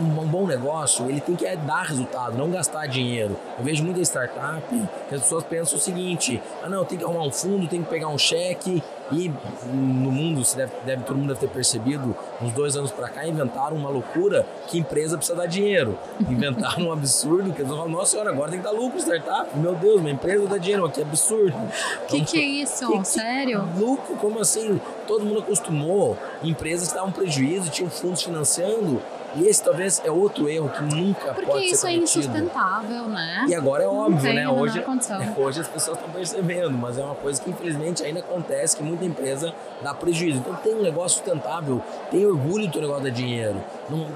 um 0.00 0.26
bom 0.26 0.46
negócio, 0.46 1.08
ele 1.08 1.20
tem 1.20 1.36
que 1.36 1.46
é 1.46 1.56
dar 1.56 1.82
resultado, 1.82 2.36
não 2.36 2.50
gastar 2.50 2.86
dinheiro. 2.86 3.36
Eu 3.58 3.64
vejo 3.64 3.84
muita 3.84 4.00
startup 4.00 4.66
que 5.08 5.14
as 5.14 5.22
pessoas 5.22 5.44
pensam 5.44 5.78
o 5.78 5.80
seguinte: 5.80 6.42
ah, 6.62 6.68
não, 6.68 6.84
tem 6.84 6.98
que 6.98 7.04
arrumar 7.04 7.22
um 7.22 7.30
fundo, 7.30 7.66
tem 7.68 7.82
que 7.82 7.88
pegar 7.88 8.08
um 8.08 8.18
cheque. 8.18 8.82
E 9.12 9.30
no 9.72 10.10
mundo, 10.10 10.44
se 10.44 10.56
deve, 10.56 10.72
deve, 10.84 11.04
todo 11.04 11.16
mundo 11.16 11.28
deve 11.28 11.40
ter 11.40 11.48
percebido, 11.48 12.16
uns 12.40 12.52
dois 12.52 12.76
anos 12.76 12.90
para 12.90 13.08
cá, 13.08 13.26
inventaram 13.26 13.76
uma 13.76 13.88
loucura 13.88 14.46
que 14.66 14.78
empresa 14.78 15.16
precisa 15.16 15.36
dar 15.36 15.46
dinheiro. 15.46 15.98
Inventaram 16.28 16.86
um 16.86 16.92
absurdo 16.92 17.52
que 17.52 17.60
eles 17.60 17.70
falam: 17.70 17.88
nossa 17.88 18.12
senhora, 18.12 18.30
agora 18.30 18.50
tem 18.50 18.60
que 18.60 18.64
dar 18.64 18.72
lucro 18.72 18.98
startup. 18.98 19.56
Meu 19.58 19.74
Deus, 19.74 20.00
minha 20.00 20.14
empresa 20.14 20.46
dá 20.46 20.56
dinheiro, 20.56 20.88
que 20.90 21.02
absurdo. 21.02 21.56
O 22.04 22.06
que, 22.06 22.24
que 22.24 22.38
é 22.38 22.44
isso? 22.44 22.90
Que, 22.90 23.04
Sério? 23.04 23.68
Que 23.74 23.80
lucro? 23.80 24.16
Como 24.16 24.40
assim? 24.40 24.80
Todo 25.06 25.24
mundo 25.24 25.40
acostumou, 25.40 26.16
empresas 26.42 26.88
que 26.88 26.94
estavam 26.94 27.12
prejuízo, 27.12 27.70
tinham 27.70 27.90
fundos 27.90 28.22
financiando 28.22 29.02
e 29.36 29.46
esse 29.46 29.62
talvez 29.62 30.00
é 30.04 30.10
outro 30.10 30.48
erro 30.48 30.68
que 30.68 30.82
nunca 30.82 31.34
Porque 31.34 31.46
pode 31.46 31.46
ser 31.46 31.46
cometido. 31.46 31.50
Porque 31.50 31.66
isso 31.66 31.86
é 31.86 31.92
insustentável, 31.94 33.08
né? 33.08 33.46
E 33.48 33.54
agora 33.54 33.84
é 33.84 33.88
óbvio, 33.88 34.32
né? 34.32 34.48
Hoje, 34.48 34.84
hoje 35.36 35.60
as 35.60 35.68
pessoas 35.68 35.98
estão 35.98 36.10
percebendo, 36.12 36.76
mas 36.76 36.98
é 36.98 37.04
uma 37.04 37.14
coisa 37.14 37.40
que 37.40 37.50
infelizmente 37.50 38.04
ainda 38.04 38.20
acontece, 38.20 38.76
que 38.76 38.82
muita 38.82 39.04
empresa 39.04 39.54
dá 39.82 39.92
prejuízo. 39.94 40.38
Então 40.38 40.54
tem 40.56 40.74
um 40.74 40.82
negócio 40.82 41.18
sustentável, 41.18 41.82
tem 42.10 42.24
orgulho 42.26 42.66
do 42.66 42.72
teu 42.72 42.82
negócio 42.82 43.04
dar 43.04 43.10
dinheiro. 43.10 43.56
Não, 43.90 44.06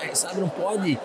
é, 0.00 0.14
sabe, 0.14 0.40
não 0.40 0.48
pode. 0.48 0.98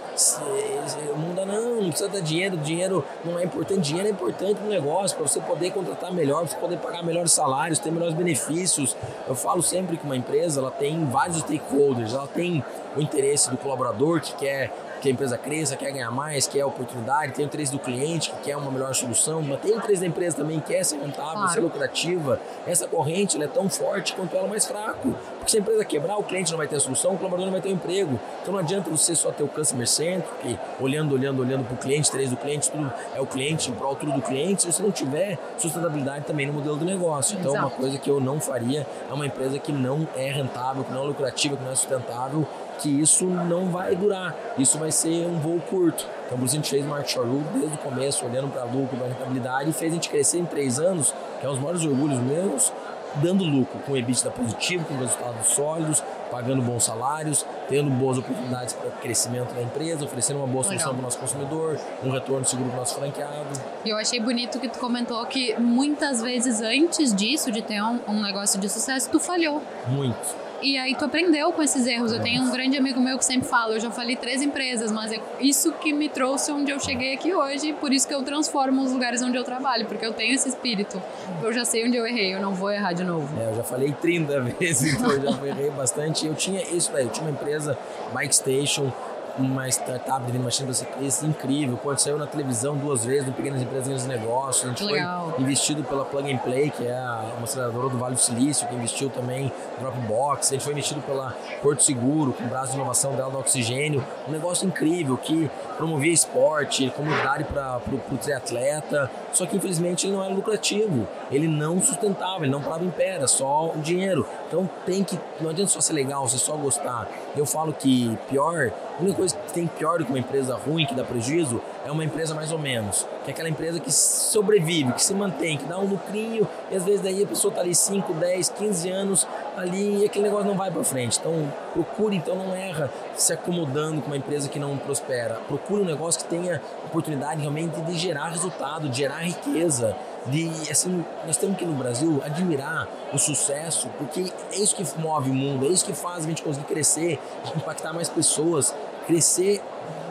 Não 1.18 1.36
dá, 1.36 1.46
não, 1.46 1.82
não 1.82 1.90
precisa 1.90 2.10
dar 2.10 2.22
dinheiro, 2.22 2.58
dinheiro 2.58 3.04
não 3.24 3.40
é 3.40 3.44
importante. 3.44 3.82
Dinheiro 3.82 4.08
é 4.08 4.12
importante 4.12 4.62
no 4.62 4.70
negócio, 4.70 5.18
para 5.18 5.28
você 5.28 5.40
poder 5.42 5.72
contratar 5.72 6.14
melhor, 6.14 6.42
para 6.42 6.50
você 6.50 6.58
poder 6.58 6.78
pagar 6.78 7.04
melhores 7.04 7.32
salários, 7.32 7.80
ter 7.80 7.92
melhores 7.92 8.14
benefícios. 8.16 8.96
Eu 9.28 9.36
falo 9.36 9.62
sempre 9.62 9.98
que 9.98 10.06
uma 10.06 10.16
empresa 10.16 10.60
ela 10.60 10.72
tem 10.72 11.06
vários 11.06 11.38
stakeholders, 11.40 12.14
ela 12.14 12.28
tem 12.28 12.64
o 12.96 13.02
interesse 13.02 13.50
do 13.50 13.55
colaborador 13.58 14.22
que 14.22 14.34
quer 14.36 14.72
que 15.06 15.10
a 15.10 15.12
empresa 15.12 15.38
cresça, 15.38 15.76
quer 15.76 15.92
ganhar 15.92 16.10
mais, 16.10 16.48
quer 16.48 16.66
oportunidade, 16.66 17.34
tem 17.34 17.46
o 17.46 17.48
interesse 17.48 17.72
do 17.72 17.78
cliente 17.78 18.32
que 18.32 18.46
quer 18.46 18.58
uma 18.58 18.72
melhor 18.72 18.94
solução, 18.96 19.42
mas 19.42 19.60
tem 19.60 19.72
o 19.72 19.78
interesse 19.78 20.02
da 20.02 20.08
empresa 20.08 20.38
também 20.38 20.60
que 20.60 20.74
quer 20.74 20.84
ser 20.84 20.98
rentável, 20.98 21.34
claro. 21.34 21.54
ser 21.54 21.60
lucrativa. 21.60 22.40
Essa 22.66 22.88
corrente 22.88 23.42
é 23.42 23.48
tão 23.48 23.70
forte 23.70 24.16
quanto 24.16 24.36
ela 24.36 24.48
mais 24.48 24.66
fraco. 24.66 25.14
Porque 25.38 25.52
se 25.52 25.58
a 25.58 25.60
empresa 25.60 25.86
quebrar, 25.86 26.18
o 26.18 26.24
cliente 26.24 26.50
não 26.52 26.58
vai 26.58 26.68
ter 26.68 26.78
a 26.78 26.80
solução, 26.80 27.14
o 27.14 27.18
colaborador 27.18 27.46
não 27.46 27.54
vai 27.54 27.62
ter 27.62 27.70
o 27.70 27.74
emprego. 27.74 28.20
Então 28.42 28.54
não 28.54 28.60
adianta 28.60 28.90
você 28.90 29.14
só 29.14 29.32
ter 29.32 29.44
o 29.44 29.48
customer 29.48 29.88
centric, 29.88 30.60
olhando, 30.80 31.14
olhando, 31.14 31.42
olhando 31.42 31.66
para 31.66 31.76
o 31.76 31.78
cliente, 31.78 32.10
interesse 32.10 32.32
do 32.32 32.38
cliente, 32.38 32.72
tudo 32.72 32.92
é 33.14 33.22
o 33.22 33.28
cliente, 33.28 33.70
em 33.70 33.74
prol 33.74 33.96
tudo 33.96 34.12
do 34.12 34.22
cliente, 34.22 34.64
se 34.64 34.72
você 34.72 34.82
não 34.82 34.92
tiver 34.92 35.38
sustentabilidade 35.58 36.26
também 36.26 36.48
no 36.48 36.54
modelo 36.54 36.78
do 36.78 36.86
negócio. 36.86 37.38
Então, 37.38 37.52
Exato. 37.52 37.68
uma 37.68 37.76
coisa 37.76 37.98
que 37.98 38.10
eu 38.10 38.20
não 38.20 38.40
faria 38.40 38.88
é 39.10 39.14
uma 39.14 39.26
empresa 39.26 39.60
que 39.60 39.72
não 39.72 40.08
é 40.16 40.32
rentável, 40.32 40.84
que 40.84 40.92
não 40.92 41.04
é 41.04 41.06
lucrativa, 41.06 41.56
que 41.56 41.64
não 41.64 41.72
é 41.72 41.76
sustentável, 41.76 42.48
que 42.80 42.90
isso 42.90 43.26
não 43.26 43.70
vai 43.70 43.96
durar. 43.96 44.36
Isso 44.58 44.78
vai 44.78 44.92
ser 44.92 45.28
um 45.28 45.40
voo 45.40 45.60
curto. 45.70 46.06
Então, 46.26 46.38
por 46.38 46.46
isso 46.46 46.56
a 46.56 46.58
gente 46.58 46.70
fez 46.70 46.86
Market 46.86 47.12
Shore 47.12 47.30
desde 47.54 47.76
o 47.76 47.78
começo, 47.78 48.26
olhando 48.26 48.52
para 48.52 48.64
lucro, 48.64 48.98
para 48.98 49.08
rentabilidade, 49.08 49.70
e 49.70 49.74
fez 49.74 49.92
a 49.92 49.96
gente 49.96 50.10
crescer 50.10 50.40
em 50.40 50.46
três 50.46 50.80
anos, 50.80 51.14
que 51.40 51.46
é 51.46 51.50
um 51.50 51.54
dos 51.54 51.62
maiores 51.62 51.86
orgulhos 51.86 52.20
meus, 52.20 52.72
dando 53.16 53.44
lucro, 53.44 53.80
com 53.80 53.96
EBITDA 53.96 54.32
positivo, 54.32 54.86
com 54.86 54.96
resultados 54.96 55.48
sólidos, 55.48 56.04
pagando 56.30 56.62
bons 56.62 56.84
salários, 56.84 57.46
tendo 57.70 57.90
boas 57.90 58.18
oportunidades 58.18 58.74
para 58.74 58.90
crescimento 58.92 59.54
da 59.54 59.62
empresa, 59.62 60.04
oferecendo 60.04 60.38
uma 60.38 60.48
boa 60.48 60.64
solução 60.64 60.92
para 60.92 61.00
o 61.00 61.04
nosso 61.04 61.18
consumidor, 61.18 61.80
um 62.04 62.10
retorno 62.10 62.46
seguro 62.46 62.70
para 62.70 62.78
o 62.78 62.80
nosso 62.80 62.96
franqueado. 62.96 63.62
E 63.86 63.90
eu 63.90 63.98
achei 63.98 64.20
bonito 64.20 64.60
que 64.60 64.68
tu 64.68 64.80
comentou 64.80 65.26
que 65.26 65.58
muitas 65.60 66.22
vezes 66.22 66.62
antes 66.62 67.14
disso, 67.14 67.52
de 67.52 67.62
ter 67.62 67.82
um, 67.82 68.00
um 68.08 68.22
negócio 68.22 68.60
de 68.60 68.68
sucesso, 68.68 69.10
tu 69.10 69.20
falhou. 69.20 69.62
Muito 69.88 70.45
e 70.62 70.78
aí 70.78 70.96
tu 70.96 71.06
aprendeu 71.06 71.52
com 71.52 71.62
esses 71.62 71.86
erros. 71.86 72.12
Eu 72.12 72.22
tenho 72.22 72.44
um 72.44 72.52
grande 72.52 72.78
amigo 72.78 73.00
meu 73.00 73.18
que 73.18 73.26
sempre 73.26 73.48
fala, 73.48 73.76
eu 73.76 73.80
já 73.80 73.92
falei 73.92 74.16
três 74.16 74.42
empresas, 74.42 74.92
mas 74.92 75.12
é 75.12 75.20
isso 75.40 75.72
que 75.74 75.94
me 75.94 76.10
trouxe 76.10 76.52
onde 76.52 76.72
eu 76.72 76.80
cheguei 76.80 77.14
aqui 77.14 77.34
hoje, 77.34 77.74
por 77.74 77.94
isso 77.94 78.08
que 78.08 78.14
eu 78.14 78.24
transformo 78.24 78.82
os 78.82 78.92
lugares 78.92 79.22
onde 79.22 79.38
eu 79.38 79.44
trabalho, 79.44 79.86
porque 79.86 80.06
eu 80.06 80.14
tenho 80.14 80.34
esse 80.34 80.50
espírito. 80.50 81.02
Eu 81.42 81.52
já 81.54 81.66
sei 81.66 81.86
onde 81.86 81.98
eu 81.98 82.06
errei, 82.06 82.34
eu 82.34 82.42
não 82.42 82.54
vou 82.54 82.72
errar 82.72 82.94
de 82.94 83.04
novo. 83.04 83.28
É, 83.40 83.50
eu 83.50 83.56
já 83.56 83.64
falei 83.64 83.92
30 83.92 84.42
vezes, 84.60 84.94
então 84.94 85.12
eu 85.12 85.22
já 85.22 85.48
errei 85.48 85.70
bastante. 85.72 86.26
Eu 86.26 86.36
tinha 86.36 86.62
isso 86.62 86.92
daí, 86.92 87.04
eu 87.04 87.10
tinha 87.10 87.28
uma 87.28 87.32
empresa, 87.32 87.78
Bike 88.14 88.36
Station, 88.36 88.92
uma 89.38 89.68
startup 89.70 90.32
de 90.32 90.40
machine 90.40 90.74
ciclistas 90.74 91.28
incrível. 91.28 91.78
Quando 91.82 92.00
saiu 92.00 92.18
na 92.18 92.28
televisão 92.28 92.76
duas 92.78 93.04
vezes, 93.04 93.28
no 93.28 93.34
Pequenas 93.34 93.62
Empresas 93.62 93.88
Grandes 93.88 94.06
Negócios. 94.06 94.66
A 94.66 94.70
gente 94.70 94.84
Legal. 94.84 95.32
foi 95.32 95.44
investido 95.44 95.84
pela 95.84 96.06
Plug 96.06 96.32
and 96.32 96.38
Play, 96.38 96.70
que 96.70 96.86
é 96.86 97.34
uma 97.36 97.44
aceleradora 97.44 97.90
do 97.90 97.98
Vale 97.98 98.16
do 98.16 98.22
Silício, 98.22 98.68
que 98.68 98.76
investiu 98.76 99.10
também 99.10 99.52
Dropbox. 99.80 100.50
A 100.50 100.54
gente 100.54 100.64
foi 100.64 100.74
investido 100.74 101.02
pela 101.02 101.36
Porto 101.62 101.84
Seguro, 101.84 102.34
com 102.34 102.44
o 102.44 102.48
braço 102.48 102.72
de 102.72 102.78
inovação 102.78 103.16
dela 103.16 103.32
do 103.32 103.40
oxigênio. 103.40 104.06
Um 104.28 104.32
negócio 104.32 104.68
incrível 104.68 105.18
que 105.18 105.50
promovia 105.78 106.14
esporte, 106.14 106.90
comunidade 106.96 107.44
para 107.46 107.82
o 108.12 108.18
triatleta. 108.18 109.10
Só 109.34 109.46
que 109.46 109.58
infelizmente 109.58 110.08
ele 110.08 110.14
não 110.14 110.24
era 110.24 110.34
lucrativo. 110.34 111.08
Ele 111.30 111.48
não 111.48 111.82
sustentava, 111.82 112.44
ele 112.44 112.52
não 112.52 112.62
parava 112.62 112.84
em 112.86 112.90
pé, 112.90 113.16
era 113.16 113.28
só 113.28 113.72
o 113.76 113.80
dinheiro. 113.80 114.26
Então 114.48 114.70
tem 114.86 115.04
que. 115.04 115.20
Não 115.42 115.50
adianta 115.50 115.72
só 115.72 115.82
ser 115.82 115.94
legal, 115.94 116.28
você 116.28 116.38
só 116.38 116.56
gostar. 116.56 117.10
Eu 117.36 117.46
falo 117.46 117.74
que 117.74 118.18
pior, 118.30 118.72
a 118.98 119.02
única 119.02 119.25
coisa 119.26 119.36
que 119.36 119.54
tem 119.54 119.66
pior 119.66 119.98
do 119.98 120.06
que 120.06 120.12
uma 120.12 120.20
empresa 120.20 120.56
ruim, 120.56 120.86
que 120.86 120.94
dá 120.94 121.04
prejuízo, 121.04 121.62
é 121.84 121.92
uma 121.92 122.04
empresa 122.04 122.36
mais 122.36 122.52
ou 122.52 122.60
menos. 122.60 123.08
Que 123.24 123.32
é 123.32 123.34
aquela 123.34 123.50
empresa 123.50 123.80
que 123.80 123.92
sobrevive, 123.92 124.94
que 124.94 125.02
se 125.02 125.14
mantém, 125.14 125.58
que 125.58 125.66
dá 125.66 125.80
um 125.80 125.86
lucrinho, 125.86 126.48
e 126.70 126.76
às 126.76 126.84
vezes 126.84 127.02
daí 127.02 127.24
a 127.24 127.28
pessoa 127.28 127.50
está 127.50 127.62
ali 127.62 127.74
5, 127.74 128.14
10, 128.14 128.50
15 128.50 128.90
anos 128.90 129.28
ali 129.58 130.02
e 130.02 130.06
aquele 130.06 130.26
negócio 130.26 130.46
não 130.46 130.56
vai 130.56 130.70
para 130.70 130.84
frente. 130.84 131.18
Então 131.20 131.52
procure, 131.74 132.16
então 132.18 132.36
não 132.36 132.54
erra 132.54 132.92
se 133.16 133.34
acomodando 133.34 134.02
com 134.02 134.08
uma 134.08 134.18
empresa 134.18 134.48
que 134.48 134.60
não 134.60 134.78
prospera. 134.78 135.40
Procure 135.48 135.82
um 135.82 135.86
negócio 135.86 136.24
que 136.24 136.30
tenha 136.30 136.62
oportunidade 136.86 137.42
realmente 137.42 137.82
de 137.82 137.98
gerar 137.98 138.30
resultado, 138.30 138.90
de 138.90 138.98
gerar 138.98 139.20
riqueza 139.20 139.96
de 140.28 140.50
assim 140.72 141.06
nós 141.26 141.38
temos 141.38 141.58
que 141.58 141.66
no 141.66 141.76
Brasil 141.76 142.22
admirar 142.24 142.88
o 143.14 143.18
sucesso 143.18 143.90
porque 143.98 144.32
é 144.52 144.58
isso 144.58 144.76
que 144.76 144.84
move 145.00 145.30
o 145.30 145.34
mundo 145.34 145.66
é 145.66 145.70
isso 145.70 145.86
que 145.86 145.94
faz 145.94 146.26
a 146.26 146.28
gente 146.28 146.42
conseguir 146.42 146.66
crescer 146.66 147.20
impactar 147.56 147.94
mais 147.94 148.10
pessoas 148.10 148.74
crescer 149.06 149.62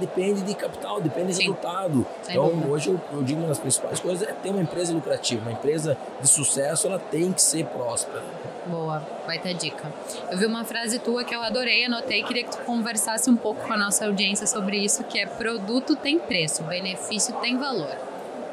depende 0.00 0.42
de 0.42 0.54
capital 0.54 1.00
depende 1.00 1.28
de 1.28 1.34
Sim. 1.34 1.42
resultado 1.42 2.06
então 2.28 2.52
hoje 2.68 2.90
eu, 2.90 3.00
eu 3.12 3.22
digo 3.22 3.40
uma 3.40 3.48
das 3.48 3.58
principais 3.58 4.00
coisas 4.00 4.26
é 4.26 4.32
ter 4.32 4.50
uma 4.50 4.62
empresa 4.62 4.92
lucrativa 4.92 5.42
uma 5.42 5.52
empresa 5.52 5.96
de 6.20 6.28
sucesso 6.28 6.86
ela 6.86 6.98
tem 6.98 7.32
que 7.32 7.42
ser 7.42 7.64
próspera 7.66 8.22
Boa, 8.66 9.06
vai 9.26 9.38
ter 9.38 9.52
dica. 9.52 9.92
Eu 10.30 10.38
vi 10.38 10.46
uma 10.46 10.64
frase 10.64 10.98
tua 10.98 11.22
que 11.22 11.34
eu 11.34 11.42
adorei, 11.42 11.84
anotei, 11.84 12.22
queria 12.22 12.44
que 12.44 12.50
tu 12.50 12.62
conversasse 12.64 13.28
um 13.28 13.36
pouco 13.36 13.62
com 13.66 13.72
a 13.72 13.76
nossa 13.76 14.06
audiência 14.06 14.46
sobre 14.46 14.78
isso, 14.78 15.04
que 15.04 15.18
é 15.18 15.26
produto 15.26 15.94
tem 15.94 16.18
preço, 16.18 16.62
benefício 16.62 17.34
tem 17.40 17.58
valor. 17.58 17.94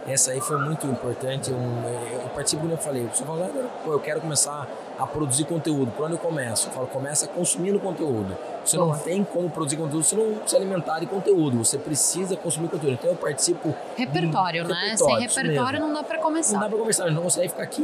Essa 0.08 0.32
aí 0.32 0.42
foi 0.42 0.58
muito 0.58 0.88
importante. 0.88 1.52
Eu, 1.52 1.58
eu 1.58 2.30
participo, 2.30 2.62
como 2.62 2.74
eu 2.74 2.78
falei, 2.78 3.08
fala, 3.14 3.50
pô, 3.84 3.94
eu 3.94 4.00
quero 4.00 4.20
começar 4.20 4.68
a 4.98 5.06
produzir 5.06 5.46
conteúdo. 5.46 5.92
Por 5.92 6.06
onde 6.06 6.14
eu 6.14 6.20
começo? 6.20 6.68
Eu 6.68 6.72
falo, 6.72 6.88
começa 6.88 7.28
consumindo 7.28 7.80
conteúdo. 7.80 8.36
Você 8.64 8.78
não 8.78 8.96
tem 8.96 9.24
como 9.24 9.50
produzir 9.50 9.78
conteúdo 9.78 10.04
se 10.04 10.16
não 10.16 10.36
se 10.46 10.56
alimentar 10.56 11.00
de 11.00 11.08
conteúdo. 11.08 11.58
Você 11.58 11.78
precisa 11.78 12.36
consumir 12.36 12.68
conteúdo. 12.68 12.94
Então 12.94 13.10
eu 13.10 13.16
participo. 13.16 13.74
Repertório, 13.96 14.68
né? 14.68 14.74
Repertório, 14.74 15.30
Sem 15.30 15.44
repertório 15.44 15.80
não 15.80 15.94
dá 15.94 16.04
para 16.04 16.20
começar. 16.20 16.54
Não 16.54 16.62
dá 16.62 16.70
para 16.70 16.78
conversar. 16.78 17.12
Não 17.12 17.24
consegue 17.24 17.50
ficar 17.50 17.64
aqui 17.64 17.82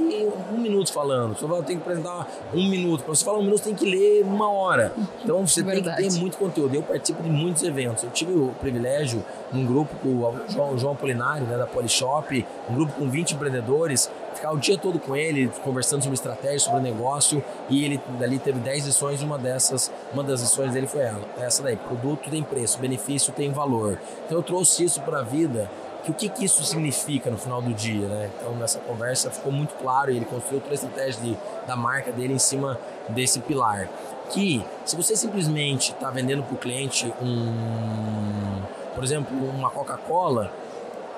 um 0.51 0.57
minuto 0.57 0.93
falando. 0.93 1.35
Você 1.35 1.63
tem 1.63 1.77
que 1.77 1.81
apresentar 1.81 2.27
um 2.53 2.69
minuto. 2.69 3.03
Para 3.03 3.15
você 3.15 3.25
falar 3.25 3.39
um 3.39 3.43
minuto, 3.43 3.59
você 3.59 3.65
tem 3.65 3.75
que 3.75 3.89
ler 3.89 4.23
uma 4.23 4.51
hora. 4.51 4.93
Então 5.23 5.45
você 5.47 5.63
Verdade. 5.63 5.97
tem 5.97 6.07
que 6.07 6.13
ter 6.13 6.21
muito 6.21 6.37
conteúdo. 6.37 6.75
Eu 6.75 6.83
participo 6.83 7.23
de 7.23 7.29
muitos 7.29 7.63
eventos. 7.63 8.03
Eu 8.03 8.11
tive 8.11 8.33
o 8.33 8.53
privilégio, 8.59 9.25
num 9.51 9.65
grupo 9.65 9.95
com 9.95 10.09
o 10.09 10.35
João, 10.47 10.77
João 10.77 10.93
Apolinário, 10.93 11.47
né, 11.47 11.57
da 11.57 11.65
Polishop, 11.65 12.06
um 12.69 12.75
grupo 12.75 12.93
com 12.93 13.09
20 13.09 13.31
empreendedores 13.31 14.09
ficar 14.37 14.51
o 14.51 14.57
dia 14.57 14.77
todo 14.77 14.99
com 14.99 15.15
ele, 15.15 15.51
conversando 15.63 16.01
sobre 16.01 16.15
estratégia, 16.15 16.59
sobre 16.59 16.81
negócio, 16.81 17.43
e 17.69 17.83
ele 17.83 17.99
dali 18.19 18.39
teve 18.39 18.59
10 18.59 18.85
lições, 18.85 19.21
uma 19.21 19.37
dessas, 19.37 19.91
uma 20.13 20.23
das 20.23 20.41
lições 20.41 20.73
dele 20.73 20.87
foi 20.87 21.01
ela, 21.01 21.21
essa 21.39 21.61
daí, 21.61 21.75
produto 21.75 22.29
tem 22.29 22.43
preço, 22.43 22.79
benefício 22.79 23.33
tem 23.33 23.51
valor. 23.51 23.99
Então 24.25 24.37
eu 24.37 24.43
trouxe 24.43 24.83
isso 24.83 25.01
para 25.01 25.19
a 25.19 25.23
vida, 25.23 25.69
que 26.03 26.11
o 26.11 26.13
que, 26.13 26.29
que 26.29 26.45
isso 26.45 26.63
significa 26.63 27.29
no 27.29 27.37
final 27.37 27.61
do 27.61 27.73
dia, 27.73 28.07
né? 28.07 28.29
Então 28.37 28.55
nessa 28.55 28.79
conversa 28.79 29.29
ficou 29.29 29.51
muito 29.51 29.73
claro, 29.75 30.11
e 30.11 30.15
ele 30.15 30.25
construiu 30.25 30.61
toda 30.61 30.73
a 30.73 30.75
estratégia 30.75 31.21
de, 31.21 31.37
da 31.65 31.75
marca 31.75 32.11
dele 32.11 32.33
em 32.33 32.39
cima 32.39 32.79
desse 33.09 33.39
pilar. 33.39 33.89
Que 34.29 34.63
se 34.85 34.95
você 34.95 35.15
simplesmente 35.15 35.91
está 35.91 36.09
vendendo 36.11 36.43
para 36.43 36.53
o 36.53 36.57
cliente 36.57 37.11
um, 37.21 38.61
por 38.93 39.03
exemplo, 39.03 39.35
uma 39.49 39.69
Coca-Cola, 39.69 40.51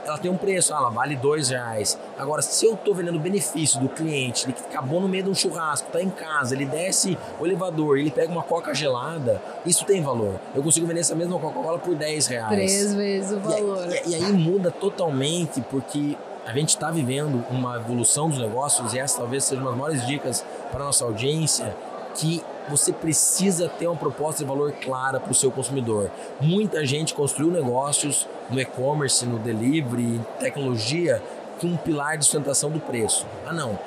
ela 0.06 0.18
tem 0.18 0.30
um 0.30 0.38
preço, 0.38 0.74
ela 0.74 0.90
vale 0.90 1.16
dois 1.16 1.50
reais. 1.50 1.98
Agora, 2.18 2.42
se 2.42 2.66
eu 2.66 2.74
estou 2.74 2.94
vendendo 2.94 3.20
benefício 3.20 3.80
do 3.80 3.90
cliente, 3.90 4.46
ele 4.46 4.54
que 4.54 4.62
acabou 4.62 5.00
no 5.02 5.08
meio 5.08 5.24
de 5.24 5.30
um 5.30 5.36
churrasco, 5.36 5.88
está 5.88 6.02
em 6.02 6.10
casa, 6.10 6.56
ele 6.56 6.66
desce 6.66 7.18
o 7.40 7.46
elevador, 7.46 7.98
ele 7.98 8.12
pega 8.12 8.32
uma 8.32 8.44
coca 8.44 8.74
gelada, 8.74 9.42
isso 9.66 9.86
tem 9.86 10.02
valor. 10.02 10.40
Eu 10.56 10.64
consigo 10.64 10.88
vender 10.88 11.02
essa 11.02 11.16
mesma 11.16 11.40
Coca-Cola 11.40 11.80
por 11.80 11.96
10 11.96 12.28
reais. 12.28 12.50
Três 12.50 12.96
vezes 12.96 13.32
o 13.32 13.40
valor. 13.40 13.88
E, 13.90 14.10
e, 14.10 14.12
e 14.12 14.16
aí 14.16 14.34
muda 14.34 14.72
totalmente, 14.72 15.62
porque 15.62 16.18
a 16.46 16.54
gente 16.54 16.70
está 16.70 16.90
vivendo 16.90 17.46
uma 17.52 17.78
evolução 17.78 18.30
dos 18.30 18.40
negócios 18.40 18.94
e 18.94 19.00
essa 19.00 19.20
talvez 19.20 19.44
seja 19.44 19.62
uma 19.62 19.70
das 19.70 19.80
maiores 19.80 20.08
dicas 20.08 20.44
para 20.72 20.82
a 20.82 20.86
nossa 20.86 21.06
audiência, 21.06 21.76
que 22.16 22.44
você 22.70 22.94
precisa 22.94 23.68
ter 23.68 23.88
uma 23.88 23.96
proposta 23.96 24.44
de 24.44 24.48
valor 24.48 24.72
clara 24.74 25.20
para 25.20 25.32
o 25.32 25.36
seu 25.36 25.52
consumidor. 25.52 26.12
Muita 26.40 26.86
gente 26.86 27.14
construiu 27.14 27.52
negócios 27.52 28.28
no 28.50 28.60
e-commerce, 28.60 29.26
no 29.26 29.40
delivery, 29.40 30.04
em 30.04 30.26
tecnologia, 30.40 31.22
com 31.60 31.68
um 31.68 31.78
pilar 31.78 32.18
de 32.18 32.26
sustentação 32.26 32.70
do 32.70 32.80
preço. 32.80 33.26
Ah, 33.46 33.52
não, 33.52 33.78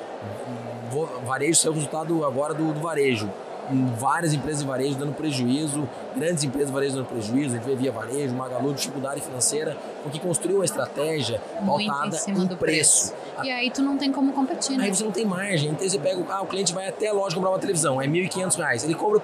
varejo 1.25 1.67
é 1.67 1.71
o 1.71 1.73
resultado 1.73 2.25
agora 2.25 2.53
do, 2.53 2.73
do 2.73 2.79
varejo 2.79 3.29
várias 3.97 4.33
empresas 4.33 4.61
de 4.61 4.67
varejo 4.67 4.95
dando 4.95 5.13
prejuízo, 5.13 5.87
grandes 6.15 6.43
empresas 6.43 6.69
de 6.69 6.73
varejo 6.73 6.95
dando 6.95 7.05
prejuízo, 7.05 7.55
a 7.55 7.57
gente 7.57 7.65
vê 7.65 7.75
Via 7.75 7.91
Varejo, 7.91 8.33
Magalu, 8.35 8.73
dificuldade 8.73 9.21
financeira, 9.21 9.77
porque 10.01 10.19
construiu 10.19 10.57
uma 10.57 10.65
estratégia 10.65 11.41
pautada 11.65 12.17
em, 12.27 12.31
em 12.31 12.47
preço. 12.47 12.57
preço. 12.57 13.13
E 13.43 13.51
aí 13.51 13.71
tu 13.71 13.81
não 13.81 13.97
tem 13.97 14.11
como 14.11 14.33
competir, 14.33 14.77
né? 14.77 14.85
Aí 14.85 14.93
você 14.93 15.03
não 15.03 15.11
tem 15.11 15.25
margem. 15.25 15.71
Então 15.71 15.87
você 15.87 15.99
pega, 15.99 16.23
ah, 16.29 16.41
o 16.41 16.47
cliente 16.47 16.73
vai 16.73 16.87
até 16.87 17.07
a 17.07 17.13
loja 17.13 17.35
comprar 17.35 17.51
uma 17.51 17.59
televisão, 17.59 18.01
é 18.01 18.05
R$ 18.05 18.11
1.500. 18.11 18.83
Ele 18.83 18.95
compra 18.95 19.21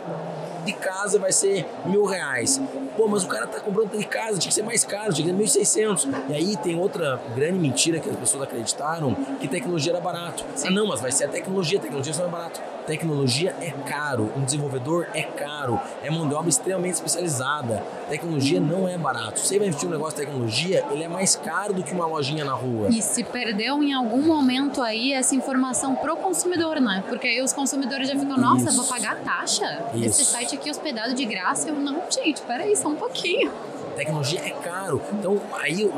de 0.66 0.74
casa 0.74 1.18
vai 1.18 1.32
ser 1.32 1.66
mil 1.86 2.06
reais. 2.06 2.62
Pô, 2.96 3.08
mas 3.08 3.24
o 3.24 3.28
cara 3.28 3.48
tá 3.48 3.60
comprando 3.60 3.98
de 3.98 4.06
casa, 4.06 4.38
tinha 4.38 4.50
que 4.50 4.54
ser 4.54 4.64
mais 4.64 4.84
caro, 4.84 5.14
tinha 5.14 5.34
que 5.34 5.48
ser 5.48 5.62
1.600. 5.62 6.08
E 6.30 6.34
aí 6.34 6.58
tem 6.58 6.78
outra 6.78 7.20
grande 7.36 7.58
mentira 7.58 8.00
que 8.00 8.10
as 8.10 8.16
pessoas 8.16 8.44
acreditaram, 8.44 9.16
que 9.40 9.48
tecnologia 9.48 9.94
era 9.94 10.02
barato. 10.02 10.46
Sim. 10.56 10.68
Ah, 10.68 10.72
não, 10.72 10.88
mas 10.88 11.02
vai 11.02 11.12
ser 11.12 11.26
a 11.26 11.28
tecnologia, 11.28 11.80
a 11.80 11.82
tecnologia 11.82 12.14
só 12.14 12.26
é 12.26 12.28
barato. 12.28 12.62
Tecnologia 12.86 13.56
é 13.62 13.72
caro, 13.88 14.32
um 14.36 14.44
desenvolvedor 14.44 15.08
é 15.14 15.22
caro, 15.22 15.80
é 16.02 16.10
mão 16.10 16.28
de 16.28 16.34
obra 16.34 16.50
extremamente 16.50 16.96
especializada. 16.96 17.84
Tecnologia 18.10 18.60
não 18.60 18.88
é 18.88 18.98
barato. 18.98 19.40
Você 19.40 19.60
vai 19.60 19.68
investir 19.68 19.88
um 19.88 19.92
negócio 19.92 20.18
de 20.18 20.26
tecnologia, 20.26 20.86
ele 20.92 21.04
é 21.04 21.08
mais 21.08 21.36
caro 21.36 21.74
do 21.74 21.84
que 21.84 21.94
uma 21.94 22.06
lojinha 22.06 22.44
na 22.44 22.54
rua. 22.54 22.90
E 22.90 23.02
se 23.02 23.24
perdeu 23.24 23.84
em 23.84 23.94
algum 23.94 24.22
momento 24.22 24.82
aí 24.82 25.14
essa 25.14 25.36
informação 25.36 25.96
pro 25.96 26.16
consumidor, 26.18 26.80
né? 26.80 27.04
Porque 27.08 27.28
aí 27.28 27.42
os 27.42 27.54
consumidores 27.54 28.08
já 28.08 28.18
ficam, 28.18 28.38
nossa, 28.38 28.70
Isso. 28.70 28.78
vou 28.78 28.86
pagar 28.86 29.18
taxa? 29.22 29.86
Isso. 29.94 30.06
Esse 30.06 30.26
site 30.26 30.56
aqui 30.56 30.70
hospedado 30.70 31.14
de 31.14 31.26
graça? 31.26 31.70
Eu 31.70 31.76
não, 31.76 32.02
gente, 32.10 32.42
peraí, 32.42 32.76
só 32.76 32.88
um 32.88 32.96
pouquinho 32.96 33.52
tecnologia 34.00 34.40
é 34.40 34.52
caro. 34.52 35.02
Então, 35.12 35.42
aí, 35.52 35.90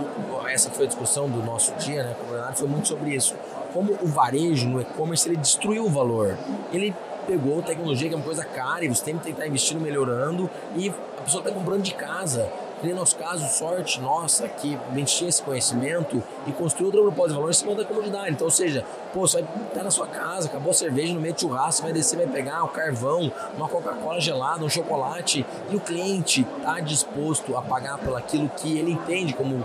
essa 0.50 0.72
foi 0.72 0.86
a 0.86 0.88
discussão 0.88 1.30
do 1.30 1.44
nosso 1.44 1.72
dia, 1.76 2.04
né, 2.04 2.16
com 2.20 2.30
o 2.30 2.32
Leonardo, 2.32 2.58
foi 2.58 2.68
muito 2.68 2.88
sobre 2.88 3.14
isso 3.14 3.36
como 3.74 3.98
o 4.02 4.08
varejo 4.08 4.68
no 4.68 4.82
e-commerce 4.82 5.28
ele 5.28 5.38
destruiu 5.38 5.86
o 5.86 5.90
valor. 5.90 6.38
Ele 6.72 6.94
pegou 7.28 7.62
tecnologia 7.62 8.10
que 8.10 8.14
é 8.14 8.18
uma 8.18 8.26
coisa 8.26 8.44
cara 8.44 8.84
e 8.84 8.88
você 8.88 9.04
tem 9.04 9.18
que 9.18 9.24
tentar 9.24 9.48
investindo 9.48 9.80
melhorando 9.80 10.50
e 10.76 10.90
a 10.90 11.22
pessoa 11.22 11.42
está 11.42 11.52
comprando 11.52 11.82
de 11.82 11.94
casa. 11.94 12.50
E 12.84 12.88
no 12.88 12.96
nosso 12.96 13.16
caso, 13.16 13.48
sorte 13.48 14.02
nossa 14.02 14.48
que 14.48 14.76
a 14.76 14.96
gente 14.96 15.16
tinha 15.16 15.30
esse 15.30 15.42
conhecimento 15.44 16.22
e 16.48 16.52
construiu 16.52 16.88
outra 16.88 17.02
proposta 17.02 17.30
de 17.30 17.36
valor 17.36 17.50
em 17.52 17.54
cima 17.54 17.76
da 17.76 17.86
comodidade. 17.86 18.32
Então, 18.32 18.46
ou 18.46 18.52
seja, 18.52 18.84
pô, 19.14 19.22
você 19.22 19.44
vai 19.44 19.68
estar 19.68 19.84
na 19.84 19.92
sua 19.92 20.08
casa, 20.08 20.48
acabou 20.48 20.72
a 20.72 20.74
cerveja 20.74 21.14
no 21.14 21.22
meio 21.22 21.36
de 21.36 21.42
churrasco, 21.42 21.84
vai 21.84 21.94
descer, 21.94 22.18
vai 22.18 22.26
pegar 22.26 22.64
um 22.64 22.70
carvão, 22.70 23.32
uma 23.56 23.68
Coca-Cola 23.68 24.20
gelada, 24.20 24.66
um 24.66 24.70
chocolate 24.70 25.46
e 25.70 25.76
o 25.76 25.80
cliente 25.80 26.46
está 26.58 26.80
disposto 26.80 27.56
a 27.56 27.62
pagar 27.62 28.00
pelo 28.00 28.16
aquilo 28.16 28.50
que 28.50 28.80
ele 28.80 28.94
entende 28.94 29.34
como 29.34 29.64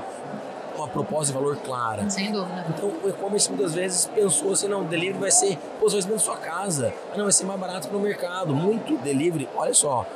uma 0.78 0.88
proposta 0.88 1.32
de 1.32 1.38
valor 1.38 1.56
clara. 1.56 2.08
Sem 2.08 2.32
dúvida. 2.32 2.66
Então 2.68 2.92
o 3.02 3.08
e-commerce 3.08 3.48
muitas 3.50 3.74
vezes 3.74 4.06
pensou 4.06 4.52
assim, 4.52 4.68
não, 4.68 4.82
o 4.82 4.84
delivery 4.84 5.18
vai 5.18 5.30
ser, 5.30 5.58
pô, 5.80 5.88
você 5.88 6.00
vai 6.00 6.12
na 6.12 6.18
sua 6.18 6.36
casa, 6.36 6.92
ah, 7.12 7.16
não, 7.16 7.24
vai 7.24 7.32
ser 7.32 7.44
mais 7.44 7.60
barato 7.60 7.88
no 7.92 8.00
mercado. 8.00 8.54
Muito 8.54 8.96
delivery, 8.98 9.48
olha 9.56 9.74
só, 9.74 10.06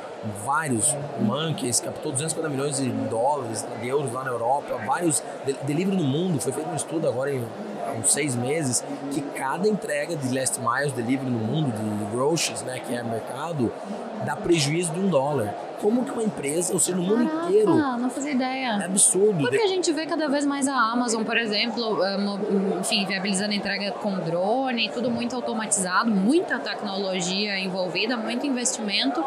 vários 0.45 0.95
monkeys, 1.19 1.79
captou 1.79 2.11
250 2.11 2.49
milhões 2.49 2.77
de 2.77 2.89
dólares, 2.89 3.65
de 3.81 3.87
euros 3.87 4.11
lá 4.13 4.23
na 4.23 4.31
Europa, 4.31 4.77
vários 4.85 5.23
delivery 5.63 5.97
no 5.97 6.03
mundo, 6.03 6.39
foi 6.39 6.51
feito 6.51 6.69
um 6.69 6.75
estudo 6.75 7.07
agora 7.07 7.33
em 7.33 7.43
uns 7.97 8.13
seis 8.13 8.35
meses, 8.35 8.83
que 9.11 9.21
cada 9.21 9.67
entrega 9.67 10.15
de 10.15 10.33
last 10.33 10.59
miles 10.59 10.93
delivery 10.93 11.29
no 11.29 11.39
mundo, 11.39 11.71
de 11.71 12.15
groceries, 12.15 12.61
né, 12.61 12.79
que 12.79 12.93
é 12.93 13.03
mercado, 13.03 13.71
dá 14.25 14.35
prejuízo 14.35 14.93
de 14.93 14.99
um 14.99 15.07
dólar. 15.07 15.53
Como 15.81 16.05
que 16.05 16.11
uma 16.11 16.23
empresa, 16.23 16.73
ou 16.73 16.79
seja, 16.79 16.95
no 16.95 17.03
mundo 17.03 17.27
Caraca, 17.27 17.47
inteiro. 17.47 17.75
Não 17.75 18.09
fazia 18.09 18.31
ideia. 18.31 18.77
É 18.79 18.85
absurdo. 18.85 19.39
Porque 19.39 19.57
a 19.57 19.67
gente 19.67 19.91
vê 19.91 20.05
cada 20.05 20.27
vez 20.27 20.45
mais 20.45 20.67
a 20.67 20.75
Amazon, 20.75 21.23
por 21.23 21.37
exemplo, 21.37 22.03
eh, 22.03 22.17
enfim, 22.79 23.05
viabilizando 23.05 23.51
a 23.51 23.55
entrega 23.55 23.91
com 23.93 24.13
drone, 24.19 24.89
tudo 24.89 25.09
muito 25.09 25.35
automatizado, 25.35 26.11
muita 26.11 26.59
tecnologia 26.59 27.57
envolvida, 27.59 28.15
muito 28.15 28.45
investimento 28.45 29.23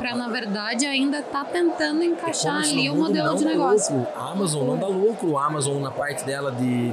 para 0.00 0.16
na 0.16 0.28
verdade 0.28 0.86
ainda 0.86 1.18
estar 1.18 1.44
tá 1.44 1.50
tentando 1.50 2.02
encaixar 2.02 2.56
ali 2.56 2.88
o 2.88 2.96
modelo 2.96 3.36
de 3.36 3.44
negócio. 3.44 3.94
Lucro. 3.94 4.12
A 4.16 4.32
Amazon 4.32 4.66
não 4.66 4.78
dá 4.78 4.86
lucro, 4.86 5.36
a 5.36 5.44
Amazon 5.44 5.82
na 5.82 5.90
parte 5.90 6.24
dela 6.24 6.50
de 6.50 6.90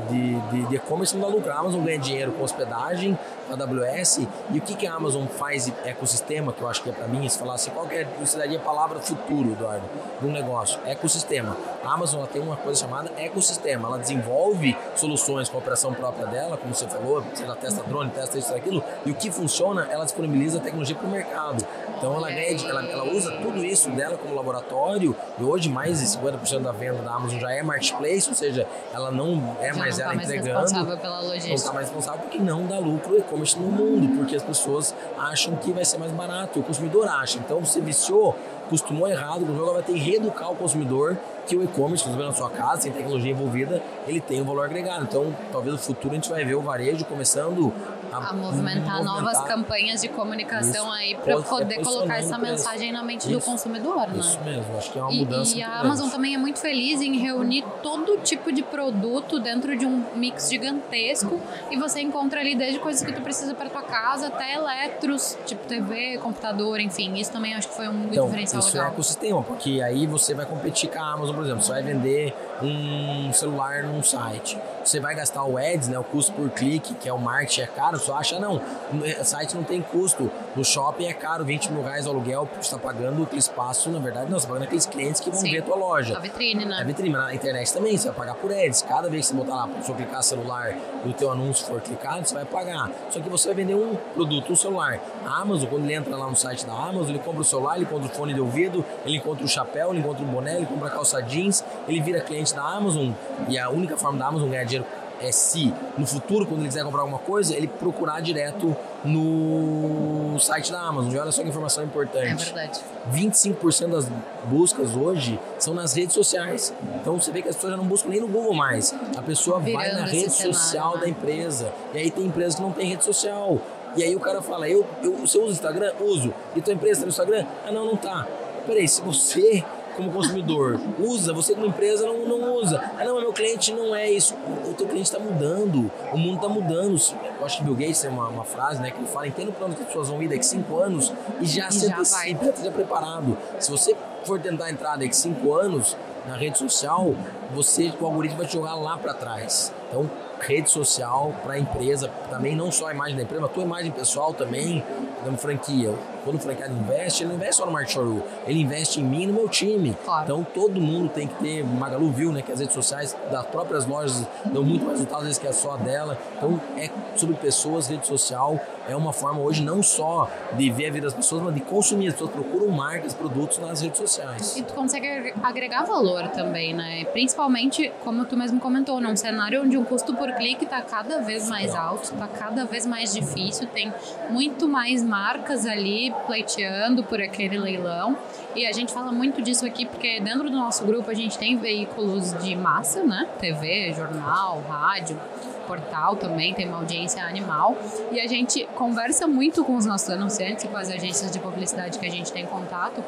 de 0.67 0.75
e-commerce 0.75 1.15
não 1.15 1.21
dá 1.21 1.33
lucro. 1.33 1.49
A 1.49 1.59
Amazon 1.59 1.83
ganha 1.83 1.97
dinheiro 1.97 2.33
com 2.33 2.43
hospedagem, 2.43 3.17
AWS. 3.49 4.27
E 4.51 4.57
o 4.57 4.61
que, 4.61 4.75
que 4.75 4.87
a 4.87 4.93
Amazon 4.93 5.25
faz 5.27 5.71
ecossistema, 5.85 6.53
que 6.53 6.61
eu 6.61 6.67
acho 6.67 6.83
que 6.83 6.89
é 6.89 6.93
para 6.93 7.07
mim, 7.07 7.27
se 7.27 7.37
falasse 7.37 7.69
qual 7.71 7.87
que 7.87 7.95
é, 7.95 8.03
a 8.03 8.59
palavra 8.59 8.99
futuro, 8.99 9.51
Eduardo, 9.51 9.85
de 10.19 10.27
um 10.27 10.31
negócio, 10.31 10.79
ecossistema. 10.85 11.55
A 11.83 11.93
Amazon 11.93 12.25
tem 12.25 12.41
uma 12.41 12.57
coisa 12.57 12.81
chamada 12.81 13.11
ecossistema. 13.17 13.87
Ela 13.87 13.99
desenvolve 13.99 14.75
soluções 14.95 15.49
com 15.49 15.57
a 15.57 15.59
operação 15.59 15.93
própria 15.93 16.25
dela, 16.27 16.57
como 16.57 16.73
você 16.73 16.87
falou, 16.87 17.23
ela 17.41 17.55
testa 17.55 17.83
drone, 17.83 18.09
testa 18.11 18.37
isso, 18.37 18.53
aquilo, 18.53 18.83
e 19.05 19.11
o 19.11 19.15
que 19.15 19.31
funciona, 19.31 19.87
ela 19.89 20.03
disponibiliza 20.03 20.57
a 20.57 20.61
tecnologia 20.61 20.95
para 20.95 21.07
o 21.07 21.11
mercado. 21.11 21.65
Então 21.97 22.13
ela 22.15 22.29
ganha, 22.29 22.69
ela, 22.69 22.85
ela 22.85 23.03
usa 23.11 23.31
tudo 23.41 23.63
isso 23.63 23.89
dela 23.91 24.17
como 24.17 24.35
laboratório, 24.35 25.15
e 25.39 25.43
hoje 25.43 25.69
mais 25.69 25.99
de 25.99 26.05
50% 26.17 26.61
da 26.61 26.71
venda 26.71 27.01
da 27.01 27.13
Amazon 27.13 27.39
já 27.39 27.51
é 27.51 27.63
marketplace, 27.63 28.29
ou 28.29 28.35
seja, 28.35 28.67
ela 28.93 29.11
não 29.11 29.57
é 29.59 29.73
já 29.73 29.79
mais 29.79 29.97
não 29.97 30.05
ela 30.05 30.15
tá 30.15 30.23
entregando. 30.23 30.53
Mais 30.53 30.71
responsável 30.71 30.97
pela 30.97 31.19
logística. 31.21 31.47
Não 31.47 31.55
está 31.55 31.73
mais 31.73 31.87
responsável 31.87 32.21
porque 32.21 32.37
não 32.39 32.65
dá 32.65 32.79
lucro 32.79 33.23
e-commerce 33.37 33.57
no 33.59 33.67
mundo, 33.67 34.17
porque 34.17 34.35
as 34.35 34.43
pessoas 34.43 34.93
acham 35.17 35.55
que 35.55 35.71
vai 35.71 35.85
ser 35.85 35.97
mais 35.97 36.11
barato, 36.11 36.59
o 36.59 36.63
consumidor 36.63 37.07
acha. 37.07 37.37
Então 37.37 37.63
você 37.63 37.79
viciou, 37.79 38.35
costumou 38.69 39.07
errado, 39.07 39.43
o 39.43 39.55
jogo 39.55 39.73
vai 39.73 39.83
ter 39.83 39.93
que 39.93 39.99
reeducar 39.99 40.51
o 40.51 40.55
consumidor 40.55 41.17
que 41.47 41.55
o 41.55 41.63
e-commerce, 41.63 42.03
inclusive 42.03 42.23
na 42.23 42.33
sua 42.33 42.49
casa, 42.49 42.81
sem 42.81 42.91
tecnologia 42.91 43.31
envolvida, 43.31 43.81
ele 44.05 44.19
tem 44.19 44.41
um 44.41 44.45
valor 44.45 44.65
agregado. 44.65 45.05
Então, 45.05 45.33
talvez 45.51 45.73
no 45.73 45.79
futuro 45.79 46.11
a 46.11 46.15
gente 46.15 46.29
vai 46.29 46.43
ver 46.43 46.55
o 46.55 46.61
varejo 46.61 47.05
começando 47.05 47.73
a, 48.11 48.17
a 48.17 48.33
movimentar, 48.33 48.97
movimentar, 48.97 49.03
novas 49.03 49.41
campanhas 49.43 50.01
de 50.01 50.09
comunicação 50.09 50.85
Isso. 50.85 50.91
aí 50.91 51.15
para 51.15 51.41
poder 51.41 51.81
colocar 51.83 52.17
essa 52.17 52.37
mensagem 52.37 52.91
na 52.91 53.01
mente 53.01 53.21
Isso. 53.21 53.39
do 53.39 53.41
consumidor, 53.41 54.07
né? 54.07 54.19
Isso 54.19 54.39
mesmo, 54.41 54.77
acho 54.77 54.91
que 54.91 54.99
é 54.99 55.01
uma 55.01 55.13
e, 55.13 55.19
mudança. 55.19 55.57
E 55.57 55.63
a 55.63 55.79
Amazon 55.79 56.09
também 56.09 56.35
é 56.35 56.37
muito 56.37 56.59
feliz 56.59 57.01
em 57.01 57.17
reunir 57.17 57.63
todo 57.81 58.17
tipo 58.17 58.51
de 58.51 58.61
produto 58.61 59.39
dentro 59.39 59.77
de 59.77 59.85
um 59.85 60.03
mix 60.15 60.49
gigantesco 60.49 61.39
e 61.71 61.77
você 61.77 62.01
encontra 62.01 62.41
ali 62.41 62.55
desde 62.55 62.79
coisas 62.79 63.01
que 63.01 63.13
tu 63.13 63.21
precisa 63.21 63.53
para 63.55 63.69
tua 63.69 63.83
casa 63.83 64.27
até 64.27 64.55
eletros, 64.55 65.37
tipo 65.45 65.65
TV, 65.65 66.17
computador, 66.17 66.81
enfim. 66.81 67.15
Isso 67.15 67.31
também 67.31 67.53
acho 67.53 67.69
que 67.69 67.75
foi 67.75 67.87
um 67.87 68.05
então, 68.11 68.25
diferencial 68.25 68.56
isso 68.59 68.73
legal. 68.73 68.89
é 68.89 68.93
ecossistema, 68.93 69.43
porque 69.43 69.81
aí 69.81 70.07
você 70.07 70.33
vai 70.33 70.45
competir 70.45 70.89
com 70.89 70.99
a 70.99 71.13
Amazon, 71.13 71.35
por 71.35 71.43
exemplo, 71.43 71.63
você 71.63 71.71
vai 71.71 71.83
vender 71.83 72.33
um 72.61 73.31
celular 73.33 73.83
num 73.83 74.01
site. 74.01 74.57
Você 74.83 74.99
vai 74.99 75.15
gastar 75.15 75.43
o 75.43 75.57
ads, 75.57 75.89
né, 75.89 75.99
o 75.99 76.03
custo 76.03 76.31
por 76.31 76.49
clique, 76.49 76.93
que 76.93 77.09
é 77.09 77.13
o 77.13 77.19
marketing, 77.19 77.61
é 77.61 77.67
caro, 77.67 77.99
você 77.99 78.11
acha, 78.11 78.39
não, 78.39 78.61
o 78.93 79.25
site 79.25 79.55
não 79.55 79.63
tem 79.63 79.81
custo. 79.81 80.31
No 80.55 80.63
shopping 80.63 81.05
é 81.05 81.13
caro, 81.13 81.43
20 81.43 81.71
mil 81.71 81.83
reais 81.83 82.07
o 82.07 82.09
aluguel, 82.09 82.47
você 82.53 82.61
está 82.61 82.77
pagando 82.77 83.23
aquele 83.23 83.39
espaço, 83.39 83.89
na 83.89 83.99
verdade, 83.99 84.31
não, 84.31 84.39
você 84.39 84.45
está 84.45 84.47
pagando 84.47 84.65
aqueles 84.65 84.85
clientes 84.85 85.19
que 85.19 85.29
vão 85.29 85.39
Sim. 85.39 85.51
ver 85.51 85.59
a 85.59 85.61
tua 85.63 85.75
loja. 85.75 86.17
A 86.17 86.19
vitrine, 86.19 86.65
né? 86.65 86.77
A 86.79 86.83
vitrine, 86.83 87.09
mas 87.09 87.21
na 87.21 87.33
internet 87.35 87.73
também, 87.73 87.97
você 87.97 88.07
vai 88.07 88.17
pagar 88.17 88.35
por 88.35 88.51
ads. 88.51 88.81
Cada 88.81 89.09
vez 89.09 89.27
que 89.27 89.35
você 89.35 89.43
botar 89.43 89.55
lá, 89.55 89.65
você 89.67 89.93
clicar 89.93 90.23
celular 90.23 90.75
e 91.05 91.09
o 91.09 91.13
teu 91.13 91.31
anúncio 91.31 91.65
for 91.65 91.81
clicado, 91.81 92.27
você 92.27 92.33
vai 92.33 92.45
pagar. 92.45 92.89
Só 93.09 93.19
que 93.19 93.29
você 93.29 93.49
vai 93.49 93.55
vender 93.55 93.75
um 93.75 93.95
produto, 94.13 94.53
um 94.53 94.55
celular. 94.55 94.99
A 95.25 95.41
Amazon, 95.41 95.69
quando 95.69 95.83
ele 95.83 95.93
entra 95.93 96.15
lá 96.15 96.29
no 96.29 96.35
site 96.35 96.65
da 96.65 96.73
Amazon, 96.73 97.09
ele 97.09 97.19
compra 97.19 97.41
o 97.41 97.43
celular, 97.43 97.75
ele 97.75 97.85
compra 97.85 98.07
o 98.07 98.09
fone 98.09 98.33
de 98.33 98.39
ouvido, 98.47 98.83
ele 99.05 99.17
encontra 99.17 99.45
o 99.45 99.47
chapéu, 99.47 99.91
ele 99.91 99.99
encontra 99.99 100.23
o 100.23 100.27
boné, 100.27 100.57
ele 100.57 100.65
compra 100.65 100.89
calça 100.89 101.21
jeans, 101.21 101.63
ele 101.87 102.01
vira 102.01 102.19
cliente 102.21 102.53
da 102.53 102.63
Amazon 102.63 103.11
e 103.47 103.57
a 103.57 103.69
única 103.69 103.95
forma 103.95 104.17
da 104.17 104.27
Amazon 104.27 104.49
ganhar 104.49 104.63
dinheiro 104.63 104.85
é 105.19 105.31
se 105.31 105.73
no 105.97 106.05
futuro, 106.05 106.45
quando 106.45 106.61
ele 106.61 106.67
quiser 106.67 106.83
comprar 106.83 107.01
alguma 107.01 107.19
coisa, 107.19 107.55
ele 107.55 107.67
procurar 107.67 108.21
direto 108.21 108.75
no 109.03 110.37
site 110.39 110.71
da 110.71 110.81
Amazon. 110.81 111.11
E 111.11 111.17
olha 111.17 111.31
só 111.31 111.41
que 111.41 111.49
informação 111.49 111.83
importante. 111.83 112.27
É 112.27 112.35
verdade. 112.35 112.79
25% 113.11 113.89
das 113.89 114.07
buscas 114.45 114.95
hoje 114.95 115.39
são 115.57 115.73
nas 115.73 115.93
redes 115.93 116.13
sociais. 116.13 116.73
Então 117.01 117.19
você 117.19 117.31
vê 117.31 117.41
que 117.41 117.49
as 117.49 117.55
pessoas 117.55 117.71
já 117.71 117.77
não 117.77 117.85
buscam 117.85 118.09
nem 118.09 118.21
no 118.21 118.27
Google 118.27 118.53
mais. 118.53 118.93
A 119.15 119.21
pessoa 119.21 119.59
Virando 119.59 119.81
vai 119.81 119.91
na 119.93 120.05
rede 120.05 120.31
social 120.31 120.95
né? 120.95 121.01
da 121.01 121.09
empresa. 121.09 121.73
E 121.93 121.97
aí 121.97 122.11
tem 122.11 122.25
empresas 122.25 122.55
que 122.55 122.61
não 122.61 122.71
tem 122.71 122.87
rede 122.89 123.03
social. 123.03 123.59
E 123.97 124.03
aí 124.03 124.15
o 124.15 124.19
cara 124.19 124.41
fala, 124.41 124.69
eu, 124.69 124.85
eu, 125.03 125.13
você 125.13 125.37
usa 125.39 125.47
o 125.47 125.51
Instagram? 125.51 125.91
Uso. 125.99 126.33
E 126.55 126.61
tua 126.61 126.73
empresa 126.73 126.99
tá 126.99 127.05
no 127.07 127.09
Instagram? 127.09 127.45
Ah, 127.65 127.71
não, 127.71 127.85
não 127.85 127.97
tá. 127.97 128.27
Peraí, 128.67 128.87
se 128.87 129.01
você 129.01 129.63
como 129.97 130.11
consumidor 130.11 130.79
usa, 130.99 131.33
você 131.33 131.55
como 131.55 131.65
empresa 131.65 132.05
não, 132.05 132.19
não 132.27 132.53
usa. 132.53 132.79
Ah, 132.95 133.03
não, 133.03 133.19
meu 133.19 133.33
cliente 133.33 133.73
não 133.73 133.95
é 133.95 134.09
isso. 134.09 134.35
O, 134.35 134.69
o 134.69 134.73
teu 134.75 134.85
cliente 134.85 135.07
está 135.07 135.17
mudando, 135.17 135.91
o 136.13 136.17
mundo 136.17 136.35
está 136.35 136.47
mudando. 136.47 136.95
Eu 137.39 137.45
acho 137.45 137.57
que 137.57 137.63
Bill 137.63 137.73
Gates 137.73 138.01
tem 138.01 138.11
uma, 138.11 138.27
uma 138.27 138.43
frase, 138.43 138.79
né, 138.79 138.91
que 138.91 138.99
ele 138.99 139.07
fala, 139.07 139.27
entenda 139.27 139.51
para 139.51 139.65
onde 139.65 139.75
as 139.81 139.87
pessoas 139.87 140.09
vão 140.09 140.21
ir 140.21 140.27
daqui 140.27 140.45
cinco 140.45 140.77
anos 140.77 141.11
e 141.41 141.45
já 141.45 141.69
e 141.69 141.73
se 141.73 141.87
antecipe, 141.87 142.45
já 142.45 142.51
esteja 142.51 142.71
preparado. 142.71 143.35
Se 143.59 143.71
você 143.71 143.95
for 144.23 144.39
tentar 144.39 144.69
entrar 144.69 144.97
daqui 144.97 145.15
cinco 145.15 145.51
anos 145.55 145.97
na 146.27 146.35
rede 146.35 146.59
social, 146.59 147.15
você, 147.51 147.91
o 147.99 148.05
algoritmo 148.05 148.37
vai 148.37 148.45
te 148.45 148.53
jogar 148.53 148.75
lá 148.75 148.97
para 148.97 149.15
trás. 149.15 149.73
Então, 149.89 150.07
rede 150.39 150.69
social 150.69 151.33
para 151.43 151.53
a 151.53 151.59
empresa, 151.59 152.09
também 152.29 152.55
não 152.55 152.71
só 152.71 152.87
a 152.87 152.93
imagem 152.93 153.15
da 153.15 153.23
empresa, 153.23 153.41
mas 153.41 153.51
a 153.51 153.53
tua 153.53 153.63
imagem 153.63 153.91
pessoal 153.91 154.33
também, 154.33 154.83
dando 155.23 155.37
franquia. 155.37 155.93
Quando 156.23 156.35
o 156.35 156.39
franqueado 156.39 156.73
investe, 156.73 157.23
ele 157.23 157.29
não 157.29 157.35
investe 157.35 157.55
só 157.55 157.65
no 157.65 157.71
market 157.71 157.93
showroom, 157.93 158.21
ele 158.45 158.59
investe 158.59 158.99
em 158.99 159.03
mim 159.03 159.23
e 159.23 159.27
no 159.27 159.33
meu 159.33 159.47
time. 159.47 159.95
Claro. 160.03 160.23
Então 160.23 160.43
todo 160.43 160.79
mundo 160.81 161.09
tem 161.09 161.27
que 161.27 161.35
ter, 161.35 161.63
Magalu 161.65 162.11
viu, 162.11 162.31
né, 162.31 162.41
que 162.41 162.51
as 162.51 162.59
redes 162.59 162.73
sociais 162.73 163.15
das 163.31 163.45
próprias 163.47 163.85
lojas 163.85 164.27
dão 164.45 164.63
muito 164.63 164.85
mais 164.85 164.99
resultados 164.99 165.23
às 165.23 165.27
vezes 165.27 165.39
que 165.39 165.47
é 165.47 165.53
só 165.53 165.77
dela. 165.77 166.17
Então 166.35 166.59
é 166.75 166.89
sobre 167.15 167.35
pessoas, 167.35 167.87
rede 167.87 168.05
social 168.05 168.59
é 168.87 168.95
uma 168.95 169.11
forma 169.11 169.41
hoje 169.41 169.63
não 169.63 169.83
só 169.83 170.29
de 170.53 170.69
ver 170.69 170.87
a 170.87 170.91
vida 170.91 171.07
das 171.07 171.13
pessoas, 171.13 171.43
mas 171.43 171.53
de 171.53 171.61
consumir. 171.61 172.07
As 172.07 172.13
pessoas 172.13 172.31
procuram 172.31 172.69
marcas, 172.69 173.13
produtos 173.13 173.57
nas 173.59 173.81
redes 173.81 173.97
sociais. 173.97 174.55
E 174.55 174.63
tu 174.63 174.73
consegue 174.73 175.33
agregar 175.43 175.83
valor 175.83 176.27
também, 176.29 176.73
né? 176.73 177.03
Principalmente, 177.11 177.91
como 178.03 178.23
tu 178.25 178.37
mesmo 178.37 178.59
comentou, 178.59 179.01
num 179.01 179.15
cenário 179.15 179.61
onde 179.61 179.77
o 179.77 179.83
custo 179.83 180.15
por 180.15 180.31
clique 180.33 180.63
está 180.63 180.81
cada 180.81 181.19
vez 181.19 181.49
mais 181.49 181.75
alto, 181.75 182.03
está 182.13 182.27
cada 182.27 182.65
vez 182.65 182.85
mais 182.85 183.13
difícil, 183.13 183.67
tem 183.67 183.93
muito 184.29 184.67
mais 184.67 185.03
marcas 185.17 185.65
ali 185.65 186.13
pleiteando 186.27 187.03
por 187.03 187.19
aquele 187.19 187.57
leilão. 187.57 188.15
E 188.55 188.67
a 188.67 188.71
gente 188.71 188.93
fala 188.93 189.11
muito 189.11 189.41
disso 189.41 189.65
aqui 189.65 189.83
porque 189.85 190.19
dentro 190.19 190.43
do 190.49 190.57
nosso 190.57 190.85
grupo 190.85 191.09
a 191.09 191.13
gente 191.13 191.37
tem 191.39 191.57
veículos 191.57 192.33
de 192.43 192.55
massa, 192.55 193.03
né? 193.03 193.27
TV, 193.39 193.93
jornal, 193.93 194.63
rádio, 194.69 195.19
portal 195.65 196.15
também, 196.15 196.53
tem 196.53 196.67
uma 196.67 196.77
audiência 196.77 197.23
animal. 197.23 197.75
E 198.11 198.19
a 198.19 198.27
gente 198.27 198.65
conversa 198.75 199.27
muito 199.27 199.63
com 199.63 199.75
os 199.75 199.85
nossos 199.87 200.09
anunciantes 200.09 200.65
e 200.65 200.67
com 200.67 200.77
as 200.77 200.89
agências 200.89 201.31
de 201.31 201.39
publicidade 201.39 201.97
que 201.97 202.05
a 202.05 202.11
gente 202.11 202.31
tem 202.31 202.45
contato 202.45 203.03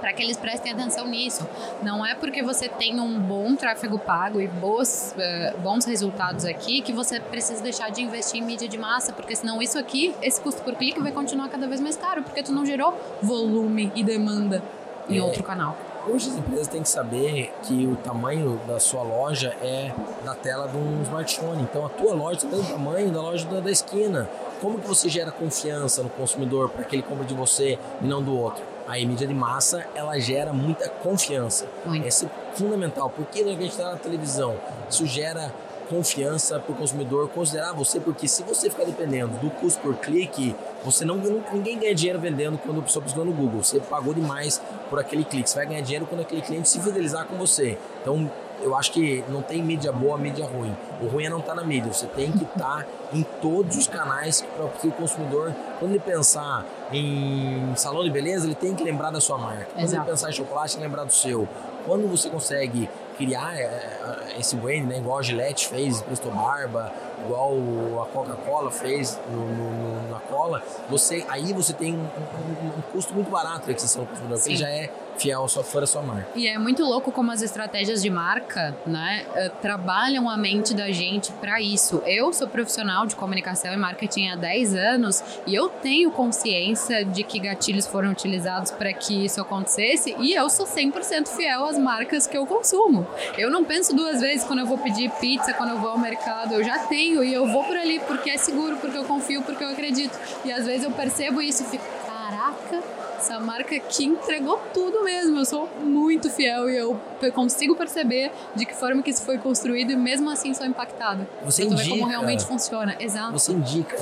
para 0.00 0.12
que 0.12 0.22
eles 0.22 0.36
prestem 0.36 0.72
atenção 0.72 1.06
nisso. 1.06 1.46
Não 1.82 2.04
é 2.04 2.14
porque 2.14 2.42
você 2.42 2.68
tem 2.68 2.98
um 2.98 3.18
bom 3.18 3.54
tráfego 3.54 3.98
pago 3.98 4.40
e 4.40 4.48
boas, 4.48 5.14
uh, 5.16 5.58
bons 5.58 5.84
resultados 5.84 6.44
aqui 6.44 6.80
que 6.80 6.92
você 6.92 7.20
precisa 7.20 7.62
deixar 7.62 7.90
de 7.90 8.02
investir 8.02 8.40
em 8.40 8.44
mídia 8.44 8.68
de 8.68 8.78
massa, 8.78 9.12
porque 9.12 9.36
senão 9.36 9.60
isso 9.60 9.78
aqui, 9.78 10.14
esse 10.22 10.40
custo 10.40 10.62
por 10.62 10.74
clique 10.74 11.00
vai 11.00 11.12
continuar 11.12 11.48
cada 11.48 11.66
vez 11.66 11.80
mais 11.80 11.96
caro, 11.96 12.22
porque 12.22 12.42
tu 12.42 12.52
não 12.52 12.64
gerou 12.64 12.94
volume 13.22 13.92
e 13.94 14.02
demanda 14.02 14.62
em 15.08 15.18
é, 15.18 15.22
outro 15.22 15.42
canal. 15.42 15.76
Hoje 16.06 16.30
as 16.30 16.36
empresas 16.36 16.66
têm 16.66 16.82
que 16.82 16.88
saber 16.88 17.52
que 17.62 17.86
o 17.86 17.94
tamanho 17.96 18.58
da 18.66 18.80
sua 18.80 19.02
loja 19.02 19.54
é 19.60 19.92
da 20.24 20.34
tela 20.34 20.66
de 20.66 20.76
um 20.76 21.02
smartphone. 21.02 21.62
Então 21.62 21.84
a 21.84 21.90
tua 21.90 22.14
loja 22.14 22.40
tem 22.40 22.58
o 22.58 22.64
tamanho 22.64 23.10
da 23.10 23.20
loja 23.20 23.46
da, 23.46 23.60
da 23.60 23.70
esquina. 23.70 24.28
Como 24.62 24.78
que 24.78 24.88
você 24.88 25.10
gera 25.10 25.30
confiança 25.30 26.02
no 26.02 26.08
consumidor 26.08 26.70
para 26.70 26.84
que 26.84 26.96
ele 26.96 27.02
compre 27.02 27.26
de 27.26 27.34
você 27.34 27.78
e 28.00 28.06
não 28.06 28.22
do 28.22 28.34
outro? 28.34 28.64
A 28.90 29.06
mídia 29.06 29.26
de 29.26 29.34
massa 29.34 29.86
ela 29.94 30.18
gera 30.18 30.52
muita 30.52 30.88
confiança. 30.88 31.66
Muito. 31.84 32.06
Isso 32.06 32.26
é 32.26 32.56
fundamental, 32.56 33.10
porque 33.10 33.40
a 33.40 33.44
gente 33.44 33.68
está 33.68 33.90
na 33.90 33.96
televisão, 33.96 34.56
isso 34.88 35.06
gera 35.06 35.52
confiança 35.90 36.60
para 36.60 36.72
o 36.72 36.74
consumidor 36.76 37.28
considerar 37.30 37.72
você, 37.72 37.98
porque 37.98 38.28
se 38.28 38.44
você 38.44 38.70
ficar 38.70 38.84
dependendo 38.84 39.36
do 39.38 39.50
custo 39.50 39.82
por 39.82 39.96
clique, 39.96 40.54
você 40.84 41.04
não 41.04 41.16
ninguém 41.52 41.78
ganha 41.80 41.94
dinheiro 41.94 42.20
vendendo 42.20 42.56
quando 42.58 42.78
a 42.78 42.82
pessoa 42.84 43.02
pesquisou 43.02 43.26
no 43.26 43.32
Google. 43.32 43.64
Você 43.64 43.80
pagou 43.80 44.14
demais 44.14 44.62
por 44.88 45.00
aquele 45.00 45.24
clique. 45.24 45.50
Você 45.50 45.56
vai 45.56 45.66
ganhar 45.66 45.80
dinheiro 45.80 46.06
quando 46.06 46.20
aquele 46.20 46.42
cliente 46.42 46.68
se 46.68 46.80
fidelizar 46.80 47.26
com 47.26 47.36
você. 47.36 47.76
Então 48.00 48.30
eu 48.62 48.74
acho 48.76 48.92
que 48.92 49.24
não 49.28 49.42
tem 49.42 49.62
mídia 49.62 49.92
boa, 49.92 50.16
mídia 50.18 50.46
ruim. 50.46 50.76
O 51.00 51.06
ruim 51.06 51.24
é 51.24 51.30
não 51.30 51.38
estar 51.38 51.54
tá 51.54 51.60
na 51.60 51.66
mídia. 51.66 51.92
Você 51.92 52.06
tem 52.06 52.30
que 52.32 52.44
estar 52.44 52.84
tá 52.84 52.86
em 53.12 53.22
todos 53.40 53.76
os 53.76 53.86
canais 53.86 54.44
para 54.56 54.68
que 54.68 54.88
o 54.88 54.92
consumidor, 54.92 55.54
quando 55.78 55.92
ele 55.92 56.00
pensar 56.00 56.64
em 56.92 57.74
salão 57.76 58.04
de 58.04 58.10
beleza, 58.10 58.46
ele 58.46 58.54
tem 58.54 58.74
que 58.74 58.82
lembrar 58.82 59.10
da 59.10 59.20
sua 59.20 59.38
marca. 59.38 59.66
Quando 59.72 59.84
Exato. 59.84 60.02
ele 60.02 60.10
pensar 60.10 60.30
em 60.30 60.32
chocolate, 60.32 60.72
tem 60.72 60.82
que 60.82 60.86
lembrar 60.86 61.04
do 61.04 61.12
seu. 61.12 61.48
Quando 61.86 62.08
você 62.08 62.28
consegue 62.28 62.88
criar 63.16 63.54
é, 63.54 63.62
é, 63.62 64.36
esse 64.38 64.56
brand, 64.56 64.86
né, 64.86 64.98
igual 64.98 65.18
a 65.18 65.22
Gillette 65.22 65.68
fez, 65.68 66.00
Presto 66.00 66.30
Barba, 66.30 66.92
igual 67.24 67.54
a 68.02 68.06
Coca-Cola 68.06 68.70
fez 68.70 69.18
no, 69.30 69.46
no, 69.46 70.08
na 70.10 70.20
cola, 70.20 70.62
você, 70.88 71.24
aí 71.28 71.52
você 71.52 71.72
tem 71.72 71.94
um, 71.94 71.98
um, 71.98 72.78
um 72.78 72.82
custo 72.92 73.12
muito 73.12 73.30
barato 73.30 73.66
de 73.66 73.72
aquisição 73.72 74.04
do 74.04 74.08
consumidor, 74.08 74.38
porque 74.38 74.56
já 74.56 74.68
é 74.68 74.90
fiel 75.20 75.46
só 75.48 75.62
fora 75.62 75.86
sua 75.86 76.02
marca. 76.02 76.28
E 76.34 76.46
é 76.46 76.58
muito 76.58 76.82
louco 76.82 77.12
como 77.12 77.30
as 77.30 77.42
estratégias 77.42 78.02
de 78.02 78.08
marca, 78.08 78.74
né, 78.86 79.26
eh, 79.34 79.50
trabalham 79.60 80.28
a 80.28 80.36
mente 80.36 80.74
da 80.74 80.90
gente 80.90 81.30
para 81.32 81.60
isso. 81.60 82.02
Eu 82.06 82.32
sou 82.32 82.48
profissional 82.48 83.06
de 83.06 83.14
comunicação 83.14 83.72
e 83.72 83.76
marketing 83.76 84.28
há 84.28 84.36
10 84.36 84.74
anos 84.74 85.22
e 85.46 85.54
eu 85.54 85.68
tenho 85.68 86.10
consciência 86.10 87.04
de 87.04 87.22
que 87.22 87.38
gatilhos 87.38 87.86
foram 87.86 88.10
utilizados 88.10 88.70
para 88.70 88.92
que 88.92 89.24
isso 89.24 89.40
acontecesse 89.40 90.16
e 90.18 90.32
eu 90.32 90.48
sou 90.48 90.66
100% 90.66 91.28
fiel 91.28 91.66
às 91.66 91.78
marcas 91.78 92.26
que 92.26 92.36
eu 92.36 92.46
consumo. 92.46 93.06
Eu 93.36 93.50
não 93.50 93.64
penso 93.64 93.94
duas 93.94 94.20
vezes 94.20 94.44
quando 94.44 94.60
eu 94.60 94.66
vou 94.66 94.78
pedir 94.78 95.10
pizza, 95.20 95.52
quando 95.52 95.70
eu 95.70 95.78
vou 95.78 95.90
ao 95.90 95.98
mercado, 95.98 96.54
eu 96.54 96.64
já 96.64 96.78
tenho 96.86 97.22
e 97.22 97.32
eu 97.32 97.46
vou 97.46 97.64
por 97.64 97.76
ali 97.76 98.00
porque 98.00 98.30
é 98.30 98.36
seguro, 98.38 98.76
porque 98.76 98.96
eu 98.96 99.04
confio, 99.04 99.42
porque 99.42 99.62
eu 99.62 99.68
acredito. 99.68 100.18
E 100.44 100.52
às 100.52 100.64
vezes 100.64 100.84
eu 100.84 100.90
percebo 100.90 101.42
isso 101.42 101.62
e 101.62 101.66
fico, 101.66 101.84
caraca, 102.30 102.82
essa 103.18 103.40
marca 103.40 103.78
que 103.80 104.04
entregou 104.04 104.58
tudo 104.72 105.02
mesmo. 105.02 105.38
Eu 105.38 105.44
sou 105.44 105.68
muito 105.82 106.30
fiel 106.30 106.70
e 106.70 106.76
eu 106.76 106.98
consigo 107.34 107.74
perceber 107.76 108.30
de 108.54 108.64
que 108.64 108.74
forma 108.74 109.02
que 109.02 109.10
isso 109.10 109.22
foi 109.22 109.38
construído 109.38 109.90
e 109.90 109.96
mesmo 109.96 110.30
assim 110.30 110.54
sou 110.54 110.64
impactada. 110.64 111.28
Você 111.44 111.64
indica 111.64 111.88
como 111.88 112.06
realmente 112.06 112.44
funciona. 112.44 112.96
Exato. 113.00 113.32
Você 113.32 113.52
indica, 113.52 113.96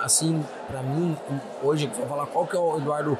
assim, 0.00 0.42
para 0.68 0.82
mim, 0.82 1.16
hoje, 1.62 1.90
vou 1.94 2.06
falar 2.06 2.26
qual 2.26 2.46
que 2.46 2.56
é 2.56 2.58
o 2.58 2.76
Eduardo, 2.78 3.18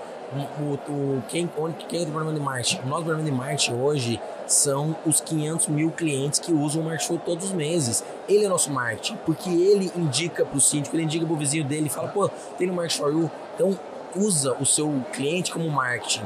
o, 0.59 0.93
o, 0.93 1.23
quem, 1.29 1.51
onde, 1.57 1.85
quem 1.87 2.01
é 2.01 2.03
o 2.03 2.07
departamento 2.07 2.39
de 2.39 2.45
marketing? 2.45 2.81
O 2.81 2.87
nosso 2.87 3.03
departamento 3.03 3.31
de 3.31 3.37
marketing 3.37 3.75
hoje 3.75 4.21
são 4.47 4.97
os 5.05 5.21
500 5.21 5.69
mil 5.69 5.91
clientes 5.91 6.39
que 6.39 6.53
usam 6.53 6.83
o 6.83 6.85
Marketing 6.85 7.19
todos 7.19 7.47
os 7.47 7.53
meses. 7.53 8.05
Ele 8.29 8.45
é 8.45 8.49
nosso 8.49 8.71
marketing, 8.73 9.17
porque 9.25 9.51
ele 9.51 9.91
indica 9.97 10.45
para 10.45 10.57
o 10.57 10.61
síndico, 10.61 10.95
ele 10.95 11.03
indica 11.03 11.27
para 11.27 11.35
o 11.35 11.37
vizinho 11.37 11.65
dele, 11.65 11.89
fala, 11.89 12.09
pô, 12.09 12.29
tem 12.57 12.67
no 12.67 12.81
You. 12.81 13.31
Então, 13.55 13.79
usa 14.17 14.57
o 14.59 14.67
seu 14.67 15.05
cliente 15.13 15.53
como 15.53 15.69
marketing. 15.71 16.25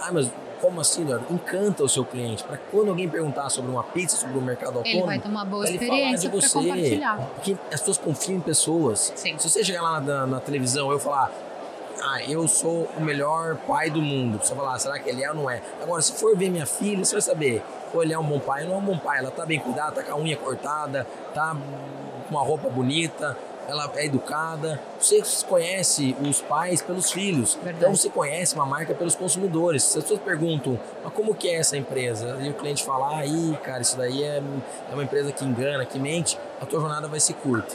Ah, 0.00 0.10
mas 0.12 0.30
como 0.60 0.80
assim, 0.80 1.02
Eduardo? 1.02 1.26
Encanta 1.28 1.82
o 1.82 1.88
seu 1.88 2.04
cliente. 2.04 2.44
Para 2.44 2.56
quando 2.56 2.90
alguém 2.90 3.08
perguntar 3.08 3.50
sobre 3.50 3.70
uma 3.70 3.82
pizza, 3.82 4.16
sobre 4.16 4.38
o 4.38 4.40
mercado 4.40 4.78
autônomo, 4.78 5.00
ele 5.00 5.06
vai 5.06 5.18
ter 5.18 5.28
uma 5.28 5.44
boa 5.44 5.68
experiência 5.68 6.30
para 6.30 6.48
compartilhar. 6.48 7.16
Porque 7.34 7.56
as 7.72 7.80
pessoas 7.80 7.98
confiam 7.98 8.36
em 8.36 8.40
pessoas. 8.40 9.12
Sim. 9.16 9.36
Se 9.38 9.50
você 9.50 9.64
chegar 9.64 9.82
lá 9.82 10.00
na, 10.00 10.26
na 10.26 10.40
televisão 10.40 10.92
eu 10.92 11.00
falar, 11.00 11.32
ah, 12.00 12.22
eu 12.22 12.46
sou 12.46 12.88
o 12.96 13.00
melhor 13.00 13.56
pai 13.66 13.90
do 13.90 14.00
mundo. 14.00 14.38
Você 14.42 14.54
falar, 14.54 14.78
será 14.78 14.98
que 14.98 15.10
ele 15.10 15.24
é 15.24 15.30
ou 15.30 15.34
não 15.34 15.50
é? 15.50 15.60
Agora, 15.82 16.00
se 16.00 16.12
for 16.12 16.36
ver 16.36 16.48
minha 16.48 16.66
filha, 16.66 17.04
você 17.04 17.12
vai 17.12 17.22
saber, 17.22 17.62
ou 17.92 18.02
ele 18.02 18.12
é 18.12 18.18
um 18.18 18.24
bom 18.24 18.38
pai, 18.38 18.62
ou 18.62 18.68
não 18.68 18.76
é 18.76 18.78
um 18.78 18.84
bom 18.84 18.98
pai. 18.98 19.18
Ela 19.18 19.30
tá 19.30 19.44
bem 19.44 19.58
cuidada, 19.58 19.96
tá 19.96 20.02
com 20.04 20.12
a 20.12 20.16
unha 20.16 20.36
cortada, 20.36 21.06
tá 21.34 21.56
com 22.28 22.34
uma 22.34 22.42
roupa 22.42 22.68
bonita, 22.68 23.36
ela 23.68 23.90
é 23.96 24.06
educada. 24.06 24.80
Você 24.98 25.22
conhece 25.46 26.16
os 26.20 26.40
pais 26.40 26.82
pelos 26.82 27.10
filhos. 27.10 27.54
Verdade. 27.54 27.76
Então 27.78 27.94
você 27.94 28.08
conhece 28.08 28.54
uma 28.54 28.66
marca 28.66 28.94
pelos 28.94 29.14
consumidores. 29.14 29.82
Se 29.82 29.98
as 29.98 30.04
pessoas 30.04 30.20
perguntam, 30.20 30.78
mas 31.02 31.12
como 31.12 31.34
que 31.34 31.48
é 31.48 31.54
essa 31.54 31.76
empresa? 31.76 32.38
E 32.40 32.50
o 32.50 32.54
cliente 32.54 32.84
fala, 32.84 33.18
aí, 33.18 33.58
cara, 33.62 33.82
isso 33.82 33.96
daí 33.96 34.22
é, 34.22 34.42
é 34.90 34.94
uma 34.94 35.04
empresa 35.04 35.32
que 35.32 35.44
engana, 35.44 35.84
que 35.84 35.98
mente, 35.98 36.38
a 36.60 36.66
tua 36.66 36.80
jornada 36.80 37.08
vai 37.08 37.20
ser 37.20 37.34
curta. 37.34 37.74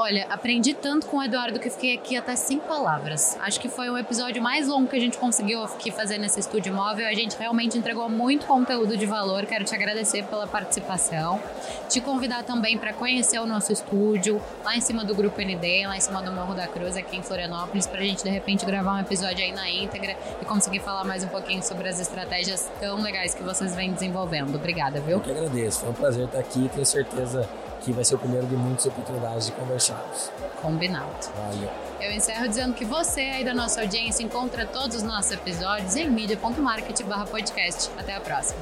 Olha, 0.00 0.28
aprendi 0.30 0.74
tanto 0.74 1.08
com 1.08 1.16
o 1.16 1.22
Eduardo 1.24 1.58
que 1.58 1.68
fiquei 1.68 1.96
aqui 1.96 2.16
até 2.16 2.36
sem 2.36 2.60
palavras. 2.60 3.36
Acho 3.40 3.58
que 3.58 3.68
foi 3.68 3.90
o 3.90 3.98
episódio 3.98 4.40
mais 4.40 4.68
longo 4.68 4.86
que 4.86 4.94
a 4.94 5.00
gente 5.00 5.18
conseguiu 5.18 5.64
aqui 5.64 5.90
fazer 5.90 6.18
nesse 6.18 6.38
estúdio 6.38 6.72
móvel. 6.72 7.04
A 7.08 7.14
gente 7.14 7.36
realmente 7.36 7.76
entregou 7.76 8.08
muito 8.08 8.46
conteúdo 8.46 8.96
de 8.96 9.04
valor. 9.06 9.44
Quero 9.44 9.64
te 9.64 9.74
agradecer 9.74 10.22
pela 10.26 10.46
participação. 10.46 11.42
Te 11.88 12.00
convidar 12.00 12.44
também 12.44 12.78
para 12.78 12.92
conhecer 12.92 13.40
o 13.40 13.46
nosso 13.46 13.72
estúdio 13.72 14.40
lá 14.64 14.76
em 14.76 14.80
cima 14.80 15.04
do 15.04 15.16
Grupo 15.16 15.42
ND, 15.42 15.88
lá 15.88 15.96
em 15.96 16.00
cima 16.00 16.22
do 16.22 16.30
Morro 16.30 16.54
da 16.54 16.68
Cruz, 16.68 16.96
aqui 16.96 17.16
em 17.16 17.22
Florianópolis, 17.24 17.84
para 17.88 17.98
a 17.98 18.04
gente 18.04 18.22
de 18.22 18.30
repente 18.30 18.64
gravar 18.64 18.94
um 18.94 19.00
episódio 19.00 19.44
aí 19.44 19.50
na 19.50 19.68
íntegra 19.68 20.16
e 20.40 20.44
conseguir 20.44 20.78
falar 20.78 21.02
mais 21.02 21.24
um 21.24 21.28
pouquinho 21.28 21.60
sobre 21.60 21.88
as 21.88 21.98
estratégias 21.98 22.70
tão 22.78 23.02
legais 23.02 23.34
que 23.34 23.42
vocês 23.42 23.74
vêm 23.74 23.92
desenvolvendo. 23.92 24.54
Obrigada, 24.54 25.00
viu? 25.00 25.16
Eu 25.16 25.20
que 25.20 25.32
agradeço. 25.32 25.80
Foi 25.80 25.90
um 25.90 25.94
prazer 25.94 26.26
estar 26.26 26.38
aqui. 26.38 26.70
Tenho 26.72 26.86
certeza 26.86 27.48
que 27.80 27.92
vai 27.92 28.04
ser 28.04 28.16
o 28.16 28.18
primeiro 28.18 28.46
de 28.46 28.56
muitas 28.56 28.86
oportunidades 28.86 29.46
de 29.46 29.52
conversarmos. 29.52 30.30
Combinado. 30.60 31.28
Valeu. 31.36 31.70
Eu 32.00 32.12
encerro 32.12 32.48
dizendo 32.48 32.74
que 32.74 32.84
você 32.84 33.20
aí 33.20 33.44
da 33.44 33.54
nossa 33.54 33.80
audiência 33.80 34.22
encontra 34.22 34.66
todos 34.66 34.96
os 34.96 35.02
nossos 35.02 35.32
episódios 35.32 35.96
em 35.96 36.08
mídia.market 36.08 37.00
podcast. 37.30 37.90
Até 37.98 38.14
a 38.14 38.20
próxima. 38.20 38.60